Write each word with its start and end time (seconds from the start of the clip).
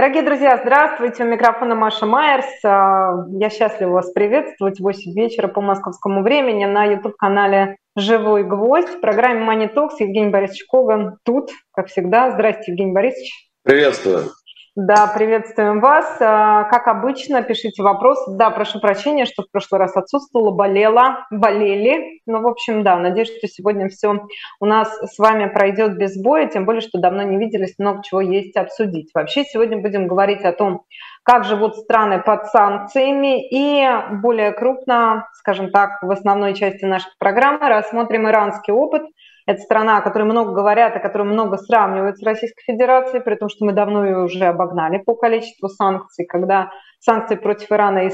Дорогие 0.00 0.22
друзья, 0.22 0.58
здравствуйте. 0.62 1.24
У 1.24 1.26
микрофона 1.26 1.74
Маша 1.74 2.06
Майерс. 2.06 2.46
А, 2.64 3.26
я 3.38 3.50
счастлива 3.50 3.90
вас 3.90 4.10
приветствовать 4.12 4.80
в 4.80 4.82
8 4.82 5.12
вечера 5.12 5.46
по 5.46 5.60
московскому 5.60 6.22
времени 6.22 6.64
на 6.64 6.86
YouTube-канале 6.86 7.76
«Живой 7.94 8.44
гвоздь» 8.44 8.88
в 8.88 9.00
программе 9.00 9.66
Talks. 9.66 9.96
Евгений 9.98 10.30
Борисович 10.30 10.64
Коган 10.70 11.18
тут, 11.22 11.50
как 11.72 11.88
всегда. 11.88 12.30
Здравствуйте, 12.30 12.72
Евгений 12.72 12.92
Борисович. 12.92 13.50
Приветствую. 13.62 14.30
Да, 14.76 15.08
приветствуем 15.08 15.80
вас. 15.80 16.16
А, 16.20 16.62
как 16.64 16.86
обычно, 16.86 17.42
пишите 17.42 17.82
вопросы. 17.82 18.30
Да, 18.36 18.50
прошу 18.50 18.78
прощения, 18.78 19.24
что 19.24 19.42
в 19.42 19.50
прошлый 19.50 19.80
раз 19.80 19.96
отсутствовала, 19.96 20.52
болела, 20.52 21.26
болели. 21.32 22.20
Ну, 22.24 22.40
в 22.40 22.46
общем, 22.46 22.84
да, 22.84 22.96
надеюсь, 22.96 23.36
что 23.36 23.48
сегодня 23.48 23.88
все 23.88 24.20
у 24.60 24.64
нас 24.66 24.96
с 24.96 25.18
вами 25.18 25.46
пройдет 25.46 25.98
без 25.98 26.16
боя, 26.22 26.46
тем 26.46 26.66
более, 26.66 26.82
что 26.82 27.00
давно 27.00 27.24
не 27.24 27.36
виделись, 27.36 27.74
много 27.78 28.04
чего 28.04 28.20
есть 28.20 28.56
обсудить. 28.56 29.10
Вообще, 29.12 29.42
сегодня 29.42 29.76
будем 29.78 30.06
говорить 30.06 30.42
о 30.42 30.52
том, 30.52 30.82
как 31.24 31.44
живут 31.44 31.74
страны 31.74 32.22
под 32.22 32.46
санкциями 32.46 33.48
и 33.50 33.84
более 34.22 34.52
крупно, 34.52 35.28
скажем 35.34 35.70
так, 35.72 36.00
в 36.00 36.10
основной 36.12 36.54
части 36.54 36.84
нашей 36.84 37.10
программы 37.18 37.68
рассмотрим 37.68 38.28
иранский 38.28 38.72
опыт– 38.72 39.02
это 39.50 39.60
страна, 39.62 39.98
о 39.98 40.02
которой 40.02 40.24
много 40.24 40.52
говорят, 40.52 40.96
о 40.96 41.00
которой 41.00 41.22
много 41.22 41.56
сравнивают 41.58 42.18
с 42.18 42.22
Российской 42.22 42.62
Федерацией, 42.62 43.22
при 43.22 43.34
том, 43.34 43.48
что 43.48 43.64
мы 43.64 43.72
давно 43.72 44.04
ее 44.04 44.18
уже 44.18 44.44
обогнали 44.44 44.98
по 44.98 45.14
количеству 45.14 45.68
санкций. 45.68 46.26
Когда 46.26 46.70
санкции 47.00 47.36
против 47.36 47.70
Ирана 47.72 48.08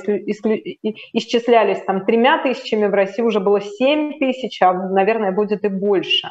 исчислялись 1.12 1.82
там 1.84 2.04
тремя 2.04 2.42
тысячами, 2.42 2.86
в 2.86 2.94
России 2.94 3.22
уже 3.22 3.40
было 3.40 3.60
семь 3.60 4.18
тысяч, 4.18 4.60
а, 4.62 4.72
наверное, 4.72 5.32
будет 5.32 5.64
и 5.64 5.68
больше. 5.68 6.28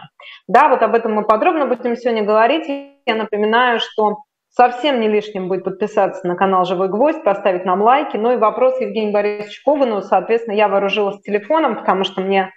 Да, 0.47 0.69
вот 0.69 0.81
об 0.81 0.95
этом 0.95 1.13
мы 1.13 1.23
подробно 1.23 1.65
будем 1.65 1.95
сегодня 1.95 2.23
говорить. 2.23 2.67
Я 3.05 3.15
напоминаю, 3.15 3.79
что 3.79 4.23
Совсем 4.57 5.01
не 5.01 5.09
лишним 5.09 5.49
будет 5.49 5.65
подписаться 5.65 6.25
на 6.25 6.35
канал 6.37 6.63
«Живой 6.63 6.87
гвоздь», 6.87 7.25
поставить 7.25 7.65
нам 7.65 7.81
лайки. 7.81 8.15
Ну 8.15 8.31
и 8.31 8.37
вопрос 8.37 8.79
Евгению 8.79 9.11
Борисовичу 9.11 9.61
Ковану. 9.65 10.01
Соответственно, 10.01 10.55
я 10.55 10.69
вооружилась 10.69 11.19
телефоном, 11.19 11.75
потому 11.75 12.05
что 12.05 12.21
мне 12.21 12.53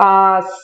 с 0.00 0.62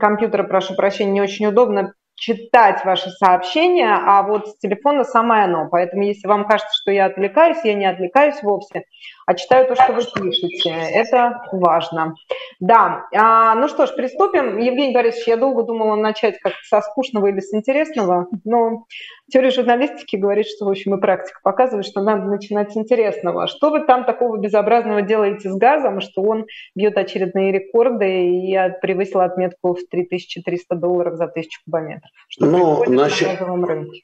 компьютера, 0.00 0.42
прошу 0.44 0.74
прощения, 0.74 1.12
не 1.12 1.20
очень 1.20 1.46
удобно 1.46 1.94
читать 2.16 2.84
ваши 2.84 3.10
сообщения, 3.10 3.92
а 3.92 4.22
вот 4.22 4.48
с 4.48 4.58
телефона 4.58 5.04
самое 5.04 5.44
оно. 5.44 5.68
Поэтому 5.70 6.04
если 6.04 6.26
вам 6.26 6.46
кажется, 6.46 6.72
что 6.74 6.90
я 6.90 7.06
отвлекаюсь, 7.06 7.58
я 7.64 7.74
не 7.74 7.86
отвлекаюсь 7.86 8.42
вовсе, 8.42 8.84
а 9.26 9.34
читаю 9.34 9.66
то, 9.66 9.74
что 9.74 9.92
вы 9.92 10.02
пишете. 10.02 10.70
Это 10.70 11.42
важно. 11.52 12.14
Да, 12.60 13.06
а, 13.14 13.54
ну 13.54 13.68
что 13.68 13.86
ж, 13.86 13.94
приступим. 13.94 14.58
Евгений 14.58 14.94
Борисович, 14.94 15.28
я 15.28 15.36
долго 15.36 15.62
думала 15.62 15.96
начать 15.96 16.38
как 16.40 16.52
со 16.64 16.80
скучного 16.80 17.26
или 17.28 17.40
с 17.40 17.52
интересного, 17.54 18.26
но 18.44 18.84
теория 19.30 19.50
журналистики 19.50 20.16
говорит, 20.16 20.46
что, 20.46 20.66
в 20.66 20.68
общем, 20.68 20.94
и 20.94 21.00
практика 21.00 21.40
показывает, 21.42 21.86
что 21.86 22.02
надо 22.02 22.24
начинать 22.24 22.72
с 22.72 22.76
интересного. 22.76 23.46
Что 23.46 23.70
вы 23.70 23.80
там 23.80 24.04
такого 24.04 24.36
безобразного 24.36 25.02
делаете 25.02 25.50
с 25.50 25.56
газом, 25.56 26.00
что 26.00 26.22
он 26.22 26.46
бьет 26.74 26.96
очередные 26.96 27.52
рекорды 27.52 28.28
и 28.28 28.56
превысил 28.80 29.20
отметку 29.20 29.74
в 29.74 29.88
3300 29.90 30.74
долларов 30.76 31.16
за 31.16 31.28
тысячу 31.28 31.60
кубометров? 31.64 32.10
Что 32.28 32.46
ну, 32.46 32.84
насчет... 32.90 33.28
на 33.28 33.34
газовом 33.34 33.64
рынке? 33.64 34.02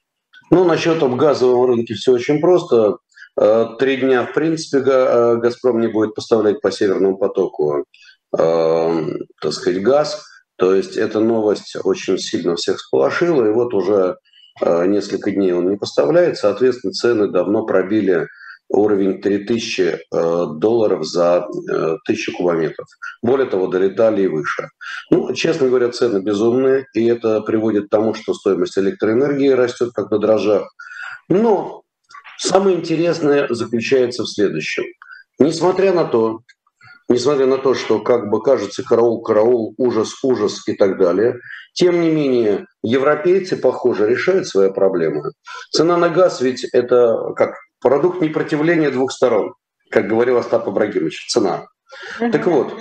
Ну, 0.51 0.65
насчет 0.65 0.99
газового 1.17 1.69
рынке 1.69 1.95
все 1.95 2.13
очень 2.13 2.41
просто. 2.41 2.99
Э, 3.39 3.67
три 3.79 3.97
дня, 3.97 4.27
в 4.27 4.33
принципе, 4.33 4.83
э, 4.85 5.37
«Газпром» 5.37 5.81
не 5.81 5.89
будет 5.89 6.15
поставлять 6.15 6.61
по 6.61 6.71
«Северному 6.71 7.17
потоку» 7.17 7.85
э, 8.37 9.07
так 9.41 9.53
сказать, 9.53 9.83
газ. 9.83 10.25
То 10.57 10.75
есть 10.75 10.97
эта 10.97 11.21
новость 11.21 11.77
очень 11.85 12.19
сильно 12.19 12.55
всех 12.57 12.79
сполошила, 12.81 13.47
и 13.47 13.53
вот 13.53 13.73
уже 13.73 14.17
несколько 14.63 15.31
дней 15.31 15.53
он 15.53 15.71
не 15.71 15.79
поставляет. 15.79 16.37
Соответственно, 16.37 16.93
цены 16.93 17.29
давно 17.29 17.65
пробили 17.65 18.27
уровень 18.69 19.23
3000 19.23 20.01
долларов 20.11 21.07
за 21.07 21.47
1000 21.47 22.33
кубометров. 22.33 22.87
Более 23.23 23.49
того, 23.49 23.69
долетали 23.69 24.23
и 24.23 24.27
выше. 24.27 24.69
Ну, 25.11 25.33
честно 25.33 25.69
говоря, 25.69 25.89
цены 25.93 26.19
безумные, 26.19 26.85
и 26.93 27.07
это 27.07 27.41
приводит 27.41 27.87
к 27.87 27.91
тому, 27.91 28.13
что 28.13 28.35
стоимость 28.35 28.77
электроэнергии 28.77 29.49
растет 29.49 29.93
как 29.95 30.11
на 30.11 30.19
дрожжах. 30.19 30.69
Но 31.31 31.85
Самое 32.41 32.79
интересное 32.79 33.47
заключается 33.51 34.23
в 34.23 34.29
следующем. 34.29 34.85
Несмотря 35.39 35.93
на 35.93 36.07
то, 36.07 36.41
несмотря 37.07 37.45
на 37.45 37.59
то, 37.59 37.75
что 37.75 37.99
как 37.99 38.31
бы 38.31 38.43
кажется 38.43 38.83
караул, 38.83 39.21
караул, 39.21 39.75
ужас, 39.77 40.15
ужас 40.25 40.67
и 40.67 40.73
так 40.73 40.97
далее, 40.97 41.39
тем 41.75 42.01
не 42.01 42.11
менее 42.11 42.65
европейцы, 42.83 43.59
похоже, 43.59 44.09
решают 44.09 44.49
свои 44.49 44.73
проблемы. 44.73 45.33
Цена 45.71 45.99
на 45.99 46.09
газ 46.09 46.41
ведь 46.41 46.65
это 46.73 47.35
как 47.37 47.57
продукт 47.79 48.23
непротивления 48.23 48.91
двух 48.91 49.13
сторон, 49.13 49.53
как 49.91 50.09
говорил 50.09 50.39
Остап 50.39 50.67
Ибрагимович, 50.67 51.27
цена. 51.29 51.67
Так 52.19 52.47
вот, 52.47 52.75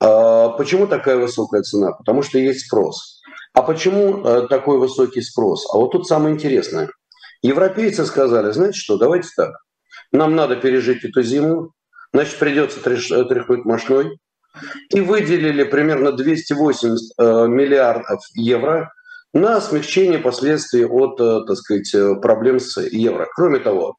а 0.00 0.48
почему 0.48 0.88
такая 0.88 1.18
высокая 1.18 1.62
цена? 1.62 1.92
Потому 1.92 2.22
что 2.22 2.38
есть 2.38 2.66
спрос. 2.66 3.22
А 3.52 3.62
почему 3.62 4.24
э, 4.24 4.48
такой 4.48 4.78
высокий 4.78 5.22
спрос? 5.22 5.72
А 5.72 5.78
вот 5.78 5.92
тут 5.92 6.08
самое 6.08 6.34
интересное– 6.34 6.90
Европейцы 7.44 8.06
сказали, 8.06 8.52
знаете 8.52 8.78
что, 8.78 8.96
давайте 8.96 9.28
так, 9.36 9.52
нам 10.12 10.34
надо 10.34 10.56
пережить 10.56 11.04
эту 11.04 11.22
зиму, 11.22 11.74
значит, 12.10 12.38
придется 12.38 12.80
тряхнуть 12.80 13.66
мощной. 13.66 14.18
И 14.88 15.00
выделили 15.00 15.64
примерно 15.64 16.12
280 16.12 16.98
э, 17.18 17.46
миллиардов 17.46 18.20
евро 18.34 18.90
на 19.34 19.60
смягчение 19.60 20.20
последствий 20.20 20.86
от, 20.86 21.20
э, 21.20 21.40
так 21.46 21.56
сказать, 21.58 21.94
э, 21.94 22.14
проблем 22.14 22.60
с 22.60 22.80
евро. 22.80 23.28
Кроме 23.34 23.58
того, 23.58 23.96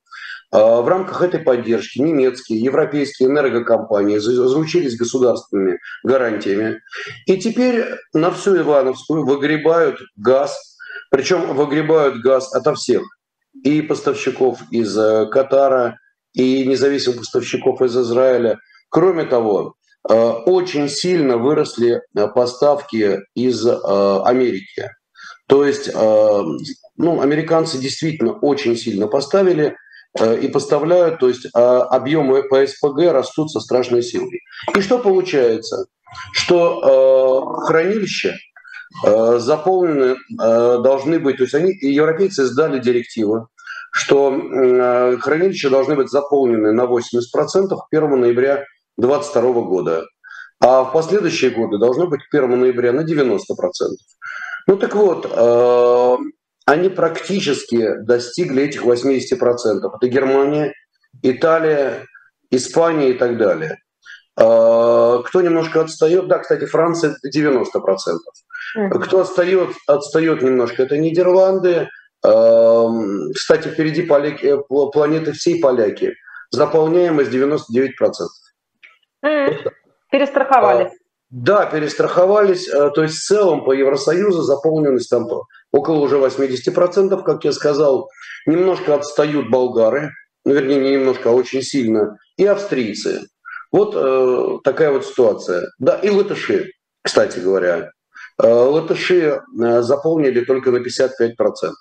в 0.52 0.88
рамках 0.88 1.22
этой 1.22 1.42
поддержки 1.42 2.00
немецкие, 2.00 2.62
европейские 2.62 3.30
энергокомпании 3.30 4.18
заручились 4.20 4.96
государственными 4.96 5.80
гарантиями. 6.04 6.82
И 7.26 7.38
теперь 7.38 7.86
на 8.14 8.32
всю 8.32 8.58
Ивановскую 8.58 9.26
выгребают 9.26 10.00
газ, 10.16 10.78
причем 11.12 11.54
выгребают 11.54 12.22
газ 12.22 12.54
ото 12.56 12.74
всех 12.74 13.04
и 13.64 13.82
поставщиков 13.82 14.60
из 14.72 14.98
э, 14.98 15.28
Катара, 15.28 15.98
и 16.34 16.66
независимых 16.66 17.20
поставщиков 17.20 17.82
из 17.82 17.98
Израиля. 17.98 18.58
Кроме 18.90 19.26
того, 19.26 19.76
э, 20.08 20.14
очень 20.14 20.90
сильно 20.90 21.38
выросли 21.38 22.02
э, 22.16 22.28
поставки 22.28 23.20
из 23.36 23.66
Америки. 23.66 24.92
То 25.48 25.64
есть, 25.64 25.94
ну, 25.94 27.22
американцы 27.22 27.78
действительно 27.78 28.34
очень 28.34 28.76
сильно 28.76 29.06
поставили 29.06 29.76
и 30.42 30.48
поставляют, 30.48 31.20
то 31.20 31.28
есть 31.28 31.46
объемы 31.54 32.42
по 32.50 32.66
СПГ 32.66 33.12
растут 33.12 33.52
со 33.52 33.60
страшной 33.60 34.02
силой. 34.02 34.42
И 34.76 34.82
что 34.82 34.98
получается? 34.98 35.86
Что 36.34 37.62
хранилища 37.68 38.30
Э, 38.30 38.55
заполнены, 39.04 40.16
э, 40.16 40.78
должны 40.82 41.20
быть, 41.20 41.38
то 41.38 41.44
есть 41.44 41.56
они, 41.56 41.74
европейцы 41.82 42.46
сдали 42.46 42.80
директиву, 42.80 43.50
что 43.92 44.34
э, 44.34 45.18
хранилища 45.18 45.70
должны 45.70 45.96
быть 45.96 46.10
заполнены 46.10 46.72
на 46.72 46.84
80% 46.84 47.76
1 47.92 48.20
ноября 48.20 48.66
2022 48.98 49.62
года, 49.64 50.06
а 50.60 50.84
в 50.84 50.94
последующие 50.94 51.52
годы 51.52 51.78
должно 51.78 52.08
быть 52.08 52.22
к 52.24 52.34
1 52.34 52.60
ноября 52.60 52.94
на 52.94 53.02
90%. 53.02 53.40
Ну 54.68 54.78
так 54.78 54.96
вот, 54.96 55.26
они 56.66 56.90
практически 56.90 57.98
достигли 58.00 58.64
этих 58.64 58.84
80%. 58.84 59.20
Это 59.96 60.08
Германия, 60.08 60.74
Италия, 61.22 62.08
Испания 62.50 63.12
и 63.12 63.14
так 63.14 63.38
далее. 63.38 63.78
Кто 64.34 65.42
немножко 65.42 65.82
отстает, 65.82 66.28
да, 66.28 66.40
кстати, 66.40 66.66
Франция 66.66 67.16
90%. 67.24 67.66
Кто 68.76 69.22
отстает, 69.22 69.70
отстает 69.88 70.42
немножко, 70.42 70.84
это 70.84 70.98
Нидерланды. 70.98 71.90
Эм, 72.24 73.32
кстати, 73.34 73.68
впереди 73.70 74.02
поляки, 74.02 74.46
э, 74.46 74.58
планеты 74.92 75.32
всей 75.32 75.62
поляки. 75.62 76.16
Заполняемость 76.52 77.32
99%. 77.32 78.28
Перестраховались. 80.12 80.92
А, 80.92 80.96
да, 81.30 81.66
перестраховались. 81.66 82.68
Э, 82.68 82.90
то 82.92 83.04
есть 83.04 83.16
в 83.16 83.26
целом 83.26 83.64
по 83.64 83.72
Евросоюзу 83.72 84.42
заполненность 84.42 85.10
там 85.10 85.28
около 85.72 86.00
уже 86.00 86.18
80%, 86.18 87.24
как 87.24 87.44
я 87.44 87.52
сказал. 87.52 88.10
Немножко 88.46 88.96
отстают 88.96 89.50
болгары, 89.50 90.12
ну, 90.46 90.54
вернее, 90.54 90.80
не 90.80 90.92
немножко, 90.92 91.30
а 91.30 91.34
очень 91.34 91.62
сильно, 91.62 92.18
и 92.38 92.46
австрийцы. 92.46 93.22
Вот 93.72 93.94
э, 93.96 94.60
такая 94.64 94.92
вот 94.92 95.06
ситуация. 95.06 95.72
Да, 95.80 95.96
и 95.96 96.10
латыши, 96.10 96.72
кстати 97.02 97.40
говоря. 97.40 97.92
Э, 98.42 98.48
латыши 98.48 99.42
э, 99.62 99.82
заполнили 99.82 100.44
только 100.44 100.72
на 100.72 100.78
55%. 100.78 101.72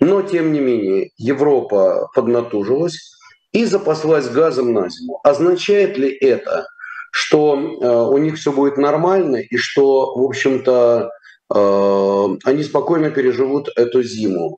Но, 0.00 0.22
тем 0.22 0.52
не 0.52 0.60
менее, 0.60 1.10
Европа 1.16 2.08
поднатужилась 2.14 3.16
и 3.52 3.64
запаслась 3.64 4.28
газом 4.28 4.72
на 4.74 4.88
зиму. 4.90 5.20
Означает 5.24 5.96
ли 5.96 6.10
это, 6.10 6.66
что 7.12 7.56
э, 7.56 8.12
у 8.12 8.18
них 8.18 8.36
все 8.36 8.52
будет 8.52 8.76
нормально 8.76 9.36
и 9.36 9.56
что, 9.56 10.14
в 10.14 10.22
общем-то, 10.22 11.10
они 12.44 12.62
спокойно 12.62 13.10
переживут 13.10 13.68
эту 13.76 14.02
зиму? 14.02 14.56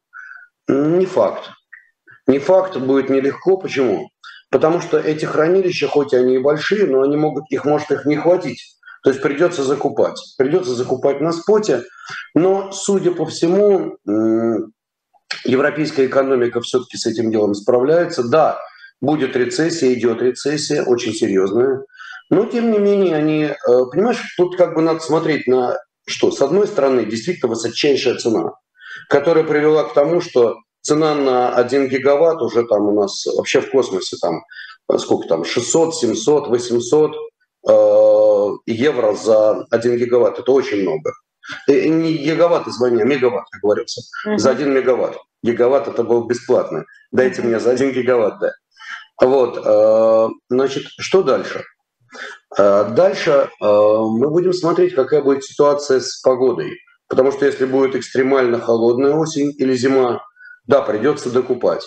Не 0.68 1.06
факт. 1.06 1.50
Не 2.28 2.38
факт, 2.38 2.76
будет 2.76 3.10
нелегко. 3.10 3.56
Почему? 3.56 4.10
Потому 4.48 4.80
что 4.80 5.00
эти 5.00 5.24
хранилища, 5.24 5.88
хоть 5.88 6.14
они 6.14 6.36
и 6.36 6.38
большие, 6.38 6.86
но 6.86 7.02
они 7.02 7.16
могут, 7.16 7.50
их 7.50 7.64
может 7.64 7.90
их 7.90 8.06
не 8.06 8.14
хватить. 8.14 8.76
То 9.04 9.10
есть 9.10 9.22
придется 9.22 9.62
закупать. 9.62 10.18
Придется 10.38 10.74
закупать 10.74 11.20
на 11.20 11.32
споте. 11.32 11.84
Но, 12.34 12.72
судя 12.72 13.12
по 13.12 13.26
всему, 13.26 13.98
европейская 15.44 16.06
экономика 16.06 16.62
все-таки 16.62 16.96
с 16.96 17.06
этим 17.06 17.30
делом 17.30 17.54
справляется. 17.54 18.22
Да, 18.24 18.58
будет 19.02 19.36
рецессия, 19.36 19.92
идет 19.92 20.22
рецессия, 20.22 20.82
очень 20.82 21.12
серьезная. 21.12 21.84
Но, 22.30 22.46
тем 22.46 22.70
не 22.72 22.78
менее, 22.78 23.16
они, 23.16 23.42
э, 23.44 23.54
понимаешь, 23.92 24.34
тут 24.38 24.56
как 24.56 24.74
бы 24.74 24.80
надо 24.80 25.00
смотреть 25.00 25.46
на 25.46 25.76
что. 26.06 26.30
С 26.30 26.40
одной 26.40 26.66
стороны, 26.66 27.04
действительно 27.04 27.50
высочайшая 27.50 28.16
цена, 28.16 28.52
которая 29.10 29.44
привела 29.44 29.84
к 29.84 29.92
тому, 29.92 30.22
что 30.22 30.56
цена 30.80 31.14
на 31.14 31.54
1 31.54 31.88
гигаватт 31.88 32.40
уже 32.40 32.64
там 32.64 32.88
у 32.88 33.00
нас 33.00 33.26
вообще 33.26 33.60
в 33.60 33.70
космосе 33.70 34.16
там 34.20 34.42
э, 34.90 34.98
сколько 34.98 35.28
там, 35.28 35.44
600, 35.44 35.94
700, 35.94 36.48
800 36.48 37.10
э, 37.68 38.13
евро 38.66 39.14
за 39.14 39.66
1 39.70 39.96
гигаватт. 39.96 40.38
Это 40.38 40.52
очень 40.52 40.82
много. 40.82 41.12
И 41.68 41.88
не 41.88 42.14
гигаватт 42.14 42.66
звони, 42.68 43.02
а 43.02 43.04
мегаватт, 43.04 43.46
как 43.50 43.60
говорится. 43.62 44.02
Uh-huh. 44.26 44.38
За 44.38 44.50
1 44.50 44.72
мегаватт. 44.72 45.18
Гигаватт 45.42 45.88
это 45.88 46.02
было 46.02 46.26
бесплатно. 46.26 46.84
Дайте 47.12 47.42
мне 47.42 47.60
за 47.60 47.70
1 47.70 47.92
гигаватт, 47.92 48.40
да. 48.40 48.52
Вот, 49.20 49.60
э, 49.64 50.28
значит, 50.48 50.86
что 50.98 51.22
дальше? 51.22 51.62
Э, 52.58 52.88
дальше 52.90 53.30
э, 53.30 53.64
мы 53.64 54.30
будем 54.30 54.52
смотреть, 54.52 54.94
какая 54.94 55.22
будет 55.22 55.44
ситуация 55.44 56.00
с 56.00 56.20
погодой. 56.20 56.72
Потому 57.08 57.30
что 57.30 57.46
если 57.46 57.66
будет 57.66 57.94
экстремально 57.94 58.58
холодная 58.58 59.14
осень 59.14 59.52
или 59.58 59.74
зима, 59.74 60.22
да, 60.66 60.80
придется 60.82 61.30
докупать. 61.30 61.86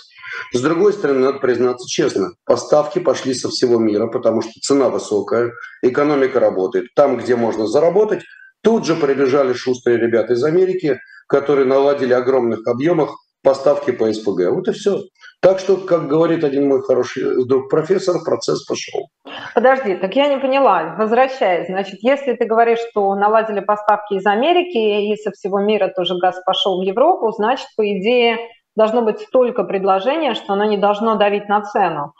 С 0.53 0.61
другой 0.61 0.93
стороны, 0.93 1.19
надо 1.19 1.39
признаться 1.39 1.87
честно, 1.87 2.31
поставки 2.45 2.99
пошли 2.99 3.33
со 3.33 3.49
всего 3.49 3.77
мира, 3.77 4.07
потому 4.07 4.41
что 4.41 4.51
цена 4.61 4.89
высокая, 4.89 5.51
экономика 5.81 6.39
работает. 6.39 6.87
Там, 6.95 7.17
где 7.17 7.35
можно 7.35 7.67
заработать, 7.67 8.23
тут 8.61 8.85
же 8.85 8.95
прибежали 8.95 9.53
шустрые 9.53 9.97
ребята 9.97 10.33
из 10.33 10.43
Америки, 10.43 10.99
которые 11.27 11.65
наладили 11.65 12.13
огромных 12.13 12.67
объемах 12.67 13.15
поставки 13.43 13.91
по 13.91 14.11
СПГ. 14.11 14.49
Вот 14.51 14.67
и 14.67 14.71
все. 14.71 15.01
Так 15.39 15.59
что, 15.59 15.77
как 15.77 16.07
говорит 16.07 16.43
один 16.43 16.67
мой 16.67 16.81
хороший 16.81 17.45
друг 17.45 17.69
профессор, 17.69 18.15
процесс 18.25 18.65
пошел. 18.65 19.09
Подожди, 19.53 19.95
так 19.95 20.15
я 20.15 20.27
не 20.27 20.39
поняла. 20.39 20.95
Возвращаясь, 20.97 21.67
значит, 21.67 21.99
если 22.01 22.33
ты 22.33 22.45
говоришь, 22.45 22.79
что 22.89 23.13
наладили 23.15 23.59
поставки 23.59 24.15
из 24.15 24.25
Америки 24.25 25.11
и 25.11 25.15
со 25.15 25.31
всего 25.31 25.59
мира 25.59 25.93
тоже 25.95 26.17
газ 26.17 26.41
пошел 26.43 26.81
в 26.81 26.83
Европу, 26.83 27.31
значит, 27.31 27.67
по 27.77 27.87
идее, 27.87 28.39
должно 28.77 29.01
быть 29.01 29.19
столько 29.19 29.63
предложения, 29.63 30.35
что 30.35 30.53
оно 30.53 30.63
не 30.63 30.77
должно 30.77 31.15
давить 31.15 31.49
на 31.49 31.61
цену. 31.63 32.13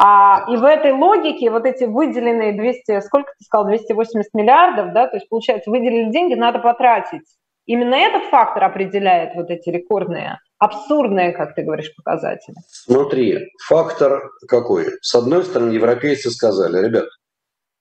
А, 0.00 0.46
и 0.48 0.56
в 0.56 0.64
этой 0.64 0.92
логике 0.92 1.50
вот 1.50 1.66
эти 1.66 1.84
выделенные 1.84 2.52
200, 2.52 3.00
сколько 3.00 3.32
ты 3.38 3.44
сказал, 3.44 3.66
280 3.66 4.32
миллиардов, 4.32 4.94
да, 4.94 5.08
то 5.08 5.16
есть 5.16 5.28
получается 5.28 5.70
выделили 5.70 6.10
деньги, 6.10 6.34
надо 6.34 6.60
потратить. 6.60 7.22
Именно 7.66 7.94
этот 7.94 8.24
фактор 8.24 8.64
определяет 8.64 9.34
вот 9.34 9.50
эти 9.50 9.68
рекордные 9.70 10.38
абсурдные, 10.58 11.32
как 11.32 11.54
ты 11.54 11.62
говоришь, 11.62 11.94
показатели? 11.94 12.56
Смотри, 12.68 13.50
фактор 13.66 14.30
какой? 14.48 14.86
С 15.02 15.14
одной 15.14 15.44
стороны, 15.44 15.72
европейцы 15.72 16.30
сказали, 16.30 16.82
ребят, 16.86 17.06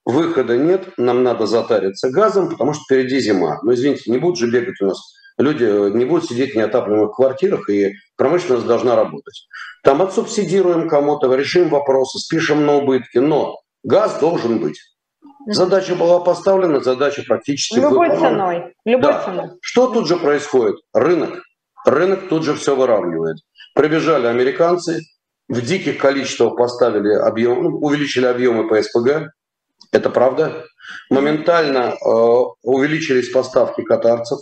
выхода 0.05 0.57
нет, 0.57 0.89
нам 0.97 1.23
надо 1.23 1.45
затариться 1.45 2.09
газом, 2.09 2.49
потому 2.49 2.73
что 2.73 2.83
впереди 2.83 3.19
зима. 3.19 3.59
Но, 3.63 3.73
извините, 3.73 4.11
не 4.11 4.17
будут 4.17 4.37
же 4.37 4.51
бегать 4.51 4.81
у 4.81 4.87
нас 4.87 4.99
люди, 5.37 5.63
не 5.95 6.05
будут 6.05 6.25
сидеть 6.25 6.53
в 6.53 6.57
неотапливаемых 6.57 7.15
квартирах, 7.15 7.69
и 7.69 7.93
промышленность 8.15 8.67
должна 8.67 8.95
работать. 8.95 9.47
Там 9.83 10.01
отсубсидируем 10.01 10.87
кому-то, 10.87 11.33
решим 11.33 11.69
вопросы, 11.69 12.19
спишем 12.19 12.65
на 12.65 12.75
убытки, 12.75 13.17
но 13.17 13.59
газ 13.83 14.19
должен 14.19 14.59
быть. 14.59 14.79
Задача 15.45 15.95
была 15.95 16.21
поставлена, 16.21 16.79
задача 16.79 17.23
практически 17.27 17.75
Любой 17.75 18.09
выполнена. 18.09 18.29
ценой. 18.29 18.73
Любой 18.85 19.11
да. 19.11 19.23
ценой. 19.23 19.49
Что 19.61 19.87
тут 19.87 20.07
же 20.07 20.15
происходит? 20.15 20.77
Рынок 20.93 21.41
рынок 21.85 22.29
тут 22.29 22.43
же 22.43 22.53
все 22.55 22.75
выравнивает. 22.75 23.37
Прибежали 23.75 24.27
американцы, 24.27 25.01
в 25.47 25.61
диких 25.61 25.97
количествах 25.97 26.55
поставили 26.55 27.13
объем, 27.13 27.63
ну, 27.63 27.77
увеличили 27.77 28.25
объемы 28.25 28.67
по 28.67 28.81
СПГ, 28.81 29.31
это 29.91 30.09
правда. 30.09 30.65
Моментально 31.09 31.93
э, 31.93 31.95
увеличились 32.63 33.29
поставки 33.29 33.83
катарцев, 33.83 34.39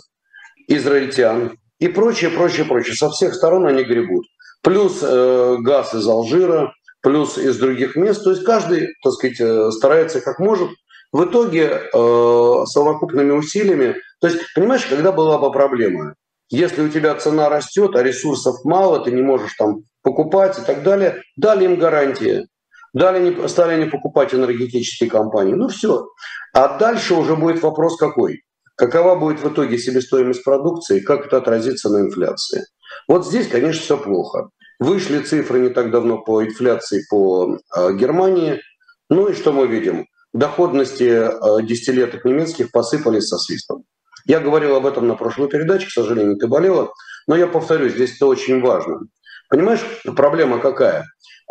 израильтян 0.76 1.56
и 1.78 1.88
прочее, 1.88 2.30
прочее, 2.30 2.64
прочее. 2.64 2.94
Со 2.94 3.10
всех 3.10 3.34
сторон 3.34 3.66
они 3.66 3.82
гребут. 3.82 4.26
Плюс 4.62 5.00
э, 5.02 5.56
газ 5.60 5.94
из 5.94 6.06
Алжира, 6.06 6.72
плюс 7.02 7.38
из 7.38 7.58
других 7.58 7.96
мест. 7.96 8.22
То 8.22 8.30
есть 8.30 8.44
каждый, 8.44 8.88
так 9.02 9.12
сказать, 9.12 9.40
э, 9.40 9.70
старается 9.72 10.20
как 10.20 10.38
может. 10.38 10.70
В 11.12 11.24
итоге 11.24 11.64
э, 11.64 12.64
совокупными 12.66 13.32
усилиями, 13.32 13.96
то 14.20 14.28
есть, 14.28 14.38
понимаешь, 14.54 14.86
когда 14.86 15.12
была 15.12 15.38
бы 15.38 15.50
проблема, 15.52 16.14
если 16.48 16.82
у 16.82 16.88
тебя 16.88 17.14
цена 17.16 17.48
растет, 17.48 17.96
а 17.96 18.02
ресурсов 18.02 18.64
мало, 18.64 19.00
ты 19.00 19.10
не 19.10 19.22
можешь 19.22 19.54
там 19.54 19.84
покупать 20.02 20.58
и 20.58 20.62
так 20.62 20.82
далее, 20.82 21.22
дали 21.36 21.64
им 21.64 21.78
гарантии. 21.78 22.46
Дали 22.94 23.30
не, 23.30 23.48
стали 23.48 23.82
не 23.82 23.88
покупать 23.88 24.34
энергетические 24.34 25.08
компании. 25.08 25.54
Ну 25.54 25.68
все. 25.68 26.08
А 26.52 26.76
дальше 26.78 27.14
уже 27.14 27.36
будет 27.36 27.62
вопрос 27.62 27.96
какой? 27.96 28.42
Какова 28.76 29.16
будет 29.16 29.40
в 29.40 29.52
итоге 29.52 29.78
себестоимость 29.78 30.44
продукции, 30.44 31.00
как 31.00 31.26
это 31.26 31.38
отразится 31.38 31.90
на 31.90 32.00
инфляции? 32.00 32.64
Вот 33.08 33.26
здесь, 33.26 33.48
конечно, 33.48 33.82
все 33.82 33.96
плохо. 33.96 34.48
Вышли 34.78 35.20
цифры 35.20 35.60
не 35.60 35.68
так 35.68 35.90
давно 35.90 36.18
по 36.18 36.44
инфляции 36.44 37.04
по 37.08 37.58
э, 37.76 37.92
Германии. 37.94 38.60
Ну 39.08 39.28
и 39.28 39.34
что 39.34 39.52
мы 39.52 39.66
видим? 39.66 40.06
Доходности 40.32 41.04
э, 41.04 41.66
десятилеток 41.66 42.24
немецких 42.24 42.72
посыпались 42.72 43.28
со 43.28 43.38
свистом. 43.38 43.84
Я 44.24 44.40
говорил 44.40 44.74
об 44.76 44.86
этом 44.86 45.06
на 45.06 45.14
прошлой 45.14 45.48
передаче, 45.48 45.86
к 45.86 45.90
сожалению, 45.90 46.36
ты 46.36 46.46
болела, 46.46 46.92
но 47.26 47.36
я 47.36 47.46
повторюсь, 47.46 47.92
здесь 47.92 48.16
это 48.16 48.26
очень 48.26 48.60
важно. 48.60 49.00
Понимаешь, 49.48 49.84
проблема 50.16 50.58
какая? 50.58 51.04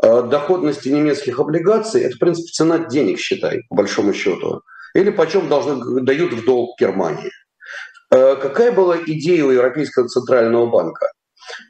Э, 0.04 0.24
доходности 0.24 0.90
немецких 0.90 1.40
облигаций– 1.40 2.02
это, 2.04 2.16
в 2.16 2.20
принципе, 2.20 2.50
цена 2.52 2.80
денег, 2.80 3.20
считай, 3.20 3.62
по 3.70 3.76
большому 3.76 4.14
счету. 4.14 4.62
Или 4.94 5.10
почем 5.10 5.48
должны, 5.50 6.02
дают 6.02 6.34
в 6.34 6.46
долг 6.46 6.80
Германии. 6.80 7.32
Э, 8.12 8.36
какая 8.36 8.72
была 8.72 8.98
идея 8.98 9.46
у 9.46 9.52
Европейского 9.52 10.08
центрального 10.08 10.66
банка? 10.68 11.12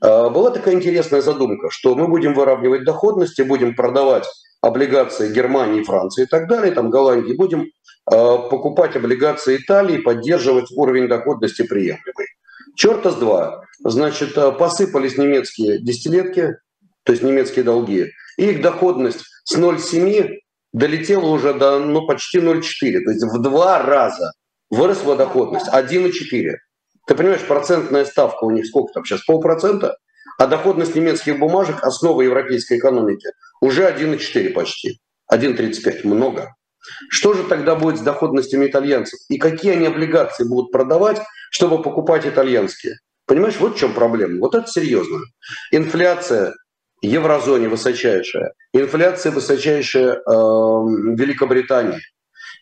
Э, 0.04 0.30
была 0.30 0.52
такая 0.52 0.76
интересная 0.76 1.22
задумка, 1.22 1.70
что 1.70 1.96
мы 1.96 2.08
будем 2.08 2.34
выравнивать 2.34 2.84
доходности, 2.84 3.42
будем 3.42 3.76
продавать 3.76 4.28
облигации 4.62 5.34
Германии, 5.34 5.84
Франции 5.84 6.24
и 6.24 6.28
так 6.28 6.48
далее, 6.48 6.72
там 6.72 6.90
Голландии, 6.90 7.34
будем 7.34 7.68
Э, 8.10 8.38
покупать 8.50 8.96
облигации 8.96 9.58
Италии, 9.58 10.00
поддерживать 10.00 10.72
уровень 10.72 11.08
доходности 11.08 11.62
приемлемый. 11.62 12.28
Черта 12.76 13.12
с 13.12 13.16
два. 13.16 13.64
Значит, 13.84 14.34
посыпались 14.58 15.18
немецкие 15.18 15.80
десятилетки, 15.80 16.56
то 17.04 17.12
есть 17.12 17.24
немецкие 17.24 17.64
долги, 17.64 18.12
и 18.38 18.50
их 18.50 18.62
доходность 18.62 19.24
с 19.44 19.56
0,7 19.56 20.30
долетела 20.74 21.26
уже 21.26 21.54
до 21.54 21.80
ну, 21.80 22.06
почти 22.06 22.40
0,4. 22.40 22.62
То 23.04 23.12
есть 23.12 23.24
в 23.24 23.42
два 23.42 23.82
раза 23.82 24.34
выросла 24.70 25.16
доходность, 25.16 25.68
1,4. 25.68 26.56
Ты 27.08 27.16
понимаешь, 27.16 27.42
процентная 27.42 28.06
ставка 28.06 28.46
у 28.46 28.52
них 28.52 28.66
сколько 28.66 28.94
там 28.94 29.06
сейчас, 29.06 29.24
полпроцента? 29.26 29.98
А 30.38 30.48
доходность 30.48 30.96
немецких 30.96 31.40
бумажек, 31.40 31.84
основа 31.84 32.22
европейской 32.22 32.78
экономики, 32.78 33.30
уже 33.60 33.90
1,4 33.90 34.50
почти. 34.52 35.00
1,35, 35.32 36.08
много. 36.08 36.56
Что 37.10 37.34
же 37.34 37.44
тогда 37.44 37.76
будет 37.76 37.98
с 37.98 38.02
доходностями 38.02 38.68
итальянцев? 38.68 39.20
И 39.30 39.38
какие 39.38 39.74
они 39.74 39.88
облигации 39.88 40.48
будут 40.48 40.72
продавать, 40.72 41.22
чтобы 41.52 41.82
покупать 41.82 42.26
итальянские? 42.26 42.96
Понимаешь, 43.28 43.58
вот 43.60 43.76
в 43.76 43.80
чем 43.80 43.94
проблема. 43.94 44.40
Вот 44.40 44.56
это 44.56 44.68
серьезно. 44.68 45.20
Инфляция 45.72 46.54
еврозоне 47.02 47.68
высочайшая. 47.68 48.54
Инфляция 48.74 49.32
высочайшая 49.32 50.14
э, 50.14 50.20
в 50.26 51.16
Великобритании. 51.18 52.00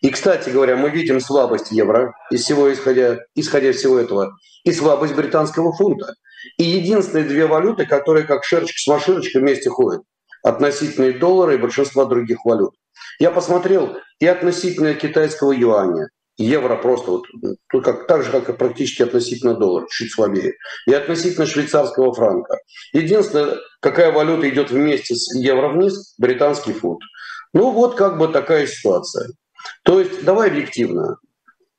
И, 0.02 0.10
кстати 0.10 0.48
говоря, 0.48 0.76
мы 0.76 0.90
видим 0.90 1.20
слабость 1.20 1.70
евро, 1.72 2.14
из 2.30 2.44
всего 2.44 2.72
исходя, 2.72 3.18
исходя 3.34 3.72
всего 3.72 3.98
этого, 3.98 4.32
и 4.64 4.72
слабость 4.72 5.14
британского 5.14 5.72
фунта. 5.74 6.14
И 6.56 6.64
единственные 6.64 7.24
две 7.24 7.46
валюты, 7.46 7.84
которые 7.84 8.24
как 8.24 8.44
шерчик 8.44 8.78
с 8.78 8.86
машиночкой 8.86 9.42
вместе 9.42 9.68
ходят, 9.68 10.02
относительные 10.42 11.12
доллара 11.12 11.54
и 11.54 11.58
большинства 11.58 12.06
других 12.06 12.38
валют. 12.44 12.74
Я 13.18 13.30
посмотрел 13.30 13.96
и 14.20 14.26
относительно 14.26 14.94
китайского 14.94 15.52
юаня, 15.52 16.08
евро 16.42 16.76
просто 16.76 17.10
вот, 17.10 17.26
ну, 17.32 17.82
как, 17.82 18.06
так 18.06 18.22
же, 18.22 18.30
как 18.30 18.48
и 18.48 18.52
практически 18.52 19.02
относительно 19.02 19.54
доллара, 19.54 19.86
чуть 19.90 20.12
слабее, 20.12 20.54
и 20.86 20.92
относительно 20.92 21.46
швейцарского 21.46 22.12
франка. 22.12 22.58
Единственное, 22.92 23.58
какая 23.80 24.12
валюта 24.12 24.48
идет 24.48 24.70
вместе 24.70 25.14
с 25.14 25.34
евро 25.34 25.68
вниз, 25.68 26.14
британский 26.18 26.72
фунт. 26.72 27.00
Ну 27.52 27.70
вот 27.70 27.96
как 27.96 28.18
бы 28.18 28.28
такая 28.28 28.66
ситуация. 28.66 29.30
То 29.82 30.00
есть 30.00 30.24
давай 30.24 30.48
объективно. 30.48 31.16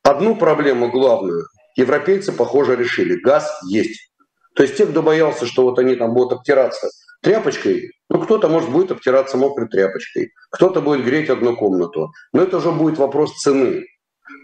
Одну 0.04 0.36
проблему 0.36 0.92
главную 0.92 1.46
европейцы, 1.76 2.32
похоже, 2.32 2.76
решили. 2.76 3.16
Газ 3.16 3.50
есть. 3.70 4.12
То 4.56 4.64
есть 4.64 4.76
те, 4.76 4.86
кто 4.86 5.02
боялся, 5.02 5.46
что 5.46 5.64
вот 5.64 5.80
они 5.80 5.96
там 5.96 6.14
будут 6.14 6.34
обтираться 6.34 6.90
Тряпочкой, 7.22 7.92
ну 8.10 8.20
кто-то, 8.20 8.50
может, 8.50 8.72
будет 8.72 8.92
обтираться 8.92 9.38
мокрой 9.38 9.68
тряпочкой, 9.68 10.32
кто-то 10.50 10.82
будет 10.82 11.06
греть 11.06 11.30
одну 11.30 11.56
комнату. 11.56 12.12
Но 12.34 12.42
это 12.42 12.58
уже 12.58 12.72
будет 12.72 12.98
вопрос 12.98 13.40
цены. 13.42 13.86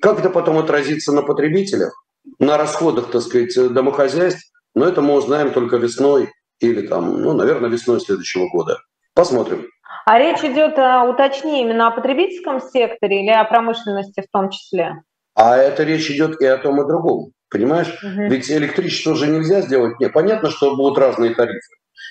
Как 0.02 0.20
это 0.20 0.30
потом 0.30 0.58
отразится 0.58 1.12
на 1.12 1.22
потребителях, 1.22 1.94
на 2.40 2.58
расходах, 2.58 3.12
так 3.12 3.22
сказать, 3.22 3.74
домохозяйств, 3.74 4.52
но 4.76 4.86
это 4.88 5.02
мы 5.02 5.16
узнаем 5.16 5.52
только 5.54 5.78
весной 5.78 6.30
или 6.60 6.86
там, 6.86 7.22
ну, 7.22 7.34
наверное, 7.34 7.70
весной 7.70 8.00
следующего 8.00 8.48
года. 8.50 8.78
Посмотрим. 9.14 9.68
А 10.06 10.20
речь 10.20 10.44
идет, 10.44 10.78
э, 10.78 11.10
уточни, 11.10 11.62
именно 11.62 11.88
о 11.88 11.92
потребительском 11.92 12.62
секторе 12.62 13.24
или 13.24 13.32
о 13.32 13.44
промышленности 13.44 14.22
в 14.22 14.32
том 14.32 14.50
числе? 14.50 15.02
А 15.36 15.58
это 15.58 15.84
речь 15.84 16.10
идет 16.10 16.40
и 16.42 16.46
о 16.46 16.58
том, 16.58 16.82
и 16.82 16.88
другом. 16.88 17.32
Понимаешь? 17.50 17.88
Угу. 18.04 18.30
Ведь 18.30 18.50
электричество 18.52 19.12
уже 19.12 19.28
нельзя 19.28 19.62
сделать. 19.62 20.00
Нет, 20.00 20.14
понятно, 20.14 20.50
что 20.50 20.76
будут 20.76 20.98
разные 20.98 21.36
тарифы. 21.36 21.60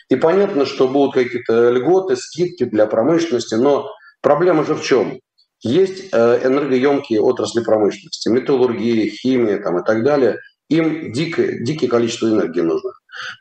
И 0.09 0.17
понятно, 0.17 0.67
что 0.67 0.89
будут 0.89 1.15
какие-то 1.15 1.71
льготы, 1.71 2.17
скидки 2.17 2.65
для 2.65 2.87
промышленности. 2.87 3.55
Но 3.55 3.91
проблема 4.23 4.65
же 4.65 4.75
в 4.75 4.83
чем? 4.83 5.19
Есть 5.63 6.13
э, 6.13 6.41
энергоемкие 6.47 7.21
отрасли 7.21 7.63
промышленности, 7.63 8.29
металлургия, 8.29 9.11
химия 9.11 9.59
там, 9.59 9.79
и 9.79 9.85
так 9.85 10.05
далее. 10.05 10.39
Им 10.69 11.13
дикое, 11.13 11.65
дикое 11.65 11.89
количество 11.89 12.29
энергии 12.29 12.61
нужно. 12.61 12.91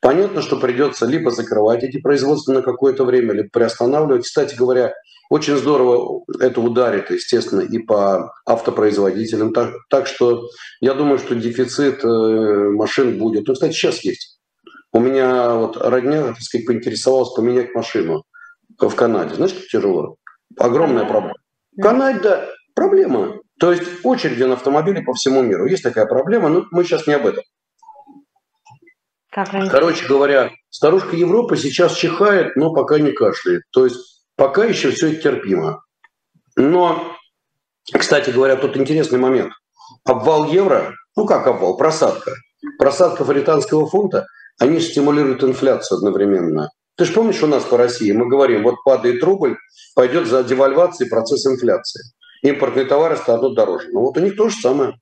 Понятно, 0.01 0.41
что 0.41 0.57
придется 0.57 1.05
либо 1.05 1.31
закрывать 1.31 1.83
эти 1.83 1.99
производства 1.99 2.53
на 2.53 2.61
какое-то 2.61 3.03
время, 3.03 3.33
либо 3.33 3.49
приостанавливать. 3.51 4.23
Кстати 4.23 4.55
говоря, 4.55 4.93
очень 5.29 5.57
здорово 5.57 6.23
это 6.39 6.61
ударит, 6.61 7.09
естественно, 7.09 7.61
и 7.61 7.79
по 7.79 8.31
автопроизводителям. 8.45 9.53
Так, 9.53 9.73
так 9.89 10.07
что 10.07 10.47
я 10.81 10.93
думаю, 10.93 11.17
что 11.17 11.35
дефицит 11.35 12.03
э, 12.03 12.69
машин 12.69 13.17
будет. 13.17 13.47
Ну, 13.47 13.53
кстати, 13.53 13.73
сейчас 13.73 14.03
есть. 14.03 14.39
У 14.93 14.99
меня 14.99 15.55
вот 15.55 15.77
родня, 15.77 16.27
так 16.27 16.41
сказать, 16.41 16.67
поинтересовалась 16.67 17.33
поменять 17.33 17.73
машину 17.75 18.23
в 18.79 18.95
Канаде. 18.95 19.35
Знаешь, 19.35 19.53
как 19.53 19.67
тяжело? 19.67 20.15
Огромная 20.57 21.05
проблема. 21.05 21.35
В 21.77 21.81
Канаде, 21.81 22.19
да, 22.19 22.49
проблема. 22.73 23.39
То 23.59 23.71
есть 23.71 23.83
очереди 24.03 24.43
на 24.43 24.53
автомобили 24.53 25.01
по 25.01 25.13
всему 25.13 25.41
миру. 25.41 25.65
Есть 25.65 25.83
такая 25.83 26.05
проблема, 26.05 26.49
но 26.49 26.65
мы 26.71 26.83
сейчас 26.83 27.07
не 27.07 27.13
об 27.13 27.25
этом. 27.25 27.43
Как 29.31 29.49
Короче 29.51 30.07
говоря, 30.07 30.51
старушка 30.69 31.15
Европы 31.15 31.57
сейчас 31.57 31.93
чихает, 31.95 32.55
но 32.55 32.73
пока 32.73 32.99
не 32.99 33.11
кашляет. 33.11 33.63
То 33.71 33.85
есть 33.85 34.23
пока 34.37 34.63
еще 34.63 34.91
все 34.91 35.11
это 35.11 35.23
терпимо. 35.23 35.83
Но, 36.55 37.15
кстати 37.91 38.29
говоря, 38.29 38.55
тут 38.55 38.77
интересный 38.77 39.19
момент. 39.19 39.51
Обвал 40.05 40.47
евро, 40.47 40.93
ну 41.17 41.25
как 41.25 41.47
обвал, 41.47 41.75
просадка. 41.75 42.31
Просадка 42.79 43.25
британского 43.25 43.87
фунта, 43.87 44.25
они 44.57 44.79
стимулируют 44.79 45.43
инфляцию 45.43 45.97
одновременно. 45.97 46.69
Ты 46.97 47.05
же 47.05 47.13
помнишь 47.13 47.43
у 47.43 47.47
нас 47.47 47.63
по 47.63 47.77
России, 47.77 48.11
мы 48.11 48.27
говорим, 48.27 48.63
вот 48.63 48.83
падает 48.83 49.23
рубль, 49.23 49.57
пойдет 49.95 50.27
за 50.27 50.43
девальвацией 50.43 51.09
процесс 51.09 51.45
инфляции. 51.45 52.01
Импортные 52.41 52.85
товары 52.85 53.17
станут 53.17 53.55
дороже. 53.55 53.89
Ну 53.91 54.01
вот 54.01 54.17
у 54.17 54.21
них 54.21 54.35
то 54.35 54.49
же 54.49 54.55
самое. 54.55 54.93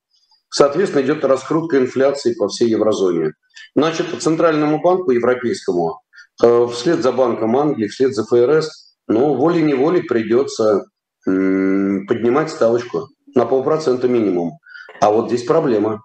Соответственно, 0.49 1.01
идет 1.01 1.25
раскрутка 1.25 1.77
инфляции 1.77 2.33
по 2.35 2.47
всей 2.47 2.69
еврозоне. 2.69 3.33
Значит, 3.75 4.21
Центральному 4.21 4.81
банку 4.81 5.11
европейскому, 5.11 6.01
э, 6.43 6.67
вслед 6.71 7.01
за 7.01 7.11
Банком 7.11 7.57
Англии, 7.57 7.87
вслед 7.87 8.13
за 8.13 8.23
ФРС, 8.23 8.95
ну, 9.07 9.35
волей-неволей 9.35 10.03
придется 10.03 10.85
поднимать 11.25 12.49
ставочку 12.49 13.07
на 13.33 13.45
полпроцента 13.45 14.07
минимум. 14.07 14.57
А 14.99 15.09
вот 15.09 15.27
здесь 15.27 15.43
проблема. 15.43 16.01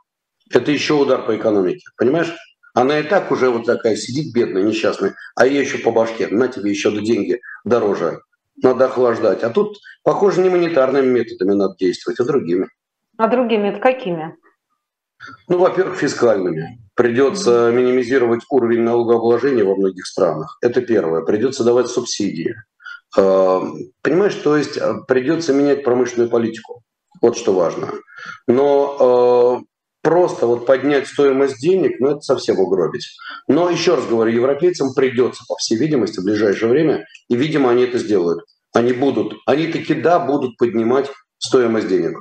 Это 0.52 0.70
еще 0.70 0.94
удар 0.94 1.26
по 1.26 1.36
экономике. 1.36 1.84
Понимаешь? 1.96 2.34
Она 2.78 3.00
и 3.00 3.02
так 3.02 3.32
уже 3.32 3.50
вот 3.50 3.66
такая 3.66 3.96
сидит 3.96 4.32
бедная, 4.32 4.62
несчастная, 4.62 5.16
а 5.34 5.48
ей 5.48 5.64
еще 5.64 5.78
по 5.78 5.90
башке. 5.90 6.28
На 6.28 6.46
тебе 6.46 6.70
еще 6.70 6.92
деньги 6.92 7.40
дороже. 7.64 8.20
Надо 8.62 8.84
охлаждать. 8.84 9.42
А 9.42 9.50
тут, 9.50 9.78
похоже, 10.04 10.42
не 10.42 10.48
монетарными 10.48 11.06
методами 11.06 11.54
надо 11.54 11.74
действовать, 11.76 12.20
а 12.20 12.24
другими. 12.24 12.68
А 13.16 13.26
другими 13.26 13.70
это 13.70 13.80
какими? 13.80 14.36
Ну, 15.48 15.58
во-первых, 15.58 15.96
фискальными. 15.98 16.78
Придется 16.94 17.72
минимизировать 17.72 18.42
уровень 18.48 18.82
налогообложения 18.82 19.64
во 19.64 19.74
многих 19.74 20.06
странах. 20.06 20.56
Это 20.62 20.80
первое. 20.80 21.22
Придется 21.22 21.64
давать 21.64 21.88
субсидии. 21.88 22.54
А, 23.18 23.60
понимаешь, 24.02 24.36
то 24.36 24.56
есть 24.56 24.78
а, 24.78 25.00
придется 25.00 25.52
менять 25.52 25.82
промышленную 25.82 26.30
политику. 26.30 26.84
Вот 27.20 27.36
что 27.36 27.52
важно. 27.52 27.92
Но 28.46 29.64
а, 29.64 29.67
просто 30.02 30.46
вот 30.46 30.66
поднять 30.66 31.06
стоимость 31.06 31.60
денег, 31.60 32.00
ну 32.00 32.10
это 32.10 32.20
совсем 32.20 32.58
угробить. 32.58 33.06
Но 33.46 33.70
еще 33.70 33.94
раз 33.94 34.06
говорю, 34.06 34.32
европейцам 34.32 34.94
придется, 34.94 35.44
по 35.48 35.56
всей 35.56 35.76
видимости, 35.78 36.20
в 36.20 36.24
ближайшее 36.24 36.70
время, 36.70 37.04
и, 37.28 37.36
видимо, 37.36 37.70
они 37.70 37.84
это 37.84 37.98
сделают. 37.98 38.44
Они 38.74 38.92
будут, 38.92 39.34
они 39.46 39.66
таки 39.66 39.94
да, 39.94 40.18
будут 40.18 40.56
поднимать 40.56 41.10
стоимость 41.38 41.88
денег. 41.88 42.18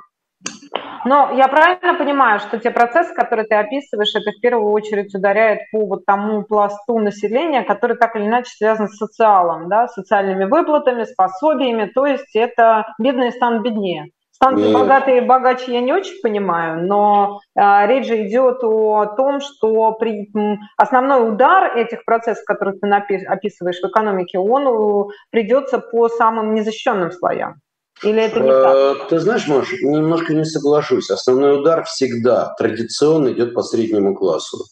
Но 1.05 1.31
я 1.31 1.47
правильно 1.47 1.93
понимаю, 1.93 2.39
что 2.39 2.57
те 2.57 2.69
процессы, 2.69 3.13
которые 3.13 3.45
ты 3.45 3.55
описываешь, 3.55 4.13
это 4.13 4.31
в 4.31 4.41
первую 4.41 4.73
очередь 4.73 5.15
ударяет 5.15 5.59
по 5.71 5.85
вот 5.85 6.05
тому 6.05 6.43
пласту 6.43 6.99
населения, 6.99 7.63
который 7.63 7.95
так 7.95 8.17
или 8.17 8.25
иначе 8.25 8.49
связан 8.49 8.89
с 8.89 8.97
социалом, 8.97 9.69
да, 9.69 9.87
социальными 9.87 10.43
выплатами, 10.43 11.05
с 11.05 11.15
пособиями, 11.15 11.89
то 11.93 12.05
есть 12.05 12.35
это 12.35 12.87
бедные 12.99 13.31
станут 13.31 13.63
беднее. 13.63 14.07
Станут 14.37 14.61
ли 14.61 14.71
богатые 14.71 15.17
и 15.17 15.25
богаче, 15.25 15.73
я 15.73 15.81
не 15.81 15.91
очень 15.91 16.21
понимаю, 16.21 16.85
но 16.85 17.39
э, 17.55 17.87
речь 17.87 18.05
же 18.05 18.27
идет 18.27 18.63
о 18.63 19.07
том, 19.17 19.41
что 19.41 19.93
при, 19.93 20.31
основной 20.77 21.27
удар 21.27 21.75
этих 21.75 22.05
процессов, 22.05 22.43
которые 22.45 22.77
ты 22.77 22.87
описываешь 23.25 23.79
в 23.81 23.87
экономике, 23.87 24.37
он 24.37 25.09
придется 25.31 25.79
по 25.79 26.07
самым 26.07 26.53
незащищенным 26.53 27.11
слоям. 27.11 27.55
Или 28.03 28.21
это 28.21 28.39
не 28.39 28.51
так? 28.51 28.75
Э, 28.75 29.09
ты 29.09 29.19
знаешь, 29.19 29.47
Маш, 29.47 29.73
немножко 29.81 30.35
не 30.35 30.45
соглашусь. 30.45 31.09
Основной 31.09 31.59
удар 31.59 31.83
всегда 31.85 32.53
традиционно 32.59 33.29
идет 33.29 33.55
по 33.55 33.63
среднему 33.63 34.13
классу. 34.13 34.65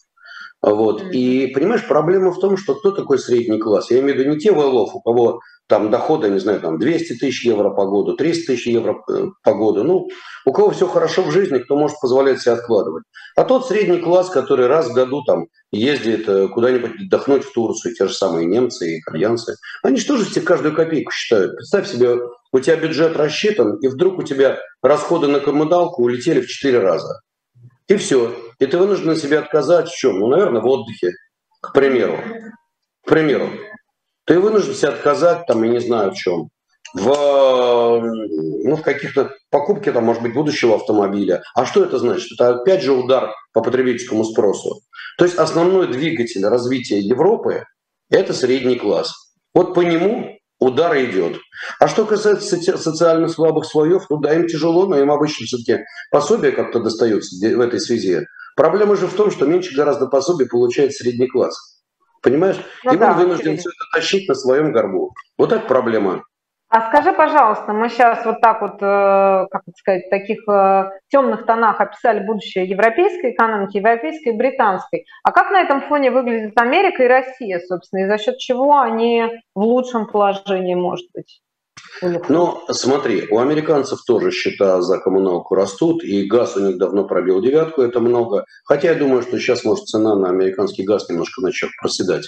Вот. 0.62 1.02
Mm-hmm. 1.02 1.10
И 1.10 1.46
понимаешь, 1.48 1.86
проблема 1.88 2.30
в 2.30 2.38
том, 2.38 2.56
что 2.56 2.76
кто 2.76 2.92
такой 2.92 3.18
средний 3.18 3.58
класс? 3.58 3.90
Я 3.90 3.98
имею 3.98 4.14
в 4.14 4.18
виду 4.20 4.30
не 4.30 4.38
те 4.38 4.52
вэллов, 4.52 4.94
у 4.94 5.00
кого 5.00 5.40
там 5.68 5.90
дохода, 5.90 6.28
не 6.28 6.38
знаю, 6.38 6.60
там 6.60 6.78
200 6.78 7.14
тысяч 7.14 7.44
евро 7.44 7.70
по 7.70 7.86
году, 7.86 8.14
300 8.14 8.46
тысяч 8.46 8.66
евро 8.66 9.02
э, 9.10 9.26
по 9.42 9.54
году. 9.54 9.82
Ну, 9.82 10.08
у 10.44 10.52
кого 10.52 10.70
все 10.70 10.86
хорошо 10.86 11.22
в 11.22 11.32
жизни, 11.32 11.58
кто 11.58 11.76
может 11.76 11.98
позволять 12.00 12.40
себе 12.40 12.52
откладывать. 12.52 13.04
А 13.34 13.44
тот 13.44 13.66
средний 13.66 13.98
класс, 13.98 14.30
который 14.30 14.68
раз 14.68 14.88
в 14.88 14.94
году 14.94 15.22
там 15.24 15.46
ездит 15.72 16.28
э, 16.28 16.48
куда-нибудь 16.48 16.92
отдохнуть 17.02 17.44
в 17.44 17.52
Турцию, 17.52 17.94
те 17.94 18.06
же 18.06 18.14
самые 18.14 18.46
немцы 18.46 18.94
и 18.94 19.00
итальянцы, 19.00 19.56
они 19.82 19.96
же 19.96 20.06
тоже 20.06 20.24
себе 20.24 20.42
каждую 20.42 20.74
копейку 20.74 21.10
считают. 21.10 21.56
Представь 21.56 21.88
себе, 21.88 22.16
у 22.52 22.60
тебя 22.60 22.76
бюджет 22.76 23.16
рассчитан, 23.16 23.76
и 23.78 23.88
вдруг 23.88 24.18
у 24.18 24.22
тебя 24.22 24.58
расходы 24.82 25.26
на 25.26 25.40
коммуналку 25.40 26.02
улетели 26.02 26.40
в 26.40 26.46
4 26.46 26.78
раза. 26.78 27.20
И 27.88 27.96
все. 27.96 28.34
И 28.58 28.66
ты 28.66 28.78
вынужден 28.78 29.16
себе 29.16 29.38
отказать 29.38 29.88
в 29.88 29.96
чем? 29.96 30.18
Ну, 30.18 30.28
наверное, 30.28 30.60
в 30.60 30.66
отдыхе, 30.66 31.12
к 31.60 31.72
примеру. 31.72 32.18
К 33.04 33.08
примеру. 33.08 33.48
Ты 34.26 34.40
вынужден 34.40 34.74
себе 34.74 34.88
отказать, 34.88 35.46
там, 35.46 35.62
я 35.62 35.70
не 35.70 35.80
знаю 35.80 36.10
в 36.10 36.16
чем, 36.16 36.50
в, 36.94 38.00
ну, 38.64 38.76
в 38.76 38.82
каких-то 38.82 39.32
покупке, 39.50 39.92
там, 39.92 40.04
может 40.04 40.22
быть, 40.22 40.34
будущего 40.34 40.76
автомобиля. 40.76 41.42
А 41.54 41.64
что 41.64 41.84
это 41.84 41.98
значит? 41.98 42.32
Это 42.32 42.56
опять 42.56 42.82
же 42.82 42.92
удар 42.92 43.32
по 43.52 43.62
потребительскому 43.62 44.24
спросу. 44.24 44.80
То 45.18 45.24
есть 45.24 45.36
основной 45.36 45.88
двигатель 45.88 46.44
развития 46.44 46.98
Европы– 46.98 47.64
это 48.10 48.34
средний 48.34 48.76
класс. 48.76 49.14
Вот 49.54 49.74
по 49.74 49.80
нему 49.80 50.36
удар 50.58 50.96
идет. 51.04 51.38
А 51.78 51.88
что 51.88 52.04
касается 52.04 52.56
социально 52.76 53.28
слабых 53.28 53.66
слоев, 53.66 54.06
ну 54.10 54.18
да, 54.18 54.34
им 54.34 54.46
тяжело, 54.46 54.86
но 54.86 54.98
им 54.98 55.10
обычно 55.10 55.46
все-таки 55.46 55.84
пособие 56.10 56.52
как-то 56.52 56.80
достается 56.80 57.36
в 57.36 57.60
этой 57.60 57.80
связи. 57.80 58.26
Проблема 58.56 58.96
же 58.96 59.06
в 59.06 59.14
том, 59.14 59.30
что 59.30 59.46
меньше 59.46 59.76
гораздо 59.76 60.06
пособий 60.06 60.46
получает 60.46 60.94
средний 60.94 61.28
класс. 61.28 61.75
Понимаешь? 62.26 62.56
Ну, 62.82 62.92
и 62.92 62.96
да, 62.96 63.12
он 63.12 63.18
вынужден 63.18 63.56
все 63.56 63.68
это 63.68 63.84
тащить 63.94 64.28
на 64.28 64.34
своем 64.34 64.72
горбу. 64.72 65.14
Вот 65.38 65.52
это 65.52 65.64
проблема. 65.64 66.24
А 66.68 66.88
скажи, 66.88 67.12
пожалуйста, 67.12 67.72
мы 67.72 67.88
сейчас 67.88 68.26
вот 68.26 68.40
так 68.40 68.60
вот, 68.62 68.82
э, 68.82 69.46
как 69.48 69.62
сказать, 69.76 70.06
в 70.06 70.10
таких 70.10 70.40
э, 70.48 70.90
темных 71.08 71.46
тонах 71.46 71.80
описали 71.80 72.26
будущее 72.26 72.64
европейской 72.64 73.30
экономики, 73.30 73.76
европейской 73.76 74.30
и 74.30 74.36
британской. 74.36 75.06
А 75.22 75.30
как 75.30 75.52
на 75.52 75.60
этом 75.60 75.82
фоне 75.82 76.10
выглядит 76.10 76.58
Америка 76.60 77.04
и 77.04 77.06
Россия, 77.06 77.60
собственно, 77.60 78.00
и 78.00 78.08
за 78.08 78.18
счет 78.18 78.38
чего 78.38 78.80
они 78.80 79.26
в 79.54 79.60
лучшем 79.60 80.08
положении, 80.08 80.74
может 80.74 81.06
быть? 81.14 81.40
Ну, 82.28 82.62
смотри, 82.70 83.26
у 83.30 83.38
американцев 83.38 84.00
тоже 84.06 84.30
счета 84.30 84.82
за 84.82 84.98
коммуналку 84.98 85.54
растут, 85.54 86.04
и 86.04 86.24
газ 86.24 86.56
у 86.56 86.60
них 86.60 86.78
давно 86.78 87.04
пробил 87.04 87.40
девятку, 87.40 87.82
это 87.82 88.00
много. 88.00 88.44
Хотя 88.64 88.92
я 88.92 88.94
думаю, 88.94 89.22
что 89.22 89.38
сейчас 89.38 89.64
может 89.64 89.86
цена 89.86 90.14
на 90.14 90.28
американский 90.28 90.84
газ 90.84 91.08
немножко 91.08 91.42
начнет 91.42 91.70
проседать. 91.80 92.26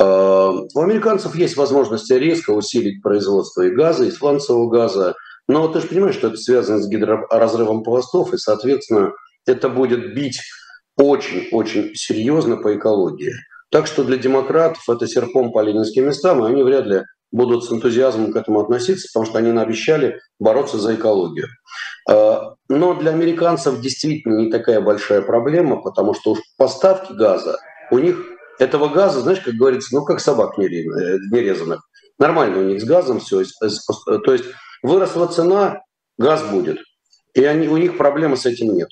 А, 0.00 0.50
у 0.50 0.80
американцев 0.80 1.34
есть 1.34 1.56
возможность 1.56 2.10
резко 2.10 2.50
усилить 2.50 3.02
производство 3.02 3.62
и 3.62 3.70
газа, 3.70 4.04
и 4.04 4.10
сланцевого 4.10 4.70
газа. 4.70 5.14
Но 5.48 5.68
ты 5.68 5.80
же 5.80 5.88
понимаешь, 5.88 6.14
что 6.14 6.28
это 6.28 6.36
связано 6.36 6.80
с 6.80 6.88
гидроразрывом 6.88 7.82
пластов, 7.82 8.32
и, 8.32 8.38
соответственно, 8.38 9.12
это 9.46 9.68
будет 9.68 10.14
бить 10.14 10.40
очень-очень 10.96 11.94
серьезно 11.94 12.56
по 12.56 12.76
экологии. 12.76 13.32
Так 13.70 13.86
что 13.86 14.04
для 14.04 14.16
демократов 14.16 14.82
это 14.88 15.06
серпом 15.06 15.52
по 15.52 15.62
ленинским 15.62 16.06
местам, 16.06 16.44
и 16.44 16.48
они 16.48 16.62
вряд 16.62 16.86
ли 16.86 17.02
будут 17.32 17.64
с 17.64 17.72
энтузиазмом 17.72 18.32
к 18.32 18.36
этому 18.36 18.60
относиться, 18.60 19.08
потому 19.12 19.26
что 19.26 19.38
они 19.38 19.56
обещали 19.58 20.20
бороться 20.38 20.78
за 20.78 20.94
экологию. 20.94 21.46
А, 22.08 22.54
но 22.68 22.94
для 22.94 23.12
американцев 23.12 23.80
действительно 23.80 24.36
не 24.36 24.50
такая 24.50 24.80
большая 24.80 25.22
проблема, 25.22 25.80
потому 25.80 26.14
что 26.14 26.32
уж 26.32 26.40
поставки 26.56 27.12
газа, 27.12 27.58
у 27.90 27.98
них 27.98 28.16
этого 28.58 28.88
газа, 28.88 29.20
знаешь, 29.20 29.40
как 29.40 29.54
говорится, 29.54 29.94
ну 29.94 30.04
как 30.04 30.20
собак 30.20 30.58
нерезанных. 30.58 31.80
Нормально 32.18 32.58
у 32.58 32.64
них 32.64 32.80
с 32.80 32.84
газом 32.84 33.20
все. 33.20 33.42
То 34.24 34.32
есть 34.32 34.44
выросла 34.82 35.26
цена, 35.26 35.80
газ 36.18 36.42
будет. 36.44 36.78
И 37.32 37.44
они, 37.44 37.68
у 37.68 37.76
них 37.78 37.96
проблемы 37.96 38.36
с 38.36 38.44
этим 38.44 38.74
нет. 38.74 38.88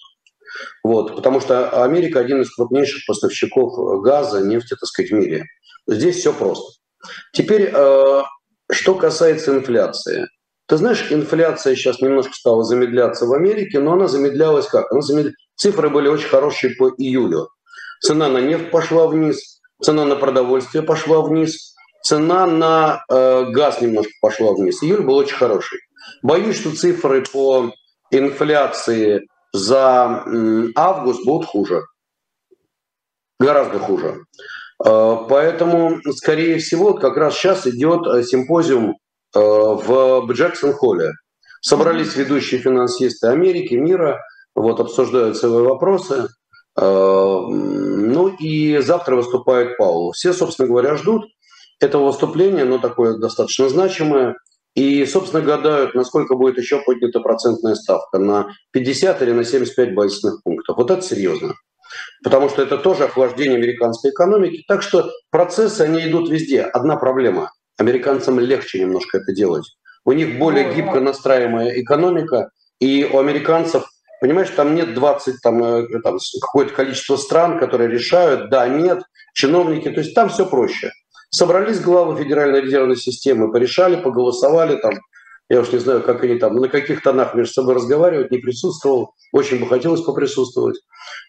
Вот, 0.83 1.14
потому 1.14 1.40
что 1.40 1.85
Америка 1.85 2.21
один 2.21 2.40
из 2.40 2.54
крупнейших 2.54 3.04
поставщиков 3.07 4.02
газа, 4.02 4.40
нефти, 4.40 4.71
так 4.71 4.87
сказать, 4.87 5.11
в 5.11 5.14
мире. 5.14 5.45
Здесь 5.87 6.16
все 6.16 6.33
просто. 6.33 6.78
Теперь, 7.33 7.71
э, 7.73 8.23
что 8.71 8.95
касается 8.95 9.55
инфляции. 9.55 10.26
Ты 10.67 10.76
знаешь, 10.76 11.07
инфляция 11.11 11.75
сейчас 11.75 12.00
немножко 12.00 12.35
стала 12.35 12.62
замедляться 12.62 13.26
в 13.26 13.33
Америке, 13.33 13.81
но 13.81 13.95
она 13.95 14.07
замедлялась 14.07 14.67
как? 14.67 14.93
Она 14.93 15.00
замедля... 15.00 15.33
Цифры 15.57 15.88
были 15.88 16.09
очень 16.09 16.28
хорошие 16.28 16.75
по 16.76 16.90
июлю. 16.90 17.49
Цена 18.00 18.28
на 18.28 18.38
нефть 18.38 18.71
пошла 18.71 19.07
вниз, 19.07 19.61
цена 19.83 20.05
на 20.05 20.14
продовольствие 20.14 20.83
пошла 20.83 21.23
вниз, 21.23 21.75
цена 22.02 22.47
на 22.47 23.02
э, 23.11 23.47
газ 23.50 23.81
немножко 23.81 24.12
пошла 24.21 24.52
вниз. 24.52 24.83
Июль 24.83 25.02
был 25.02 25.17
очень 25.17 25.37
хороший. 25.37 25.81
Боюсь, 26.23 26.61
что 26.61 26.75
цифры 26.75 27.25
по 27.33 27.73
инфляции 28.11 29.26
за 29.52 30.25
август 30.76 31.25
будут 31.25 31.49
хуже. 31.49 31.83
Гораздо 33.40 33.78
хуже. 33.78 34.25
Э, 34.85 35.16
поэтому, 35.28 35.99
скорее 36.12 36.58
всего, 36.58 36.94
как 36.94 37.16
раз 37.16 37.35
сейчас 37.35 37.66
идет 37.66 38.06
э, 38.06 38.23
симпозиум 38.23 38.97
э, 39.35 39.38
в 39.38 40.30
Джексон-Холле. 40.30 41.12
Собрались 41.61 42.14
ведущие 42.14 42.61
финансисты 42.61 43.28
Америки, 43.28 43.75
мира, 43.75 44.20
вот 44.54 44.80
обсуждают 44.80 45.37
свои 45.37 45.62
вопросы. 45.62 46.28
Ну 46.76 48.28
и 48.38 48.78
завтра 48.78 49.16
выступает 49.16 49.76
Паул. 49.76 50.12
Все, 50.12 50.32
собственно 50.32 50.68
говоря, 50.68 50.94
ждут 50.94 51.25
этого 51.80 52.06
выступления, 52.06 52.64
но 52.64 52.78
такое 52.78 53.18
достаточно 53.18 53.68
значимое. 53.68 54.37
И, 54.76 55.04
собственно, 55.06 55.42
гадают, 55.42 55.97
насколько 55.97 56.37
будет 56.37 56.56
еще 56.56 56.80
поднята 56.87 57.18
процентная 57.18 57.75
ставка, 57.75 58.20
на 58.20 58.52
50 58.70 59.23
или 59.23 59.32
на 59.32 59.42
75 59.42 59.94
базисных 59.94 60.40
пунктов. 60.44 60.76
Вот 60.76 60.92
это 60.92 61.02
серьезно. 61.02 61.54
Потому 62.23 62.49
что 62.49 62.62
это 62.62 62.78
тоже 62.78 63.04
охлаждение 63.04 63.57
американской 63.57 64.11
экономики. 64.11 64.64
Так 64.66 64.83
что 64.83 65.11
процессы, 65.30 65.83
они 65.83 66.07
идут 66.07 66.28
везде. 66.28 66.62
Одна 66.62 66.97
проблема. 66.97 67.52
Американцам 67.76 68.40
легче 68.40 68.80
немножко 68.80 69.18
это 69.18 69.33
делать. 69.33 69.64
У 70.04 70.12
них 70.12 70.38
более 70.38 70.75
гибко 70.75 71.00
настраиваемая 71.00 71.80
экономика, 71.80 72.50
и 72.80 73.09
у 73.12 73.18
американцев, 73.18 73.85
понимаешь, 74.21 74.50
там 74.50 74.75
нет 74.75 74.95
20, 74.95 75.40
там, 75.42 75.62
э, 75.62 76.00
там 76.02 76.18
какое-то 76.40 76.73
количество 76.73 77.16
стран, 77.16 77.59
которые 77.59 77.90
решают, 77.90 78.50
да, 78.50 78.66
нет, 78.68 79.02
чиновники, 79.35 79.90
то 79.90 80.00
есть 80.00 80.14
там 80.14 80.28
все 80.28 80.47
проще. 80.47 80.92
Собрались 81.30 81.80
главы 81.80 82.16
Федеральной 82.23 82.62
резервной 82.62 82.97
системы, 82.97 83.52
порешали, 83.52 84.00
поголосовали, 84.00 84.76
там, 84.76 84.95
я 85.50 85.61
уж 85.61 85.73
не 85.73 85.78
знаю, 85.78 86.02
как 86.02 86.25
они 86.25 86.38
там, 86.38 86.54
на 86.57 86.68
каких 86.68 87.02
тонах 87.02 87.35
между 87.35 87.52
собой 87.52 87.75
разговаривают, 87.75 88.30
не 88.30 88.38
присутствовал, 88.38 89.14
очень 89.33 89.59
бы 89.59 89.66
хотелось 89.66 90.02
поприсутствовать. 90.02 90.80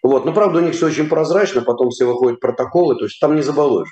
Вот. 0.04 0.26
Но, 0.26 0.34
правда, 0.34 0.60
у 0.60 0.62
них 0.62 0.76
все 0.76 0.88
очень 0.88 1.10
прозрачно, 1.10 1.62
потом 1.62 1.90
все 1.90 2.06
выходят 2.06 2.40
протоколы, 2.40 2.96
то 2.96 3.06
есть 3.06 3.20
там 3.20 3.36
не 3.36 3.42
забалуешь. 3.42 3.90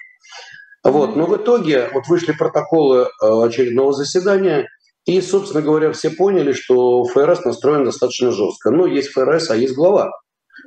Вот. 0.84 1.16
Но 1.16 1.26
в 1.26 1.36
итоге 1.36 1.90
вот 1.94 2.08
вышли 2.08 2.32
протоколы 2.32 3.08
э, 3.22 3.46
очередного 3.46 3.94
заседания, 3.94 4.68
и, 5.06 5.22
собственно 5.22 5.62
говоря, 5.62 5.92
все 5.94 6.10
поняли, 6.10 6.52
что 6.52 7.06
ФРС 7.06 7.46
настроен 7.46 7.86
достаточно 7.86 8.32
жестко. 8.32 8.72
Ну, 8.72 8.86
есть 8.86 9.10
ФРС, 9.10 9.50
а 9.50 9.56
есть 9.56 9.74
глава. 9.74 10.12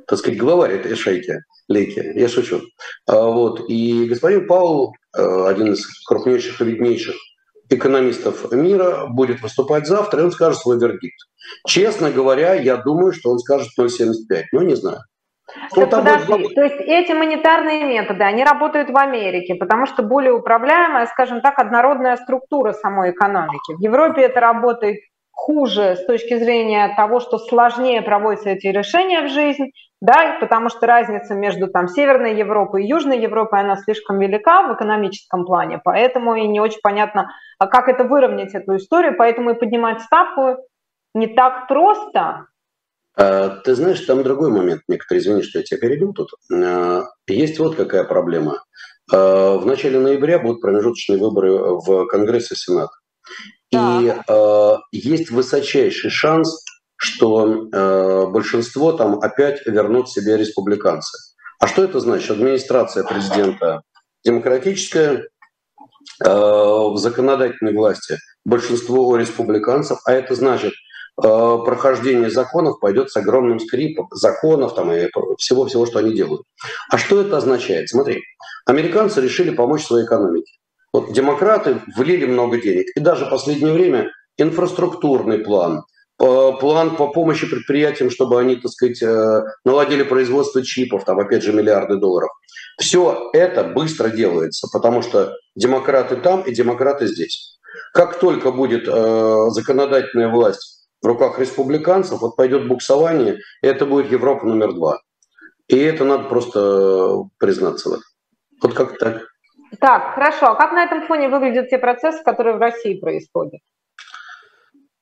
Так 0.07 0.19
сказать, 0.19 0.39
главарь 0.39 0.73
этой 0.73 0.95
шейки, 0.95 1.43
лейки. 1.67 2.11
Я 2.15 2.27
шучу. 2.27 2.61
А, 3.07 3.27
вот. 3.27 3.69
И 3.69 4.05
господин 4.05 4.47
Паул, 4.47 4.93
э, 5.15 5.45
один 5.45 5.73
из 5.73 5.85
крупнейших 6.05 6.59
и 6.61 6.65
виднейших 6.65 7.15
экономистов 7.69 8.51
мира 8.51 9.07
будет 9.07 9.41
выступать 9.41 9.87
завтра, 9.87 10.21
и 10.21 10.25
он 10.25 10.31
скажет 10.31 10.59
свой 10.59 10.79
вердикт. 10.79 11.17
Честно 11.65 12.11
говоря, 12.11 12.53
я 12.53 12.77
думаю, 12.77 13.13
что 13.13 13.29
он 13.31 13.39
скажет 13.39 13.69
0,75, 13.79 14.43
но 14.51 14.63
не 14.63 14.75
знаю. 14.75 15.01
Так 15.75 15.89
подожди, 15.89 16.53
то 16.53 16.63
есть 16.63 16.79
эти 16.79 17.11
монетарные 17.11 17.83
методы, 17.85 18.23
они 18.23 18.43
работают 18.43 18.89
в 18.89 18.97
Америке, 18.97 19.55
потому 19.55 19.85
что 19.85 20.03
более 20.03 20.33
управляемая, 20.33 21.05
скажем 21.07 21.41
так, 21.41 21.59
однородная 21.59 22.15
структура 22.17 22.73
самой 22.73 23.11
экономики. 23.11 23.73
В 23.73 23.81
Европе 23.81 24.21
это 24.23 24.39
работает 24.39 24.99
хуже 25.31 25.95
с 25.95 26.05
точки 26.05 26.37
зрения 26.37 26.93
того, 26.95 27.19
что 27.19 27.37
сложнее 27.37 28.01
проводятся 28.01 28.49
эти 28.49 28.67
решения 28.67 29.21
в 29.21 29.29
жизнь, 29.29 29.71
да, 30.01 30.37
потому 30.39 30.69
что 30.69 30.87
разница 30.87 31.35
между 31.35 31.67
там 31.67 31.87
Северной 31.87 32.35
Европой 32.35 32.83
и 32.83 32.87
Южной 32.87 33.19
Европой, 33.19 33.61
она 33.61 33.75
слишком 33.77 34.19
велика 34.19 34.63
в 34.63 34.75
экономическом 34.75 35.45
плане, 35.45 35.79
поэтому 35.83 36.35
и 36.35 36.47
не 36.47 36.59
очень 36.59 36.81
понятно, 36.81 37.31
а 37.59 37.67
как 37.67 37.87
это 37.87 38.03
выровнять, 38.03 38.53
эту 38.53 38.75
историю, 38.75 39.15
поэтому 39.17 39.51
и 39.51 39.59
поднимать 39.59 40.01
ставку 40.01 40.57
не 41.13 41.27
так 41.27 41.67
просто. 41.67 42.47
А, 43.15 43.49
ты 43.49 43.75
знаешь, 43.75 44.01
там 44.01 44.23
другой 44.23 44.49
момент, 44.49 44.81
Некоторые, 44.87 45.21
извини, 45.21 45.43
что 45.43 45.59
я 45.59 45.65
тебя 45.65 45.79
перебил 45.79 46.13
тут. 46.13 46.29
А, 46.51 47.03
есть 47.27 47.59
вот 47.59 47.75
какая 47.75 48.03
проблема. 48.03 48.63
А, 49.11 49.57
в 49.57 49.65
начале 49.65 49.99
ноября 49.99 50.39
будут 50.39 50.61
промежуточные 50.61 51.19
выборы 51.19 51.51
в 51.51 52.05
Конгресс 52.07 52.51
и 52.51 52.55
Сенат. 52.55 52.89
И 53.73 53.77
э, 53.77 54.73
есть 54.91 55.31
высочайший 55.31 56.09
шанс, 56.09 56.65
что 56.97 58.27
большинство 58.29 58.91
там 58.91 59.19
опять 59.19 59.65
вернут 59.65 60.09
себе 60.09 60.35
республиканцы. 60.35 61.17
А 61.57 61.67
что 61.67 61.85
это 61.85 62.01
значит? 62.01 62.31
Администрация 62.31 63.05
президента 63.05 63.83
демократическая, 64.25 65.25
в 66.19 66.97
законодательной 66.97 67.73
власти 67.73 68.17
большинство 68.43 69.15
республиканцев, 69.15 69.99
а 70.05 70.11
это 70.11 70.35
значит, 70.35 70.73
прохождение 71.15 72.29
законов 72.29 72.79
пойдет 72.79 73.11
с 73.11 73.17
огромным 73.17 73.59
скрипом, 73.59 74.07
законов 74.11 74.73
там 74.75 74.91
и 74.91 75.09
всего-всего, 75.37 75.85
что 75.85 75.99
они 75.99 76.13
делают. 76.13 76.43
А 76.89 76.97
что 76.97 77.21
это 77.21 77.37
означает? 77.37 77.89
Смотри, 77.89 78.21
американцы 78.65 79.21
решили 79.21 79.51
помочь 79.51 79.83
своей 79.83 80.05
экономике. 80.05 80.53
Вот 80.93 81.13
демократы 81.13 81.81
влили 81.95 82.25
много 82.25 82.61
денег. 82.61 82.87
И 82.95 82.99
даже 82.99 83.25
в 83.25 83.29
последнее 83.29 83.73
время 83.73 84.11
инфраструктурный 84.37 85.39
план, 85.39 85.83
э, 86.19 86.51
план 86.59 86.95
по 86.97 87.07
помощи 87.07 87.49
предприятиям, 87.49 88.09
чтобы 88.09 88.39
они, 88.39 88.57
так 88.57 88.71
сказать, 88.71 89.01
э, 89.01 89.43
наладили 89.63 90.03
производство 90.03 90.63
чипов, 90.63 91.05
там, 91.05 91.19
опять 91.19 91.43
же, 91.43 91.53
миллиарды 91.53 91.95
долларов. 91.95 92.29
Все 92.79 93.29
это 93.33 93.63
быстро 93.63 94.09
делается, 94.09 94.67
потому 94.71 95.01
что 95.01 95.35
демократы 95.55 96.17
там 96.17 96.41
и 96.41 96.53
демократы 96.53 97.07
здесь. 97.07 97.57
Как 97.93 98.19
только 98.19 98.51
будет 98.51 98.87
э, 98.87 99.49
законодательная 99.51 100.29
власть 100.29 100.80
в 101.01 101.07
руках 101.07 101.39
республиканцев, 101.39 102.21
вот 102.21 102.35
пойдет 102.35 102.67
буксование, 102.67 103.39
и 103.61 103.67
это 103.67 103.85
будет 103.85 104.11
Европа 104.11 104.45
номер 104.45 104.73
два. 104.73 104.99
И 105.67 105.77
это 105.77 106.03
надо 106.03 106.25
просто 106.25 107.23
признаться 107.37 107.89
в 107.89 107.93
этом. 107.93 108.03
Вот 108.61 108.73
как 108.73 108.97
так. 108.97 109.23
Так, 109.79 110.15
хорошо. 110.15 110.47
А 110.47 110.55
как 110.55 110.73
на 110.73 110.83
этом 110.83 111.07
фоне 111.07 111.29
выглядят 111.29 111.69
те 111.69 111.77
процессы, 111.77 112.23
которые 112.23 112.57
в 112.57 112.59
России 112.59 112.99
происходят? 112.99 113.61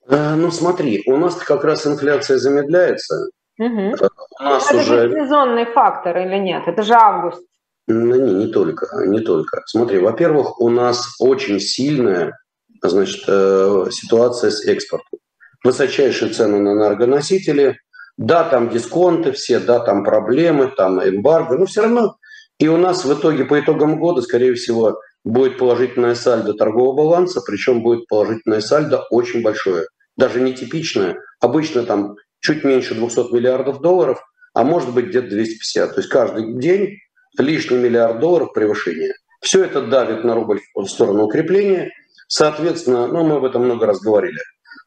Э, 0.08 0.34
ну 0.36 0.50
смотри, 0.50 1.02
у 1.06 1.16
нас 1.16 1.34
как 1.34 1.64
раз 1.64 1.86
инфляция 1.86 2.38
замедляется. 2.38 3.30
Угу. 3.58 3.94
У 4.40 4.42
нас 4.42 4.70
это 4.70 4.80
уже... 4.80 5.08
же 5.08 5.14
сезонный 5.14 5.66
фактор 5.66 6.16
или 6.18 6.36
нет? 6.36 6.62
Это 6.66 6.82
же 6.82 6.94
август. 6.94 7.44
Ну, 7.88 8.14
не, 8.14 8.46
не 8.46 8.52
только, 8.52 8.86
не 9.06 9.20
только. 9.20 9.62
Смотри, 9.66 9.98
во-первых, 9.98 10.60
у 10.60 10.68
нас 10.68 11.16
очень 11.18 11.58
сильная 11.58 12.38
значит, 12.82 13.24
э, 13.26 13.86
ситуация 13.90 14.50
с 14.50 14.64
экспортом. 14.66 15.19
Высочайшие 15.64 16.32
цены 16.32 16.58
на 16.60 16.72
энергоносители. 16.72 17.78
Да, 18.16 18.44
там 18.44 18.68
дисконты 18.70 19.32
все, 19.32 19.60
да, 19.60 19.80
там 19.80 20.04
проблемы, 20.04 20.72
там 20.76 21.00
эмбарго, 21.00 21.56
но 21.56 21.66
все 21.66 21.82
равно 21.82 22.16
и 22.60 22.68
у 22.68 22.76
нас 22.76 23.06
в 23.06 23.18
итоге 23.18 23.46
по 23.46 23.58
итогам 23.58 23.98
года, 23.98 24.20
скорее 24.20 24.52
всего, 24.52 25.00
будет 25.24 25.56
положительное 25.56 26.14
сальдо 26.14 26.52
торгового 26.52 26.94
баланса, 26.94 27.40
причем 27.40 27.82
будет 27.82 28.06
положительное 28.06 28.60
сальдо 28.60 29.06
очень 29.10 29.42
большое. 29.42 29.86
Даже 30.18 30.42
нетипичное. 30.42 31.16
Обычно 31.40 31.84
там 31.84 32.16
чуть 32.40 32.62
меньше 32.62 32.94
200 32.94 33.32
миллиардов 33.34 33.80
долларов, 33.80 34.22
а 34.52 34.62
может 34.62 34.92
быть 34.92 35.06
где-то 35.06 35.30
250. 35.30 35.94
То 35.94 36.00
есть 36.00 36.10
каждый 36.10 36.58
день 36.58 36.98
лишний 37.38 37.78
миллиард 37.78 38.20
долларов 38.20 38.52
превышения. 38.52 39.14
Все 39.40 39.64
это 39.64 39.80
давит 39.80 40.24
на 40.24 40.34
рубль 40.34 40.60
в 40.74 40.84
сторону 40.84 41.24
укрепления. 41.24 41.90
Соответственно, 42.28 43.06
ну 43.06 43.24
мы 43.24 43.36
об 43.36 43.44
этом 43.44 43.64
много 43.64 43.86
раз 43.86 44.00
говорили. 44.00 44.38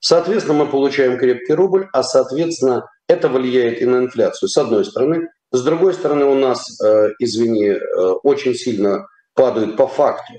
Соответственно, 0.03 0.65
мы 0.65 0.69
получаем 0.69 1.17
крепкий 1.17 1.53
рубль, 1.53 1.87
а 1.93 2.03
соответственно 2.03 2.85
это 3.07 3.29
влияет 3.29 3.81
и 3.81 3.85
на 3.85 3.99
инфляцию, 3.99 4.49
с 4.49 4.57
одной 4.57 4.83
стороны. 4.83 5.29
С 5.53 5.63
другой 5.63 5.93
стороны, 5.93 6.25
у 6.25 6.35
нас, 6.35 6.77
э, 6.81 7.11
извини, 7.19 7.69
э, 7.69 7.77
очень 8.23 8.53
сильно 8.53 9.07
падают 9.33 9.77
по 9.77 9.87
факту 9.87 10.33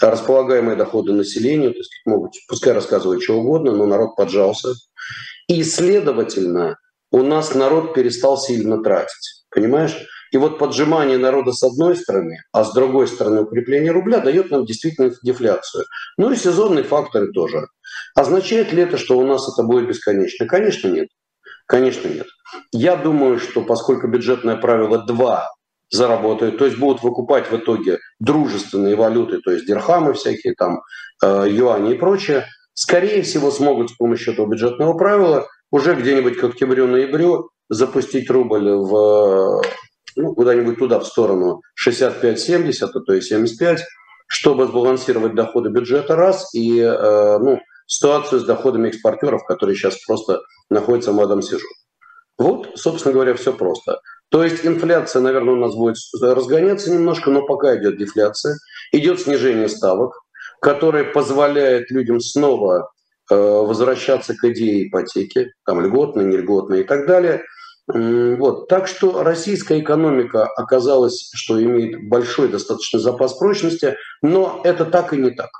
располагаемые 0.00 0.76
доходы 0.76 1.12
населения, 1.12 1.70
то 1.70 1.78
есть 1.78 1.90
могут, 2.06 2.32
пускай 2.48 2.72
рассказывают 2.72 3.24
что 3.24 3.38
угодно, 3.38 3.72
но 3.72 3.86
народ 3.86 4.14
поджался. 4.14 4.68
И, 5.48 5.64
следовательно, 5.64 6.76
у 7.10 7.22
нас 7.22 7.56
народ 7.56 7.94
перестал 7.94 8.38
сильно 8.38 8.82
тратить. 8.82 9.44
Понимаешь? 9.50 9.96
И 10.32 10.38
вот 10.38 10.58
поджимание 10.58 11.18
народа 11.18 11.52
с 11.52 11.62
одной 11.62 11.96
стороны, 11.96 12.38
а 12.52 12.64
с 12.64 12.72
другой 12.72 13.06
стороны 13.08 13.42
укрепление 13.42 13.90
рубля 13.90 14.20
дает 14.20 14.50
нам 14.50 14.64
действительно 14.64 15.12
дефляцию. 15.22 15.84
Ну 16.16 16.32
и 16.32 16.36
сезонные 16.36 16.84
факторы 16.84 17.32
тоже. 17.32 17.66
Означает 18.14 18.72
ли 18.72 18.82
это, 18.82 18.98
что 18.98 19.18
у 19.18 19.26
нас 19.26 19.48
это 19.52 19.62
будет 19.62 19.88
бесконечно? 19.88 20.46
Конечно, 20.46 20.88
нет. 20.88 21.08
Конечно, 21.66 22.08
нет. 22.08 22.26
Я 22.72 22.96
думаю, 22.96 23.38
что 23.38 23.62
поскольку 23.62 24.08
бюджетное 24.08 24.56
правило 24.56 24.98
2 24.98 25.50
заработают, 25.90 26.58
то 26.58 26.64
есть 26.64 26.78
будут 26.78 27.02
выкупать 27.02 27.50
в 27.50 27.56
итоге 27.56 27.98
дружественные 28.18 28.96
валюты, 28.96 29.40
то 29.40 29.50
есть 29.50 29.66
дирхамы 29.66 30.14
всякие, 30.14 30.54
там, 30.54 30.82
э, 31.22 31.46
юани 31.48 31.92
и 31.92 31.98
прочее, 31.98 32.46
скорее 32.74 33.22
всего 33.22 33.50
смогут 33.50 33.90
с 33.90 33.94
помощью 33.94 34.32
этого 34.32 34.46
бюджетного 34.46 34.94
правила 34.94 35.48
уже 35.70 35.94
где-нибудь 35.94 36.38
к 36.38 36.44
октябрю-ноябрю 36.44 37.50
запустить 37.68 38.30
рубль 38.30 38.70
в 38.70 39.62
ну, 40.16 40.34
куда-нибудь 40.34 40.78
туда, 40.78 40.98
в 40.98 41.06
сторону 41.06 41.62
65-70, 41.86 42.72
а 42.82 43.00
то 43.00 43.12
есть 43.12 43.28
75, 43.28 43.84
чтобы 44.26 44.66
сбалансировать 44.66 45.34
доходы 45.34 45.70
бюджета 45.70 46.16
раз 46.16 46.54
и 46.54 46.78
э, 46.80 47.38
ну, 47.38 47.60
ситуацию 47.92 48.40
с 48.40 48.44
доходами 48.44 48.88
экспортеров, 48.88 49.44
которые 49.44 49.76
сейчас 49.76 49.98
просто 50.06 50.40
находятся 50.70 51.12
в 51.12 51.14
молодом 51.14 51.42
сижу. 51.42 51.66
Вот, 52.38 52.70
собственно 52.74 53.12
говоря, 53.12 53.34
все 53.34 53.52
просто. 53.52 54.00
То 54.30 54.42
есть 54.42 54.64
инфляция, 54.64 55.20
наверное, 55.20 55.54
у 55.54 55.58
нас 55.58 55.74
будет 55.74 55.96
разгоняться 56.20 56.90
немножко, 56.90 57.30
но 57.30 57.42
пока 57.42 57.76
идет 57.76 57.98
дефляция, 57.98 58.56
идет 58.92 59.20
снижение 59.20 59.68
ставок, 59.68 60.14
которое 60.60 61.04
позволяет 61.04 61.90
людям 61.90 62.20
снова 62.20 62.90
э, 63.30 63.34
возвращаться 63.34 64.34
к 64.34 64.42
идее 64.44 64.88
ипотеки, 64.88 65.52
там 65.66 65.82
льготные, 65.82 66.26
нельготные 66.26 66.80
и 66.80 66.84
так 66.84 67.06
далее. 67.06 67.44
Вот. 67.88 68.68
Так 68.68 68.86
что 68.86 69.22
российская 69.22 69.80
экономика 69.80 70.46
оказалась, 70.46 71.30
что 71.34 71.62
имеет 71.62 72.08
большой 72.08 72.48
достаточно 72.48 73.00
запас 73.00 73.34
прочности, 73.34 73.96
но 74.22 74.62
это 74.64 74.86
так 74.86 75.12
и 75.12 75.16
не 75.16 75.30
так. 75.30 75.50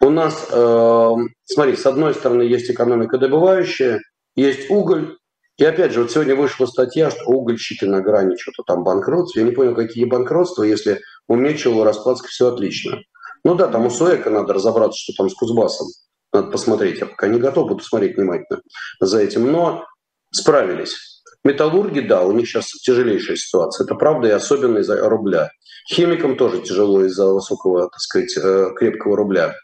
У 0.00 0.10
нас, 0.10 0.48
э, 0.50 1.10
смотри, 1.44 1.76
с 1.76 1.86
одной 1.86 2.14
стороны 2.14 2.42
есть 2.42 2.70
экономика 2.70 3.18
добывающая, 3.18 4.00
есть 4.34 4.70
уголь, 4.70 5.16
и 5.58 5.64
опять 5.64 5.92
же, 5.92 6.02
вот 6.02 6.10
сегодня 6.10 6.34
вышла 6.34 6.66
статья, 6.66 7.10
что 7.10 7.24
угольщики 7.26 7.84
на 7.84 8.00
грани 8.00 8.36
что-то 8.36 8.62
там 8.64 8.84
банкротства. 8.84 9.40
Я 9.40 9.46
не 9.46 9.52
понял, 9.52 9.74
какие 9.74 10.06
банкротства, 10.06 10.62
если 10.62 11.00
у 11.28 11.36
Мечева, 11.36 11.84
Распадска 11.84 12.28
все 12.28 12.48
отлично. 12.48 12.98
Ну 13.44 13.54
да, 13.54 13.68
там 13.68 13.86
у 13.86 13.90
Суэка 13.90 14.30
надо 14.30 14.54
разобраться, 14.54 14.98
что 14.98 15.12
там 15.16 15.28
с 15.28 15.34
Кузбассом. 15.34 15.88
Надо 16.32 16.50
посмотреть. 16.50 17.00
Я 17.00 17.06
пока 17.06 17.28
не 17.28 17.38
готов, 17.38 17.68
буду 17.68 17.84
смотреть 17.84 18.16
внимательно 18.16 18.62
за 19.00 19.20
этим. 19.20 19.52
Но 19.52 19.84
справились. 20.32 21.22
Металлурги, 21.44 22.00
да, 22.00 22.22
у 22.22 22.32
них 22.32 22.48
сейчас 22.48 22.70
тяжелейшая 22.70 23.36
ситуация. 23.36 23.84
Это 23.84 23.94
правда, 23.94 24.28
и 24.28 24.32
особенно 24.32 24.78
из-за 24.78 25.08
рубля. 25.08 25.50
Химикам 25.88 26.36
тоже 26.36 26.60
тяжело 26.60 27.04
из-за 27.04 27.32
высокого, 27.32 27.82
так 27.82 28.00
сказать, 28.00 28.36
э, 28.36 28.70
крепкого 28.76 29.16
рубля. 29.16 29.54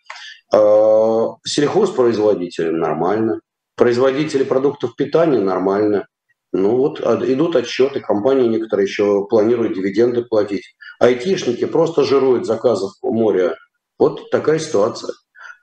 А, 0.52 1.36
сельхозпроизводители 1.44 2.70
нормально. 2.70 3.40
Производители 3.76 4.44
продуктов 4.44 4.96
питания 4.96 5.40
нормально. 5.40 6.06
Ну 6.52 6.76
вот 6.76 7.00
идут 7.00 7.56
отчеты, 7.56 8.00
компании 8.00 8.48
некоторые 8.48 8.86
еще 8.86 9.26
планируют 9.26 9.74
дивиденды 9.74 10.24
платить. 10.24 10.64
Айтишники 10.98 11.66
просто 11.66 12.04
жируют 12.04 12.46
заказов 12.46 12.92
у 13.02 13.12
моря. 13.12 13.54
Вот 13.98 14.30
такая 14.30 14.58
ситуация. 14.58 15.12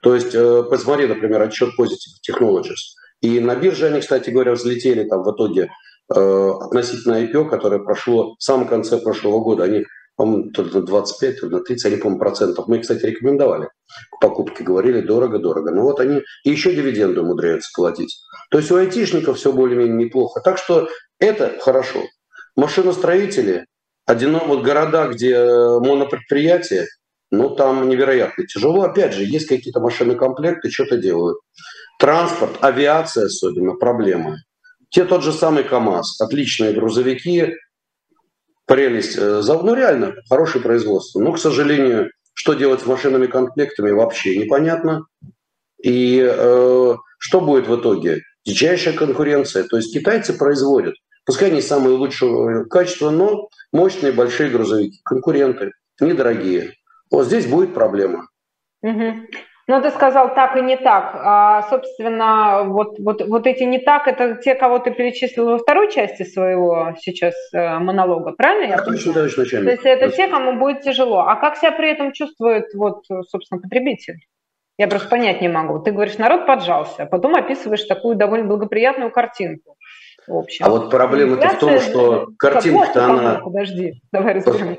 То 0.02 0.14
есть, 0.14 0.34
э, 0.34 0.62
посмотри, 0.70 1.06
например, 1.06 1.42
отчет 1.42 1.70
Positive 1.78 2.30
Technologies. 2.30 2.94
И 3.22 3.40
на 3.40 3.56
бирже 3.56 3.86
они, 3.86 4.00
кстати 4.00 4.30
говоря, 4.30 4.52
взлетели 4.52 5.02
там 5.04 5.22
в 5.22 5.34
итоге 5.34 5.70
э, 6.14 6.50
относительно 6.60 7.24
IPO, 7.24 7.48
которое 7.48 7.80
прошло 7.80 8.36
в 8.36 8.42
самом 8.42 8.68
конце 8.68 8.98
прошлого 8.98 9.40
года. 9.40 9.64
Они 9.64 9.84
по-моему, 10.16 10.50
то 10.50 10.64
на 10.64 10.80
25, 10.82 11.40
то 11.40 11.46
на 11.48 11.60
30, 11.60 11.86
они, 11.86 11.96
по-моему, 11.96 12.18
процентов. 12.18 12.68
Мы, 12.68 12.80
кстати, 12.80 13.04
рекомендовали 13.04 13.68
к 14.10 14.20
покупке, 14.20 14.64
говорили 14.64 15.00
дорого-дорого. 15.00 15.70
Но 15.70 15.82
вот 15.82 16.00
они 16.00 16.22
и 16.44 16.50
еще 16.50 16.74
дивиденды 16.74 17.20
умудряются 17.20 17.70
платить. 17.74 18.18
То 18.50 18.58
есть 18.58 18.70
у 18.70 18.76
айтишников 18.76 19.36
все 19.36 19.52
более-менее 19.52 20.06
неплохо. 20.06 20.40
Так 20.40 20.58
что 20.58 20.88
это 21.18 21.54
хорошо. 21.60 22.02
Машиностроители, 22.56 23.66
одино, 24.06 24.42
вот 24.46 24.62
города, 24.62 25.06
где 25.08 25.34
э, 25.34 25.78
монопредприятия, 25.80 26.86
ну, 27.30 27.54
там 27.54 27.88
невероятно 27.88 28.46
тяжело. 28.46 28.82
Опять 28.82 29.12
же, 29.12 29.24
есть 29.24 29.46
какие-то 29.46 29.80
машины 29.80 30.14
комплекты, 30.14 30.70
что-то 30.70 30.96
делают. 30.96 31.38
Транспорт, 31.98 32.52
авиация 32.60 33.26
особенно, 33.26 33.74
проблемы. 33.74 34.36
Те 34.90 35.04
тот 35.04 35.22
же 35.22 35.32
самый 35.32 35.64
КАМАЗ, 35.64 36.20
отличные 36.20 36.72
грузовики, 36.72 37.54
прелесть. 38.66 39.16
Э, 39.18 39.42
ну, 39.46 39.74
реально, 39.74 40.14
хорошее 40.28 40.62
производство. 40.62 41.20
Но, 41.20 41.32
к 41.32 41.38
сожалению, 41.38 42.10
что 42.34 42.54
делать 42.54 42.82
с 42.82 42.86
машинами-комплектами 42.86 43.90
вообще 43.90 44.36
непонятно. 44.36 45.06
И 45.82 46.20
э, 46.20 46.94
что 47.18 47.40
будет 47.40 47.66
в 47.68 47.80
итоге? 47.80 48.22
Дичайшая 48.44 48.94
конкуренция. 48.94 49.64
То 49.64 49.76
есть 49.76 49.92
китайцы 49.92 50.36
производят, 50.36 50.94
пускай 51.24 51.50
не 51.50 51.62
самые 51.62 51.96
лучшие 51.96 52.64
качества, 52.66 53.10
но 53.10 53.48
мощные 53.72 54.12
большие 54.12 54.50
грузовики. 54.50 55.00
Конкуренты, 55.04 55.72
недорогие. 56.00 56.74
Вот 57.10 57.26
здесь 57.26 57.46
будет 57.46 57.74
проблема. 57.74 58.28
Угу. 58.82 59.14
Ну, 59.68 59.82
ты 59.82 59.90
сказал 59.90 60.32
так 60.32 60.56
и 60.56 60.62
не 60.62 60.76
так. 60.76 61.12
А, 61.16 61.62
собственно, 61.68 62.62
вот, 62.64 63.00
вот, 63.00 63.26
вот 63.26 63.46
эти 63.48 63.64
не 63.64 63.80
так, 63.80 64.06
это 64.06 64.36
те, 64.36 64.54
кого 64.54 64.78
ты 64.78 64.92
перечислил 64.92 65.46
во 65.46 65.58
второй 65.58 65.90
части 65.90 66.22
своего 66.22 66.94
сейчас 67.00 67.34
э, 67.52 67.78
монолога, 67.80 68.30
правильно? 68.30 68.74
Я 68.74 68.82
точно, 68.82 69.12
точно, 69.12 69.44
То 69.44 69.70
есть 69.70 69.84
это 69.84 70.10
те, 70.10 70.28
кому 70.28 70.56
будет 70.56 70.82
тяжело. 70.82 71.20
А 71.26 71.34
как 71.34 71.56
себя 71.56 71.72
при 71.72 71.90
этом 71.90 72.12
чувствует, 72.12 72.66
вот, 72.74 73.06
собственно, 73.28 73.60
потребитель? 73.60 74.20
Я 74.78 74.86
просто 74.86 75.08
понять 75.08 75.40
не 75.40 75.48
могу. 75.48 75.80
Ты 75.80 75.90
говоришь, 75.90 76.18
народ 76.18 76.46
поджался, 76.46 77.02
а 77.02 77.06
потом 77.06 77.34
описываешь 77.34 77.82
такую 77.84 78.14
довольно 78.14 78.46
благоприятную 78.46 79.10
картинку. 79.10 79.76
В 80.28 80.36
общем. 80.36 80.64
А 80.64 80.70
вот 80.70 80.90
проблема-то 80.90 81.48
в 81.48 81.58
том, 81.58 81.80
что 81.80 82.28
картинка-то 82.38 83.04
она... 83.04 83.40
Подожди, 83.42 84.00
давай 84.12 84.34
разберем. 84.34 84.78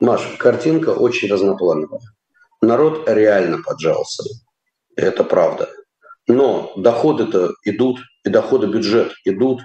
Маша, 0.00 0.36
картинка 0.38 0.90
очень 0.90 1.30
разноплановая 1.30 2.00
народ 2.62 3.08
реально 3.08 3.58
поджался. 3.62 4.22
Это 4.96 5.24
правда. 5.24 5.68
Но 6.26 6.72
доходы-то 6.76 7.52
идут, 7.64 8.00
и 8.24 8.30
доходы 8.30 8.68
бюджет 8.68 9.12
идут, 9.24 9.60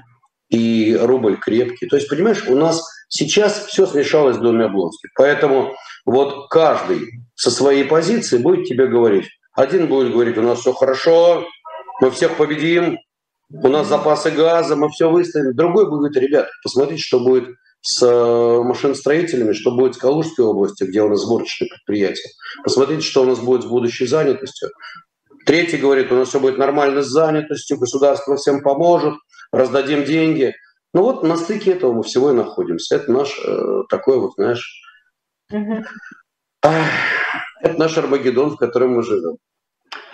и 0.50 0.98
рубль 1.00 1.38
крепкий. 1.38 1.88
То 1.88 1.96
есть, 1.96 2.10
понимаешь, 2.10 2.46
у 2.48 2.56
нас 2.56 2.84
сейчас 3.10 3.66
все 3.68 3.86
смешалось 3.86 4.38
в 4.38 4.42
доме 4.42 4.66
Облонских. 4.66 5.12
Поэтому 5.16 5.76
вот 6.06 6.50
каждый 6.50 7.22
со 7.36 7.52
своей 7.52 7.84
позиции 7.84 8.38
будет 8.38 8.66
тебе 8.66 8.88
говорить. 8.88 9.28
Один 9.54 9.88
будет 9.88 10.12
говорить, 10.12 10.38
у 10.38 10.42
нас 10.42 10.60
все 10.60 10.74
хорошо, 10.74 11.46
мы 12.02 12.12
всех 12.12 12.38
победим, 12.38 12.98
у 13.50 13.68
нас 13.68 13.88
запасы 13.88 14.32
газа, 14.32 14.76
мы 14.76 14.90
все 14.90 15.10
выставим. 15.10 15.56
Другой 15.56 15.90
будет 15.90 16.16
ребят, 16.16 16.48
посмотрите, 16.64 17.02
что 17.02 17.20
будет 17.20 17.56
с 17.82 18.02
э, 18.04 18.64
машиностроителями, 18.64 19.54
что 19.54 19.72
будет 19.72 19.96
в 19.96 20.00
Калужской 20.00 20.46
области, 20.46 20.84
где 20.84 21.02
у 21.02 21.10
нас 21.10 21.22
сборочные 21.22 21.70
предприятия. 21.70 22.30
Посмотрите, 22.64 23.02
что 23.02 23.24
у 23.24 23.26
нас 23.26 23.40
будет 23.40 23.64
с 23.64 23.66
будущей 23.66 24.08
занятостью. 24.08 24.70
Третий 25.46 25.78
говорит, 25.78 26.12
у 26.12 26.16
нас 26.16 26.30
все 26.30 26.40
будет 26.40 26.58
нормально 26.58 27.02
с 27.02 27.08
занятостью, 27.08 27.78
государство 27.78 28.36
всем 28.36 28.62
поможет, 28.62 29.16
раздадим 29.52 30.04
деньги. 30.04 30.54
Ну 30.94 31.04
вот 31.04 31.24
на 31.24 31.38
стыке 31.38 31.72
этого 31.72 31.94
мы 31.94 32.04
всего 32.04 32.32
и 32.32 32.36
находимся. 32.36 32.96
Это 32.96 33.12
наш 33.12 33.40
э, 33.46 33.84
такой 33.90 34.20
вот, 34.20 34.34
знаешь, 34.36 34.82
угу. 35.52 35.84
это 36.62 37.78
наш 37.78 37.98
Армагеддон, 37.98 38.52
в 38.52 38.58
котором 38.58 38.96
мы 38.96 39.04
живем. 39.04 39.38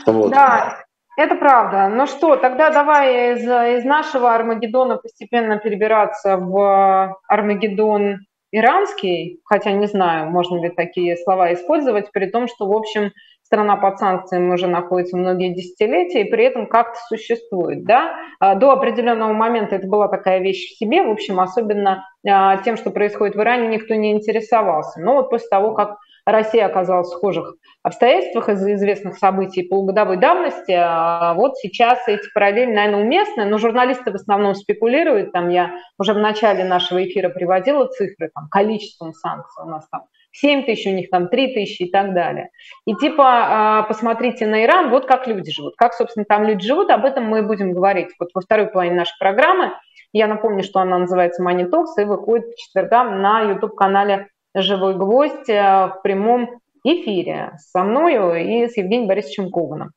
Вот. 0.05 0.31
Да, 0.31 0.82
это 1.17 1.35
правда. 1.35 1.89
Ну 1.89 2.07
что, 2.07 2.35
тогда 2.35 2.69
давай 2.69 3.33
из, 3.33 3.41
из 3.43 3.85
нашего 3.85 4.33
Армагеддона 4.33 4.97
постепенно 4.97 5.57
перебираться 5.57 6.37
в 6.37 7.17
Армагеддон 7.27 8.19
иранский, 8.51 9.41
хотя 9.45 9.71
не 9.71 9.87
знаю, 9.87 10.29
можно 10.29 10.61
ли 10.61 10.69
такие 10.69 11.17
слова 11.17 11.53
использовать, 11.53 12.11
при 12.11 12.27
том, 12.27 12.47
что, 12.47 12.67
в 12.67 12.73
общем, 12.73 13.11
страна 13.43 13.75
под 13.75 13.99
санкциями 13.99 14.53
уже 14.53 14.67
находится 14.67 15.17
многие 15.17 15.53
десятилетия 15.53 16.21
и 16.21 16.29
при 16.29 16.45
этом 16.45 16.67
как-то 16.67 16.99
существует. 17.07 17.83
Да? 17.83 18.15
А, 18.39 18.55
до 18.55 18.71
определенного 18.71 19.33
момента 19.33 19.75
это 19.75 19.87
была 19.87 20.07
такая 20.07 20.39
вещь 20.39 20.71
в 20.71 20.77
себе, 20.77 21.03
в 21.03 21.11
общем, 21.11 21.39
особенно 21.39 22.07
а, 22.27 22.57
тем, 22.57 22.77
что 22.77 22.89
происходит 22.91 23.35
в 23.35 23.39
Иране, 23.39 23.67
никто 23.67 23.95
не 23.95 24.11
интересовался. 24.11 24.99
Но 25.01 25.15
вот 25.15 25.29
после 25.29 25.49
того, 25.49 25.73
как 25.73 25.97
Россия 26.25 26.65
оказалась 26.65 27.07
в 27.07 27.11
схожих 27.11 27.55
обстоятельствах 27.83 28.49
из-за 28.49 28.75
известных 28.75 29.17
событий 29.17 29.63
полугодовой 29.63 30.17
давности. 30.17 30.71
А 30.71 31.33
вот 31.33 31.57
сейчас 31.57 32.07
эти 32.07 32.31
параллели, 32.33 32.71
наверное, 32.71 33.03
уместны, 33.03 33.45
но 33.45 33.57
журналисты 33.57 34.11
в 34.11 34.15
основном 34.15 34.55
спекулируют. 34.55 35.33
Там 35.33 35.49
я 35.49 35.75
уже 35.97 36.13
в 36.13 36.17
начале 36.17 36.63
нашего 36.63 37.03
эфира 37.03 37.29
приводила 37.29 37.87
цифры, 37.87 38.29
там, 38.33 38.47
количеством 38.49 39.13
санкций 39.13 39.63
у 39.65 39.67
нас 39.67 39.87
там 39.89 40.03
7 40.31 40.63
тысяч, 40.63 40.87
у 40.87 40.95
них 40.95 41.09
там 41.09 41.27
3 41.27 41.53
тысячи 41.53 41.83
и 41.83 41.91
так 41.91 42.13
далее. 42.13 42.49
И 42.85 42.95
типа 42.95 43.23
а, 43.25 43.83
посмотрите 43.83 44.47
на 44.47 44.63
Иран, 44.63 44.89
вот 44.89 45.05
как 45.05 45.27
люди 45.27 45.51
живут. 45.51 45.75
Как, 45.77 45.93
собственно, 45.93 46.25
там 46.25 46.43
люди 46.43 46.65
живут, 46.65 46.89
об 46.89 47.05
этом 47.05 47.25
мы 47.25 47.43
будем 47.43 47.73
говорить 47.73 48.09
вот 48.19 48.29
во 48.33 48.41
второй 48.41 48.67
половине 48.67 48.95
нашей 48.95 49.17
программы. 49.19 49.73
Я 50.13 50.27
напомню, 50.27 50.63
что 50.63 50.79
она 50.79 50.99
называется 50.99 51.43
Money 51.43 51.69
Talks 51.69 52.01
и 52.01 52.05
выходит 52.05 52.45
по 52.45 52.57
четвергам 52.57 53.21
на 53.21 53.41
YouTube-канале 53.41 54.29
«Живой 54.55 54.95
гвоздь» 54.95 55.49
э, 55.49 55.87
в 55.87 56.01
прямом 56.03 56.59
эфире 56.83 57.53
со 57.57 57.83
мною 57.83 58.35
и 58.35 58.67
с 58.67 58.77
Евгением 58.77 59.07
Борисовичем 59.07 59.49
Кованом. 59.49 59.91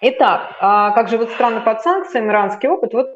Итак, 0.00 0.56
а 0.60 0.90
как 0.90 1.08
живут 1.08 1.30
страны 1.30 1.60
под 1.60 1.80
санкциями, 1.82 2.28
иранский 2.28 2.68
опыт, 2.68 2.92
вот 2.92 3.08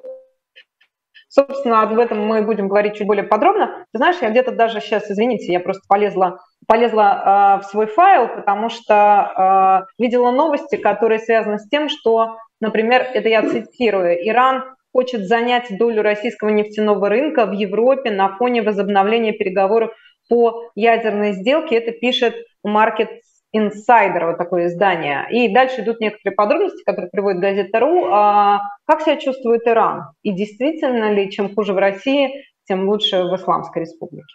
Собственно, 1.31 1.83
об 1.83 1.97
этом 1.99 2.27
мы 2.27 2.43
будем 2.43 2.69
говорить 2.69 2.95
чуть 2.95 3.07
более 3.07 3.23
подробно. 3.25 3.85
Ты 3.93 3.99
знаешь, 3.99 4.17
я 4.23 4.31
где-то 4.31 4.51
даже 4.53 4.81
сейчас, 4.81 5.11
извините, 5.11 5.53
я 5.53 5.61
просто 5.61 5.83
полезла, 5.87 6.41
полезла 6.67 7.59
э, 7.61 7.63
в 7.63 7.71
свой 7.71 7.87
файл, 7.87 8.29
потому 8.29 8.71
что 8.71 9.85
э, 9.99 10.03
видела 10.03 10.31
новости, 10.31 10.77
которые 10.77 11.19
связаны 11.19 11.59
с 11.59 11.69
тем, 11.69 11.91
что, 11.91 12.39
например, 12.61 13.07
это 13.13 13.29
я 13.29 13.43
цитирую, 13.43 14.27
Иран 14.27 14.65
хочет 14.93 15.27
занять 15.27 15.67
долю 15.79 16.03
российского 16.03 16.49
нефтяного 16.49 17.11
рынка 17.11 17.45
в 17.45 17.53
Европе 17.53 18.11
на 18.11 18.35
фоне 18.37 18.63
возобновления 18.63 19.33
переговоров 19.33 19.93
по 20.29 20.71
ядерной 20.75 21.33
сделке. 21.33 21.77
Это 21.77 21.93
пишет 21.93 22.35
Market 22.67 23.09
Insider, 23.57 24.27
вот 24.27 24.39
такое 24.39 24.67
издание. 24.67 25.27
И 25.31 25.53
дальше 25.53 25.81
идут 25.81 26.01
некоторые 26.01 26.35
подробности, 26.37 26.83
которые 26.85 27.11
приводит 27.11 27.41
газета.ру. 27.41 28.07
А 28.11 28.61
как 28.87 29.03
себя 29.03 29.17
чувствует 29.17 29.67
Иран? 29.67 30.13
И 30.23 30.33
действительно 30.33 31.13
ли, 31.13 31.31
чем 31.31 31.55
хуже 31.55 31.73
в 31.73 31.79
России, 31.79 32.45
тем 32.67 32.89
лучше 32.89 33.25
в 33.25 33.35
Исламской 33.35 33.83
Республике? 33.83 34.27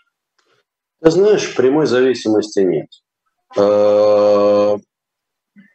Ты 1.02 1.12
знаешь, 1.12 1.56
прямой 1.56 1.86
зависимости 1.86 2.62
нет. 2.62 2.88
А, 3.58 4.78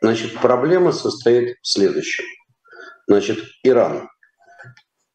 значит, 0.00 0.35
проблема 0.40 0.92
состоит 0.92 1.57
в 1.62 1.68
следующем. 1.68 2.24
Значит, 3.07 3.38
Иран. 3.62 4.09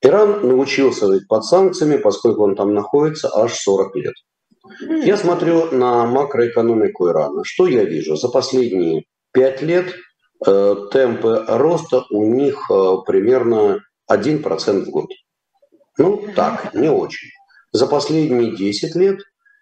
Иран 0.01 0.47
научился 0.47 1.07
быть 1.07 1.27
под 1.27 1.45
санкциями, 1.45 1.97
поскольку 1.97 2.43
он 2.43 2.55
там 2.55 2.73
находится 2.73 3.29
аж 3.35 3.53
40 3.53 3.95
лет. 3.95 4.13
Я 4.89 5.17
смотрю 5.17 5.71
на 5.71 6.05
макроэкономику 6.05 7.09
Ирана. 7.09 7.43
Что 7.43 7.67
я 7.67 7.83
вижу? 7.83 8.15
За 8.15 8.29
последние 8.29 9.03
пять 9.31 9.61
лет 9.61 9.93
э, 10.45 10.75
темпы 10.91 11.43
роста 11.47 12.05
у 12.09 12.25
них 12.25 12.69
э, 12.69 12.95
примерно 13.05 13.81
1% 14.09 14.85
в 14.85 14.89
год. 14.89 15.09
Ну, 15.97 16.27
так, 16.35 16.73
не 16.73 16.89
очень. 16.89 17.29
За 17.71 17.87
последние 17.87 18.55
10 18.55 18.95
лет 18.95 19.19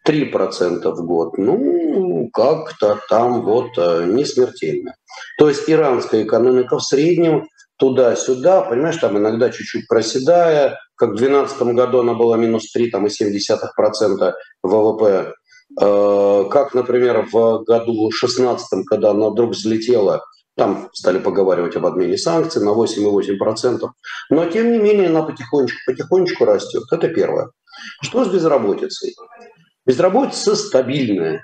3% 0.08 0.92
в 0.92 1.06
год. 1.06 1.38
Ну, 1.38 2.30
как-то 2.32 3.00
там 3.10 3.42
вот 3.42 3.78
э, 3.78 4.06
не 4.06 4.26
смертельно. 4.26 4.94
То 5.38 5.50
есть 5.50 5.70
иранская 5.70 6.24
экономика 6.24 6.78
в 6.78 6.84
среднем 6.84 7.48
туда-сюда, 7.78 8.62
понимаешь, 8.62 8.98
там 8.98 9.18
иногда 9.18 9.50
чуть-чуть 9.50 9.88
проседая, 9.88 10.78
как 11.02 11.14
в 11.14 11.16
2012 11.16 11.62
году 11.74 12.02
она 12.02 12.14
была 12.14 12.38
минус 12.38 12.72
3,7% 12.78 14.34
ВВП, 14.62 15.34
э, 15.82 16.44
как, 16.52 16.76
например, 16.76 17.28
в 17.32 17.64
году 17.64 18.12
2016, 18.12 18.86
когда 18.86 19.10
она 19.10 19.30
вдруг 19.30 19.54
взлетела, 19.54 20.24
там 20.56 20.90
стали 20.94 21.18
поговаривать 21.18 21.76
об 21.76 21.88
отмене 21.88 22.20
санкций 22.20 22.64
на 22.64 22.76
8,8%. 22.76 23.90
Но, 24.30 24.46
тем 24.46 24.72
не 24.72 24.78
менее, 24.78 25.08
она 25.08 25.24
потихонечку, 25.24 25.80
потихонечку 25.88 26.46
растет. 26.46 26.84
Это 26.92 27.08
первое. 27.08 27.50
Что 28.04 28.24
с 28.24 28.28
безработицей? 28.28 29.16
Безработица 29.88 30.56
стабильная. 30.56 31.42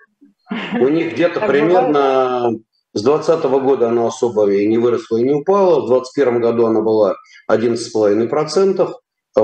У 0.79 0.87
них 0.87 1.13
где-то 1.13 1.39
примерно 1.47 2.51
с 2.93 3.01
2020 3.01 3.43
года 3.63 3.89
она 3.89 4.05
особо 4.05 4.51
и 4.51 4.67
не 4.67 4.77
выросла, 4.77 5.17
и 5.17 5.23
не 5.23 5.33
упала. 5.33 5.81
В 5.81 5.87
2021 5.87 6.41
году 6.41 6.67
она 6.67 6.81
была 6.81 7.15
11,5%, 7.49 8.93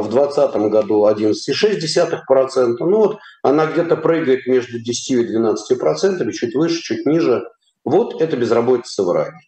в 0.01 0.10
2020 0.10 0.56
году 0.71 1.08
11,6%. 1.08 2.75
Ну 2.79 2.97
вот 2.97 3.19
она 3.41 3.65
где-то 3.65 3.95
прыгает 3.97 4.47
между 4.47 4.79
10 4.79 5.12
и 5.12 5.38
12%, 5.38 6.32
чуть 6.32 6.56
выше, 6.56 6.82
чуть 6.82 7.06
ниже. 7.06 7.47
Вот 7.86 8.21
это 8.21 8.38
безработица 8.38 9.03
в 9.03 9.12
Иране. 9.13 9.39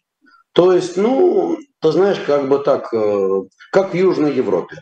То 0.52 0.72
есть, 0.72 0.96
ну, 0.96 1.58
ты 1.80 1.92
знаешь, 1.92 2.18
как 2.26 2.48
бы 2.48 2.58
так, 2.58 2.92
э, 2.94 3.42
как 3.72 3.92
в 3.92 3.94
Южной 3.94 4.32
Европе. 4.32 4.76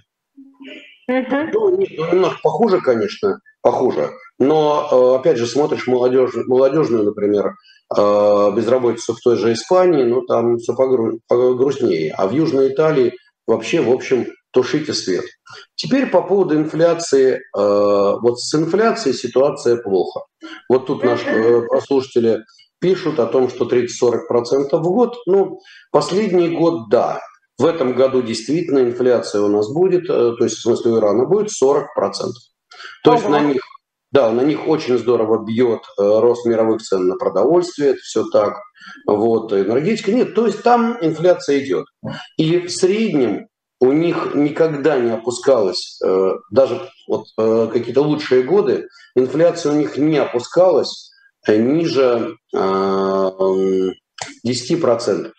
Uh-huh. 1.10 1.50
Ну, 1.52 1.76
немножко 1.76 2.38
похуже, 2.42 2.80
конечно, 2.80 3.40
похуже. 3.60 4.10
Но, 4.38 4.88
э, 4.90 5.20
опять 5.20 5.36
же, 5.36 5.46
смотришь 5.46 5.86
молодежь, 5.86 6.32
молодежную, 6.46 7.04
например, 7.04 7.54
э, 7.96 8.50
безработицу 8.56 9.14
в 9.14 9.20
той 9.20 9.36
же 9.36 9.52
Испании, 9.52 10.04
ну, 10.04 10.22
там 10.22 10.58
все 10.58 10.74
погру, 10.74 11.18
погрустнее. 11.28 12.12
А 12.16 12.26
в 12.26 12.32
Южной 12.32 12.68
Италии 12.68 13.14
вообще, 13.46 13.80
в 13.80 13.90
общем, 13.90 14.26
тушите 14.54 14.94
свет. 14.94 15.24
Теперь 15.74 16.06
по 16.06 16.22
поводу 16.22 16.56
инфляции. 16.56 17.34
Э, 17.34 17.40
вот 17.54 18.40
с 18.40 18.54
инфляцией 18.54 19.14
ситуация 19.14 19.76
плохо. 19.76 20.22
Вот 20.68 20.86
тут 20.86 21.04
наши 21.04 21.62
послушатели 21.68 22.44
пишут 22.80 23.18
о 23.18 23.26
том, 23.26 23.48
что 23.48 23.66
30-40% 23.66 23.88
в 24.72 24.82
год. 24.82 25.16
Ну, 25.26 25.60
последний 25.90 26.56
год, 26.56 26.88
да. 26.88 27.20
В 27.58 27.66
этом 27.66 27.94
году 27.94 28.22
действительно 28.22 28.80
инфляция 28.80 29.42
у 29.42 29.48
нас 29.48 29.72
будет, 29.72 30.06
то 30.08 30.36
есть 30.40 30.56
в 30.56 30.62
смысле 30.62 30.92
у 30.92 30.98
Ирана 30.98 31.24
будет 31.24 31.48
40%. 31.48 31.86
То 33.04 33.10
Ого. 33.10 33.14
есть 33.14 33.28
на 33.28 33.40
них 33.40 33.62
да, 34.14 34.30
на 34.30 34.42
них 34.42 34.68
очень 34.68 34.96
здорово 34.96 35.44
бьет 35.44 35.80
э, 35.98 36.02
рост 36.02 36.46
мировых 36.46 36.80
цен 36.82 37.08
на 37.08 37.16
продовольствие, 37.16 37.90
это 37.90 37.98
все 37.98 38.24
так. 38.30 38.60
Вот, 39.08 39.52
энергетика 39.52 40.12
нет, 40.12 40.36
то 40.36 40.46
есть 40.46 40.62
там 40.62 40.96
инфляция 41.00 41.58
идет. 41.58 41.86
И 42.36 42.60
в 42.60 42.70
среднем 42.70 43.48
у 43.84 43.92
них 43.92 44.34
никогда 44.34 44.98
не 44.98 45.10
опускалась, 45.10 45.98
э, 46.04 46.32
даже 46.50 46.90
вот 47.08 47.26
э, 47.38 47.68
какие-то 47.72 48.02
лучшие 48.02 48.42
годы, 48.42 48.88
инфляция 49.14 49.72
у 49.72 49.76
них 49.76 49.96
не 49.96 50.18
опускалась 50.18 51.10
ниже 51.46 52.36
10%. 52.54 55.32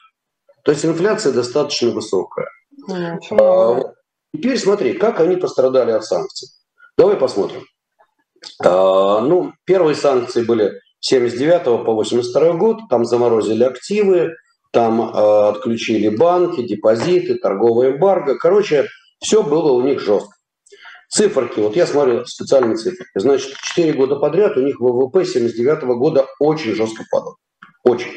То 0.63 0.71
есть 0.71 0.85
инфляция 0.85 1.33
достаточно 1.33 1.89
высокая. 1.89 2.47
Mm, 2.87 3.19
Теперь 4.35 4.59
смотри, 4.59 4.93
как 4.93 5.19
они 5.19 5.37
пострадали 5.37 5.91
от 5.91 6.05
санкций. 6.05 6.49
Давай 6.97 7.15
посмотрим. 7.15 7.63
А, 8.63 9.21
ну, 9.21 9.53
первые 9.65 9.95
санкции 9.95 10.43
были 10.43 10.79
с 10.99 11.07
79 11.07 11.85
по 11.85 11.93
82 11.93 12.53
год, 12.53 12.79
там 12.89 13.05
заморозили 13.05 13.63
активы, 13.63 14.35
там 14.75 15.01
э, 15.01 15.47
отключили 15.47 16.09
банки, 16.09 16.61
депозиты, 16.61 17.35
торговая 17.35 17.93
эмбарго. 17.93 18.35
Короче, 18.37 18.89
все 19.21 19.41
было 19.41 19.71
у 19.71 19.81
них 19.81 20.01
жестко. 20.01 20.35
Циферки, 21.07 21.61
вот 21.61 21.77
я 21.77 21.87
смотрю 21.87 22.25
специальные 22.25 22.75
цифры. 22.75 23.05
Значит, 23.15 23.55
4 23.55 23.93
года 23.93 24.17
подряд 24.17 24.57
у 24.57 24.61
них 24.61 24.81
ВВП 24.81 25.23
79 25.23 25.83
года 25.97 26.25
очень 26.39 26.75
жестко 26.75 27.05
падал. 27.09 27.37
Очень. 27.85 28.11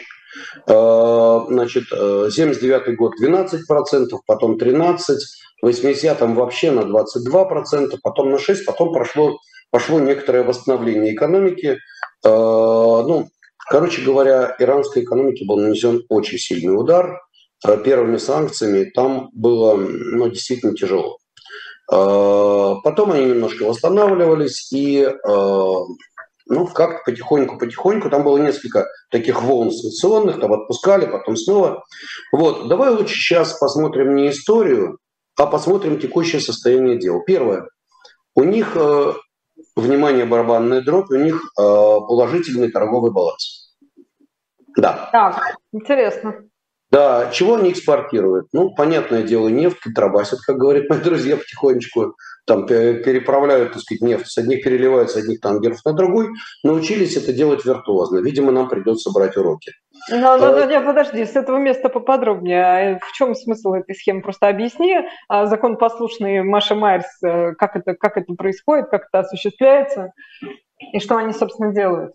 Э, 0.67 1.41
значит, 1.47 1.85
79 1.91 2.97
год 2.97 3.13
12%, 3.23 4.09
потом 4.27 4.57
13%, 4.57 4.99
в 5.63 5.67
80-м 5.67 6.35
вообще 6.35 6.73
на 6.73 6.81
22%, 6.81 7.99
потом 8.03 8.33
на 8.33 8.37
6%, 8.37 8.65
потом 8.67 8.93
прошло 8.93 9.39
пошло 9.71 10.01
некоторое 10.01 10.43
восстановление 10.43 11.15
экономики. 11.15 11.79
Э, 12.25 12.29
ну, 12.29 13.29
короче 13.69 14.03
говоря, 14.03 14.55
иранской 14.59 15.03
экономике 15.03 15.45
был 15.47 15.59
нанесен 15.59 16.03
очень 16.09 16.39
сильный 16.39 16.79
удар. 16.79 17.21
Э, 17.67 17.77
первыми 17.83 18.19
санкциями 18.19 18.85
там 18.85 19.31
было 19.33 19.77
ну, 19.77 20.29
действительно 20.29 20.75
тяжело. 20.75 21.19
Э, 21.93 22.75
потом 22.83 23.13
они 23.13 23.27
немножко 23.27 23.65
восстанавливались 23.65 24.73
и 24.73 25.09
ну, 26.51 26.67
как-то 26.67 27.03
потихоньку-потихоньку, 27.05 28.09
там 28.09 28.25
было 28.25 28.39
несколько 28.39 28.87
таких 29.11 29.43
волн 29.43 29.71
санкционных, 29.71 30.41
там 30.41 30.55
отпускали, 30.55 31.05
потом 31.05 31.37
снова. 31.37 31.85
Вот, 32.33 32.69
давай 32.69 32.91
лучше 32.91 33.17
сейчас 33.17 33.59
посмотрим 33.59 34.17
не 34.17 34.31
историю, 34.31 34.99
а 35.37 35.47
посмотрим 35.47 36.01
текущее 36.01 36.41
состояние 36.41 36.99
дел. 36.99 37.23
Первое. 37.23 37.69
У 38.35 38.45
них 38.45 38.77
внимание, 39.81 40.25
барабанная 40.25 40.83
дробь, 40.83 41.11
у 41.11 41.17
них 41.17 41.37
э, 41.37 41.63
положительный 41.63 42.71
торговый 42.71 43.13
баланс. 43.13 43.77
Да. 44.77 45.09
Так, 45.13 45.57
интересно. 45.73 46.35
Да, 46.91 47.31
чего 47.33 47.57
они 47.57 47.71
экспортируют? 47.71 48.47
Ну, 48.53 48.75
понятное 48.75 49.23
дело, 49.23 49.49
нефть, 49.49 49.79
контрабасят, 49.81 50.41
как 50.41 50.57
говорят 50.57 50.89
мои 50.89 51.01
друзья, 51.01 51.37
потихонечку. 51.37 52.15
Там 52.47 52.67
переправляют, 52.67 53.73
так 53.75 53.83
сказать, 53.83 54.01
нефть, 54.01 54.29
с 54.29 54.39
одних 54.39 54.65
переливают 54.65 55.11
с 55.11 55.17
одних 55.17 55.41
танкеров 55.41 55.85
на 55.85 55.93
другой. 55.93 56.29
Научились 56.65 57.17
это 57.17 57.35
делать 57.35 57.65
виртуозно. 57.67 58.21
Видимо, 58.21 58.53
нам 58.53 58.71
придется 58.71 59.11
брать 59.13 59.37
уроки. 59.37 59.73
Ну, 60.11 60.39
ну, 60.39 60.57
а, 60.57 60.67
нет, 60.67 60.85
подожди, 60.85 61.25
с 61.25 61.37
этого 61.37 61.59
места 61.59 61.89
поподробнее. 61.89 62.65
А 62.65 62.99
в 62.99 63.13
чем 63.13 63.35
смысл 63.35 63.75
этой 63.75 63.95
схемы? 63.95 64.23
Просто 64.23 64.49
объясни 64.49 64.99
а, 65.29 65.47
закон 65.47 65.77
послушный 65.77 66.43
Маша 66.43 66.75
Майерс, 66.75 67.23
э, 67.23 67.55
как 67.55 67.77
это, 67.77 67.95
как 67.95 68.17
это 68.17 68.33
происходит, 68.35 68.89
как 68.91 69.07
это 69.09 69.21
осуществляется 69.21 70.13
и 70.93 71.01
что 71.01 71.17
они, 71.17 71.33
собственно, 71.33 71.73
делают. 71.73 72.15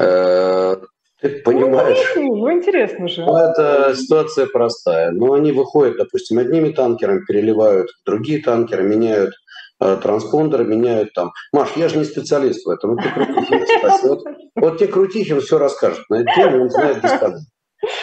Э, 0.00 0.76
ты 1.20 1.28
понимаешь? 1.40 2.12
Ну, 2.16 2.36
ну 2.36 2.52
интересно 2.52 3.06
же. 3.06 3.24
Ну, 3.24 3.36
это 3.36 3.94
ситуация 3.94 4.46
простая. 4.46 5.10
Ну, 5.10 5.34
они 5.34 5.52
выходят, 5.52 5.98
допустим, 5.98 6.38
одними 6.38 6.70
танкерами, 6.70 7.24
переливают 7.26 7.90
другие 8.06 8.42
танкеры, 8.42 8.82
меняют 8.84 9.30
э, 9.30 9.34
транспондеры, 9.80 10.64
меняют 10.64 11.12
там. 11.14 11.32
Маш, 11.52 11.70
я 11.76 11.88
же 11.88 11.98
не 11.98 12.04
специалист 12.04 12.66
в 12.66 12.70
этом. 12.70 12.96
Вот 12.96 13.02
ты 13.02 13.10
Крутихин 13.10 13.60
Вот, 14.08 14.24
вот 14.54 14.78
тебе 14.78 14.88
Крутихин 14.88 15.40
все 15.40 15.58
расскажет 15.58 16.04
на 16.08 16.16
эту 16.16 16.32
тему, 16.34 16.62
он 16.62 16.70
знает 16.70 17.02
бесполезно. 17.02 17.46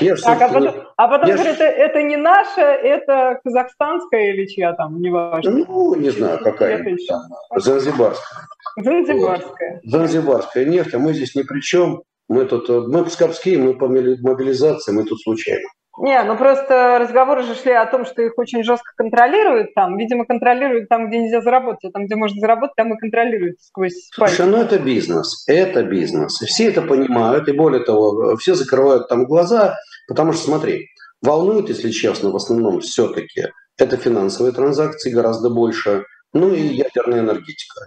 Я 0.02 0.16
так, 0.16 0.42
а 0.42 0.48
потом, 0.48 0.64
не... 0.64 0.70
а 0.98 1.08
потом 1.08 1.30
я 1.30 1.36
говорит, 1.36 1.58
ж... 1.58 1.60
это, 1.60 1.64
это 1.66 2.02
не 2.02 2.18
наша, 2.18 2.62
это 2.62 3.40
казахстанская 3.44 4.34
или 4.34 4.48
чья 4.48 4.74
там, 4.74 5.00
не 5.00 5.12
важно. 5.12 5.52
Ну, 5.52 5.94
не 5.96 6.10
знаю, 6.10 6.40
какая 6.40 6.84
там, 6.84 7.20
Занзибарская. 7.56 8.48
Занзибарская. 8.78 9.82
Вот. 9.84 9.92
Занзибарская 9.92 10.66
нефть, 10.66 10.96
а 10.96 11.00
мы 11.00 11.14
здесь 11.14 11.36
ни 11.36 11.44
при 11.44 11.62
чем. 11.62 12.02
Мы 12.28 12.46
тут, 12.46 12.70
э, 12.70 12.80
мы 12.88 13.06
псковские, 13.06 13.60
мы 13.60 13.76
по 13.76 13.88
мобилизации, 13.88 14.92
мы 14.92 15.06
тут 15.06 15.22
случайно. 15.22 15.68
Не, 16.00 16.24
ну 16.24 16.38
просто 16.38 17.00
разговоры 17.00 17.42
же 17.42 17.56
шли 17.56 17.72
о 17.72 17.86
том, 17.88 18.06
что 18.06 18.22
их 18.22 18.34
очень 18.38 18.64
жестко 18.64 18.92
контролируют 18.96 19.74
там. 19.74 19.98
Видимо, 19.98 20.26
контролируют 20.26 20.90
там, 20.90 21.08
где 21.08 21.18
нельзя 21.20 21.42
заработать, 21.42 21.86
а 21.86 21.92
там, 21.92 22.06
где 22.06 22.16
можно 22.16 22.40
заработать, 22.40 22.76
там 22.76 22.94
и 22.94 23.00
контролируют 23.00 23.60
сквозь 23.62 24.10
пальцы. 24.16 24.36
Слушай, 24.36 24.52
ну 24.52 24.58
это 24.58 24.78
бизнес, 24.78 25.44
это 25.48 25.84
бизнес. 25.84 26.40
Все 26.40 26.68
это 26.68 26.84
понимают, 26.84 27.48
и 27.48 27.52
более 27.52 27.84
того, 27.84 28.38
все 28.38 28.54
закрывают 28.54 29.08
там 29.08 29.26
глаза, 29.26 29.76
потому 30.08 30.34
что, 30.34 30.44
смотри, 30.44 30.88
волнует, 31.22 31.70
если 31.70 31.90
честно, 31.90 32.30
в 32.30 32.36
основном 32.36 32.80
все-таки 32.82 33.48
это 33.78 33.98
финансовые 33.98 34.54
транзакции 34.54 35.12
гораздо 35.12 35.50
больше, 35.50 36.06
ну 36.32 36.54
и 36.54 36.62
ядерная 36.62 37.22
энергетика. 37.22 37.82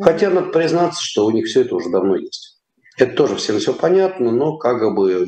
Хотя 0.00 0.30
надо 0.30 0.48
признаться, 0.48 1.00
что 1.02 1.26
у 1.26 1.30
них 1.30 1.46
все 1.46 1.62
это 1.62 1.76
уже 1.76 1.90
давно 1.90 2.16
есть. 2.16 2.60
Это 2.98 3.14
тоже 3.14 3.36
всем 3.36 3.58
все 3.58 3.72
понятно, 3.72 4.32
но 4.32 4.56
как 4.56 4.94
бы... 4.94 5.26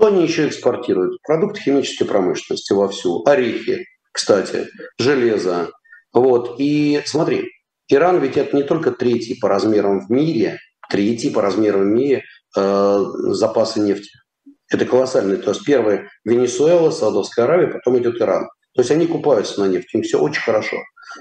Что 0.00 0.06
они 0.06 0.22
еще 0.22 0.48
экспортируют? 0.48 1.20
Продукты 1.24 1.60
химической 1.60 2.06
промышленности 2.06 2.72
вовсю. 2.72 3.22
Орехи, 3.26 3.84
кстати, 4.12 4.66
железо. 4.98 5.72
Вот. 6.14 6.54
И 6.58 7.02
смотри, 7.04 7.50
Иран 7.86 8.18
ведь 8.18 8.38
это 8.38 8.56
не 8.56 8.62
только 8.62 8.92
третий 8.92 9.34
по 9.38 9.50
размерам 9.50 10.00
в 10.00 10.08
мире, 10.08 10.56
третий 10.88 11.28
по 11.28 11.42
размерам 11.42 11.82
в 11.82 11.92
мире 11.92 12.22
э, 12.56 13.04
запасы 13.26 13.80
нефти. 13.80 14.10
Это 14.70 14.86
колоссальный. 14.86 15.36
То 15.36 15.50
есть 15.50 15.66
первый 15.66 16.08
Венесуэла, 16.24 16.90
Саудовская 16.90 17.44
Аравия, 17.44 17.66
потом 17.66 17.98
идет 17.98 18.22
Иран. 18.22 18.48
То 18.72 18.80
есть 18.80 18.90
они 18.90 19.06
купаются 19.06 19.60
на 19.60 19.66
нефти, 19.68 19.96
им 19.96 20.02
все 20.02 20.18
очень 20.18 20.40
хорошо. 20.40 20.78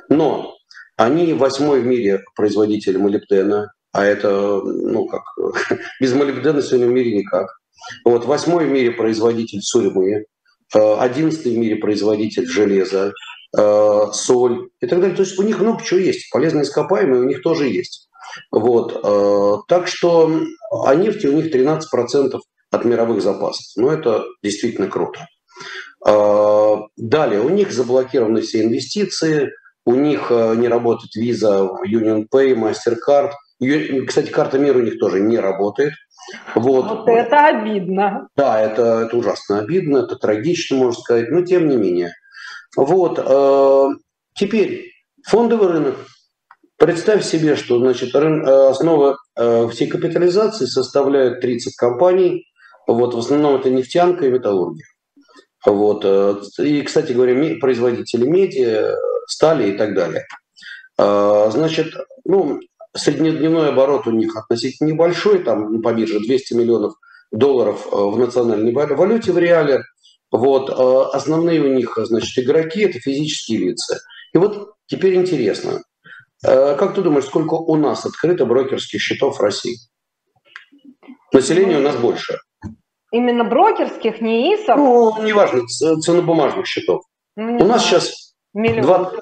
Но 0.07 0.55
они 0.95 1.33
восьмой 1.33 1.81
в 1.81 1.85
мире 1.85 2.23
производитель 2.33 2.97
молибдена, 2.97 3.73
а 3.91 4.05
это, 4.05 4.61
ну 4.63 5.05
как, 5.05 5.23
без 5.99 6.13
молибдена 6.13 6.61
сегодня 6.61 6.87
в 6.87 6.91
мире 6.91 7.17
никак. 7.17 7.58
Вот, 8.05 8.25
восьмой 8.25 8.65
в 8.65 8.69
мире 8.69 8.91
производитель 8.91 9.61
сурьмы, 9.61 10.25
э, 10.75 10.95
одиннадцатый 10.99 11.55
в 11.55 11.57
мире 11.57 11.75
производитель 11.77 12.45
железа, 12.45 13.13
э, 13.57 14.01
соль 14.13 14.69
и 14.81 14.87
так 14.87 14.99
далее. 14.99 15.15
То 15.15 15.23
есть 15.23 15.37
у 15.39 15.43
них 15.43 15.59
много 15.59 15.83
чего 15.83 15.99
есть. 15.99 16.31
Полезные 16.31 16.63
ископаемые 16.63 17.21
у 17.21 17.25
них 17.25 17.41
тоже 17.41 17.67
есть. 17.67 18.09
Вот. 18.51 18.99
Э, 19.03 19.57
так 19.67 19.87
что 19.87 20.41
а 20.85 20.95
нефти 20.95 21.27
у 21.27 21.33
них 21.33 21.53
13% 21.53 22.39
от 22.71 22.85
мировых 22.85 23.21
запасов. 23.21 23.65
Ну, 23.75 23.89
это 23.89 24.23
действительно 24.43 24.87
круто. 24.87 25.25
Далее, 26.01 27.41
у 27.41 27.49
них 27.49 27.73
заблокированы 27.73 28.39
все 28.41 28.63
инвестиции, 28.63 29.49
у 29.85 29.95
них 29.95 30.29
не 30.29 30.67
работает 30.69 31.13
виза, 31.15 31.67
Union 31.85 32.27
Pay, 32.31 32.53
MasterCard– 32.53 33.31
кстати, 34.07 34.29
карта 34.29 34.57
мира 34.57 34.77
у 34.77 34.81
них 34.81 34.99
тоже 34.99 35.19
не 35.19 35.37
работает. 35.37 35.93
Вот, 36.55 36.85
вот 36.85 37.07
это 37.07 37.47
обидно. 37.47 38.29
Да, 38.35 38.59
это, 38.59 39.05
это 39.05 39.17
ужасно 39.17 39.59
обидно, 39.59 39.99
это 39.99 40.15
трагично, 40.15 40.77
можно 40.77 41.01
сказать, 41.01 41.29
но 41.29 41.41
тем 41.41 41.67
не 41.67 41.75
менее. 41.75 42.13
Вот, 42.75 43.19
э, 43.19 43.87
теперь 44.35 44.91
фондовый 45.25 45.69
рынок. 45.69 45.95
Представь 46.77 47.25
себе, 47.25 47.55
что 47.55 47.79
значит, 47.79 48.15
э, 48.15 48.69
основа 48.69 49.17
э, 49.35 49.67
всей 49.69 49.87
капитализации 49.87 50.65
составляет 50.65 51.41
30 51.41 51.75
компаний. 51.75 52.45
Вот, 52.87 53.13
в 53.13 53.17
основном 53.17 53.55
это 53.55 53.69
нефтянка 53.69 54.25
и 54.25 54.31
металлургия. 54.31 54.85
Вот, 55.65 56.05
э, 56.05 56.35
и, 56.59 56.81
кстати 56.83 57.11
говоря, 57.11 57.59
производители 57.59 58.25
меди, 58.25 58.93
стали 59.27 59.71
и 59.71 59.77
так 59.77 59.93
далее. 59.93 60.25
Э, 60.97 61.49
значит, 61.51 61.93
ну, 62.25 62.59
Среднедневной 62.95 63.69
оборот 63.69 64.07
у 64.07 64.11
них 64.11 64.35
относительно 64.35 64.87
небольшой, 64.87 65.39
там 65.39 65.81
по 65.81 65.93
бирже 65.93 66.19
200 66.19 66.53
миллионов 66.55 66.93
долларов 67.31 67.85
э, 67.85 67.95
в 67.95 68.17
национальной 68.17 68.73
валюте 68.73 69.31
в 69.31 69.37
реале. 69.37 69.83
Вот. 70.31 70.69
Э, 70.69 71.15
основные 71.15 71.61
у 71.61 71.73
них, 71.73 71.97
значит, 72.01 72.43
игроки– 72.43 72.81
это 72.81 72.99
физические 72.99 73.59
лица. 73.59 73.99
И 74.33 74.37
вот 74.37 74.73
теперь 74.87 75.15
интересно, 75.15 75.83
э, 76.45 76.75
как 76.75 76.95
ты 76.95 77.01
думаешь, 77.01 77.25
сколько 77.25 77.53
у 77.53 77.75
нас 77.75 78.05
открыто 78.05 78.45
брокерских 78.45 78.99
счетов 78.99 79.37
в 79.37 79.41
России? 79.41 79.77
Население 81.31 81.77
у 81.77 81.83
нас 81.83 81.95
больше. 81.95 82.39
Именно 83.11 83.43
брокерских, 83.43 84.21
не 84.21 84.55
ИСов? 84.55 84.77
Ну, 84.77 85.23
неважно, 85.23 85.65
ценнобумажных 85.67 86.65
счетов. 86.65 87.03
Ну, 87.35 87.57
у 87.57 87.65
нас 87.65 87.83
сейчас 87.83 88.29
Миллион. 88.53 88.81
20, 88.81 89.19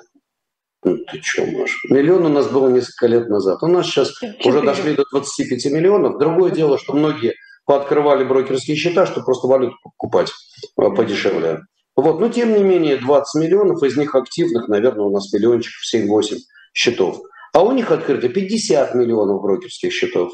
ну, 0.91 0.97
ты 1.12 1.21
что, 1.21 1.45
Маша? 1.45 1.76
Миллион 1.89 2.26
у 2.26 2.30
нас 2.30 2.47
было 2.47 2.69
несколько 2.69 3.08
лет 3.08 3.30
назад. 3.30 3.62
У 3.62 3.67
нас 3.67 3.86
сейчас 3.86 4.13
4. 4.19 4.38
уже 4.45 4.62
дошли 4.62 4.95
до 4.95 5.04
25 5.12 5.65
миллионов. 5.67 6.17
Другое 6.19 6.52
дело, 6.52 6.78
что 6.78 6.93
многие 6.93 7.36
пооткрывали 7.65 8.23
брокерские 8.23 8.78
счета, 8.78 9.06
чтобы 9.06 9.26
просто 9.26 9.47
валюту 9.47 9.76
покупать 9.84 10.32
э, 10.80 10.89
подешевле. 10.89 11.60
Вот. 11.95 12.19
Но 12.19 12.30
тем 12.30 12.54
не 12.54 12.63
менее 12.63 12.97
20 12.97 13.41
миллионов, 13.41 13.84
из 13.84 13.97
них 13.97 14.15
активных, 14.15 14.67
наверное, 14.67 15.06
у 15.06 15.12
нас 15.12 15.32
миллиончиков 15.34 15.82
7-8 15.93 16.38
счетов. 16.73 17.19
А 17.54 17.63
у 17.63 17.71
них 17.71 17.91
открыто 17.91 18.30
50 18.30 18.95
миллионов 18.95 19.41
брокерских 19.41 19.91
счетов. 19.91 20.32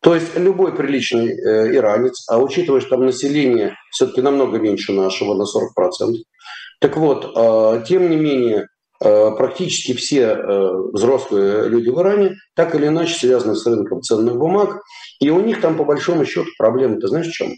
То 0.00 0.16
есть 0.16 0.36
любой 0.36 0.74
приличный 0.74 1.28
э, 1.28 1.76
иранец, 1.76 2.24
а 2.28 2.38
учитывая, 2.38 2.80
что 2.80 2.90
там 2.90 3.06
население 3.06 3.76
все-таки 3.92 4.20
намного 4.20 4.58
меньше 4.58 4.92
нашего, 4.92 5.34
на 5.34 5.44
40%, 5.44 6.14
так 6.80 6.96
вот, 6.96 7.32
э, 7.36 7.84
тем 7.86 8.10
не 8.10 8.16
менее, 8.16 8.66
практически 9.02 9.94
все 9.94 10.26
э, 10.26 10.72
взрослые 10.92 11.68
люди 11.68 11.88
в 11.88 12.00
Иране 12.00 12.36
так 12.54 12.74
или 12.74 12.86
иначе 12.86 13.18
связаны 13.18 13.56
с 13.56 13.66
рынком 13.66 14.02
ценных 14.02 14.36
бумаг. 14.36 14.80
И 15.20 15.30
у 15.30 15.40
них 15.40 15.60
там 15.60 15.76
по 15.76 15.84
большому 15.84 16.24
счету 16.24 16.48
проблема, 16.58 17.00
ты 17.00 17.08
знаешь 17.08 17.28
в 17.28 17.32
чем? 17.32 17.52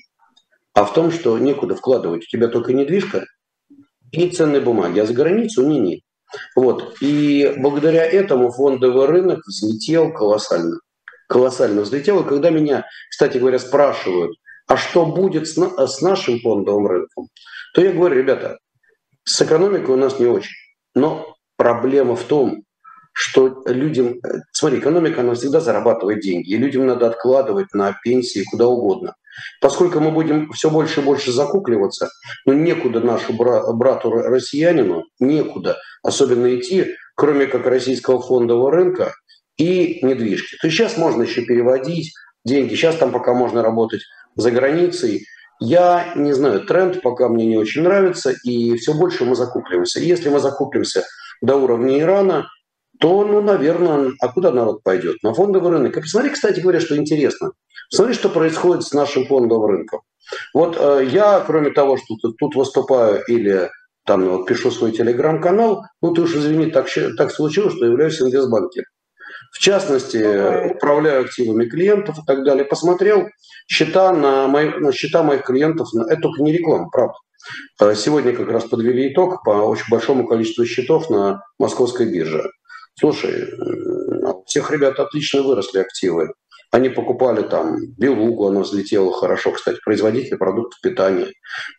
А 0.72 0.84
в 0.84 0.94
том, 0.94 1.10
что 1.10 1.38
некуда 1.38 1.74
вкладывать. 1.76 2.24
У 2.24 2.28
тебя 2.28 2.48
только 2.48 2.72
недвижка 2.72 3.26
и 4.10 4.30
ценные 4.30 4.60
бумаги, 4.60 4.98
а 5.00 5.06
за 5.06 5.12
границу 5.12 5.66
не 5.66 5.78
не. 5.78 6.02
Вот. 6.56 6.96
И 7.00 7.54
благодаря 7.58 8.04
этому 8.04 8.50
фондовый 8.50 9.06
рынок 9.06 9.40
взлетел 9.46 10.12
колоссально. 10.12 10.78
Колоссально 11.28 11.82
взлетел. 11.82 12.20
И 12.20 12.28
когда 12.28 12.50
меня, 12.50 12.86
кстати 13.10 13.38
говоря, 13.38 13.58
спрашивают, 13.58 14.36
а 14.66 14.76
что 14.76 15.06
будет 15.06 15.46
с, 15.46 15.56
с 15.56 16.00
нашим 16.00 16.40
фондовым 16.40 16.86
рынком, 16.86 17.28
то 17.74 17.82
я 17.82 17.92
говорю, 17.92 18.16
ребята, 18.16 18.58
с 19.24 19.40
экономикой 19.42 19.90
у 19.90 19.96
нас 19.96 20.18
не 20.18 20.26
очень. 20.26 20.54
Но 20.94 21.33
проблема 21.56 22.16
в 22.16 22.24
том, 22.24 22.64
что 23.12 23.62
людям, 23.66 24.16
смотри, 24.52 24.80
экономика, 24.80 25.20
она 25.20 25.34
всегда 25.34 25.60
зарабатывает 25.60 26.20
деньги, 26.20 26.50
и 26.50 26.56
людям 26.56 26.86
надо 26.86 27.06
откладывать 27.06 27.72
на 27.72 27.96
пенсии 28.02 28.44
куда 28.50 28.66
угодно. 28.66 29.14
Поскольку 29.60 30.00
мы 30.00 30.10
будем 30.10 30.52
все 30.52 30.68
больше 30.68 31.00
и 31.00 31.04
больше 31.04 31.32
закукливаться, 31.32 32.10
но 32.44 32.52
ну, 32.52 32.60
некуда 32.60 33.00
нашу 33.00 33.32
брату 33.32 34.10
россиянину, 34.10 35.04
некуда 35.20 35.76
особенно 36.02 36.54
идти, 36.56 36.96
кроме 37.14 37.46
как 37.46 37.66
российского 37.66 38.20
фондового 38.20 38.70
рынка 38.72 39.14
и 39.56 40.04
недвижки. 40.04 40.56
То 40.60 40.66
есть 40.66 40.76
сейчас 40.76 40.96
можно 40.96 41.22
еще 41.22 41.42
переводить 41.42 42.12
деньги, 42.44 42.74
сейчас 42.74 42.96
там 42.96 43.12
пока 43.12 43.32
можно 43.32 43.62
работать 43.62 44.02
за 44.36 44.50
границей. 44.50 45.26
Я 45.60 46.12
не 46.16 46.32
знаю, 46.32 46.64
тренд 46.66 47.00
пока 47.00 47.28
мне 47.28 47.46
не 47.46 47.56
очень 47.56 47.82
нравится, 47.82 48.34
и 48.42 48.76
все 48.76 48.92
больше 48.92 49.24
мы 49.24 49.36
закукливаемся. 49.36 50.00
И 50.00 50.06
если 50.06 50.28
мы 50.28 50.40
закуплимся 50.40 51.04
до 51.44 51.56
уровня 51.56 52.00
Ирана, 52.00 52.48
то, 53.00 53.24
ну, 53.24 53.42
наверное, 53.42 54.12
а 54.20 54.28
куда 54.28 54.50
народ 54.50 54.82
пойдет? 54.82 55.22
На 55.22 55.34
фондовый 55.34 55.72
рынок. 55.72 55.96
И 55.96 56.00
посмотри, 56.00 56.30
кстати 56.30 56.60
говоря, 56.60 56.80
что 56.80 56.96
интересно. 56.96 57.52
Смотри, 57.90 58.14
что 58.14 58.28
происходит 58.28 58.84
с 58.84 58.92
нашим 58.92 59.26
фондовым 59.26 59.70
рынком. 59.70 60.00
Вот 60.54 60.76
э, 60.78 61.06
я, 61.10 61.40
кроме 61.46 61.70
того, 61.70 61.96
что 61.96 62.14
тут, 62.20 62.36
тут 62.38 62.54
выступаю 62.54 63.22
или 63.26 63.70
там 64.06 64.24
вот, 64.26 64.46
пишу 64.46 64.70
свой 64.70 64.92
телеграм-канал, 64.92 65.84
ну 66.00 66.14
ты 66.14 66.22
уж 66.22 66.34
извини, 66.34 66.70
так, 66.70 66.86
так 67.16 67.30
случилось, 67.30 67.74
что 67.74 67.86
являюсь 67.86 68.20
инвестбанкером. 68.20 68.86
В 69.52 69.58
частности, 69.58 70.72
управляю 70.74 71.24
активами 71.24 71.66
клиентов 71.66 72.18
и 72.18 72.26
так 72.26 72.44
далее. 72.44 72.64
Посмотрел 72.64 73.28
счета 73.68 74.12
на, 74.12 74.46
мои, 74.48 74.68
на 74.70 74.92
счета 74.92 75.22
моих 75.22 75.42
клиентов. 75.42 75.88
Это 75.94 76.20
только 76.20 76.42
не 76.42 76.52
реклама, 76.52 76.88
правда. 76.90 77.14
Э, 77.80 77.94
сегодня 77.94 78.34
как 78.34 78.48
раз 78.48 78.64
подвели 78.64 79.12
итог 79.12 79.42
по 79.44 79.50
очень 79.50 79.86
большому 79.90 80.26
количеству 80.26 80.64
счетов 80.64 81.10
на 81.10 81.42
московской 81.58 82.06
бирже. 82.06 82.50
Слушай, 82.98 83.48
у 84.22 84.44
всех 84.44 84.70
ребят 84.70 84.98
отлично 85.00 85.42
выросли 85.42 85.80
активы. 85.80 86.32
Они 86.70 86.88
покупали 86.88 87.42
там 87.42 87.76
белугу, 87.98 88.48
она 88.48 88.60
взлетела 88.60 89.12
хорошо, 89.12 89.52
кстати, 89.52 89.78
производители 89.84 90.34
продуктов 90.34 90.80
питания, 90.80 91.28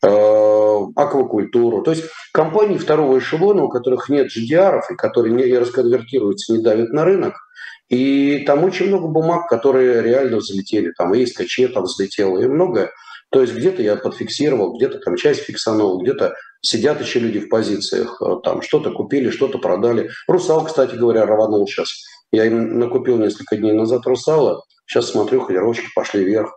э, 0.02 0.78
аквакультуру. 0.96 1.82
То 1.82 1.92
есть 1.92 2.06
компании 2.32 2.78
второго 2.78 3.20
эшелона, 3.20 3.64
у 3.64 3.70
которых 3.70 4.08
нет 4.08 4.28
GDR, 4.28 4.82
и 4.90 4.96
которые 4.96 5.34
не 5.34 5.58
расконвертируются, 5.58 6.54
не 6.54 6.64
давят 6.64 6.94
на 6.94 7.04
рынок, 7.04 7.36
и 7.90 8.44
там 8.48 8.64
очень 8.64 8.88
много 8.88 9.08
бумаг, 9.08 9.48
которые 9.48 10.02
реально 10.02 10.38
взлетели. 10.38 10.92
Там 10.98 11.14
и 11.14 11.26
СКЧ 11.26 11.74
там 11.74 11.84
взлетело, 11.84 12.40
и 12.40 12.48
много. 12.48 12.92
То 13.36 13.42
есть 13.42 13.54
где-то 13.54 13.82
я 13.82 13.98
подфиксировал, 13.98 14.78
где-то 14.78 15.00
там 15.00 15.18
часть 15.18 15.42
фиксанул, 15.42 16.02
где-то 16.02 16.36
сидят 16.62 17.02
еще 17.02 17.20
люди 17.20 17.42
в 17.42 17.50
позициях, 17.50 18.22
э, 18.22 18.38
там 18.46 18.62
что-то 18.62 18.92
купили, 18.92 19.30
что-то 19.30 19.58
продали. 19.58 20.10
Русал, 20.26 20.64
кстати 20.64 20.96
говоря, 20.96 21.26
рванул 21.26 21.68
сейчас. 21.68 21.90
Я 22.32 22.46
им 22.46 22.80
накупил 22.80 23.18
несколько 23.18 23.58
дней 23.58 23.74
назад 23.74 24.06
русала, 24.06 24.64
сейчас 24.88 25.12
смотрю, 25.12 25.46
колеровочки 25.46 25.88
пошли 25.94 26.24
вверх. 26.24 26.50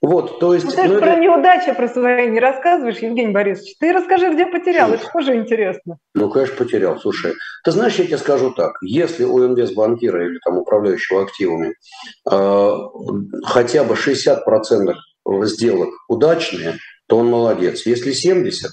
Вот, 0.00 0.40
то 0.40 0.54
есть... 0.54 0.64
Ну, 0.64 0.70
ты 0.70 0.88
же 0.88 0.94
ну, 0.94 1.00
про 1.00 1.10
это... 1.10 1.20
неудачи 1.20 1.74
про 1.74 1.86
свои 1.86 2.30
не 2.30 2.40
рассказываешь, 2.40 3.00
Евгений 3.00 3.34
Борисович. 3.34 3.76
Ты 3.78 3.92
расскажи, 3.92 4.32
где 4.32 4.46
потерял, 4.46 4.90
это 4.90 5.06
тоже 5.12 5.36
интересно. 5.36 5.98
Ну, 6.14 6.30
конечно, 6.30 6.56
потерял. 6.56 6.98
Слушай, 6.98 7.34
ты 7.62 7.72
знаешь, 7.72 7.96
я 7.96 8.06
тебе 8.06 8.16
скажу 8.16 8.52
так. 8.52 8.72
Если 8.80 9.24
у 9.24 9.44
инвестбанкира 9.44 10.24
или 10.26 10.38
там 10.42 10.56
управляющего 10.56 11.24
активами 11.24 11.74
э, 12.30 12.72
хотя 13.44 13.84
бы 13.84 13.94
60% 13.96 14.94
сделок 15.46 15.90
удачные, 16.08 16.78
то 17.08 17.18
он 17.18 17.28
молодец. 17.28 17.86
Если 17.86 18.12
70, 18.12 18.70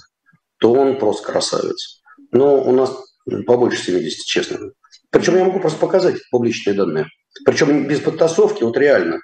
то 0.58 0.72
он 0.72 0.98
просто 0.98 1.32
красавец. 1.32 2.00
Но 2.32 2.62
у 2.62 2.72
нас 2.72 2.96
побольше 3.46 3.82
70, 3.82 4.24
честно. 4.24 4.58
Причем 5.10 5.36
я 5.36 5.44
могу 5.44 5.60
просто 5.60 5.78
показать 5.78 6.16
публичные 6.30 6.74
данные. 6.74 7.06
Причем 7.44 7.86
без 7.86 8.00
подтасовки, 8.00 8.62
вот 8.62 8.76
реально. 8.76 9.18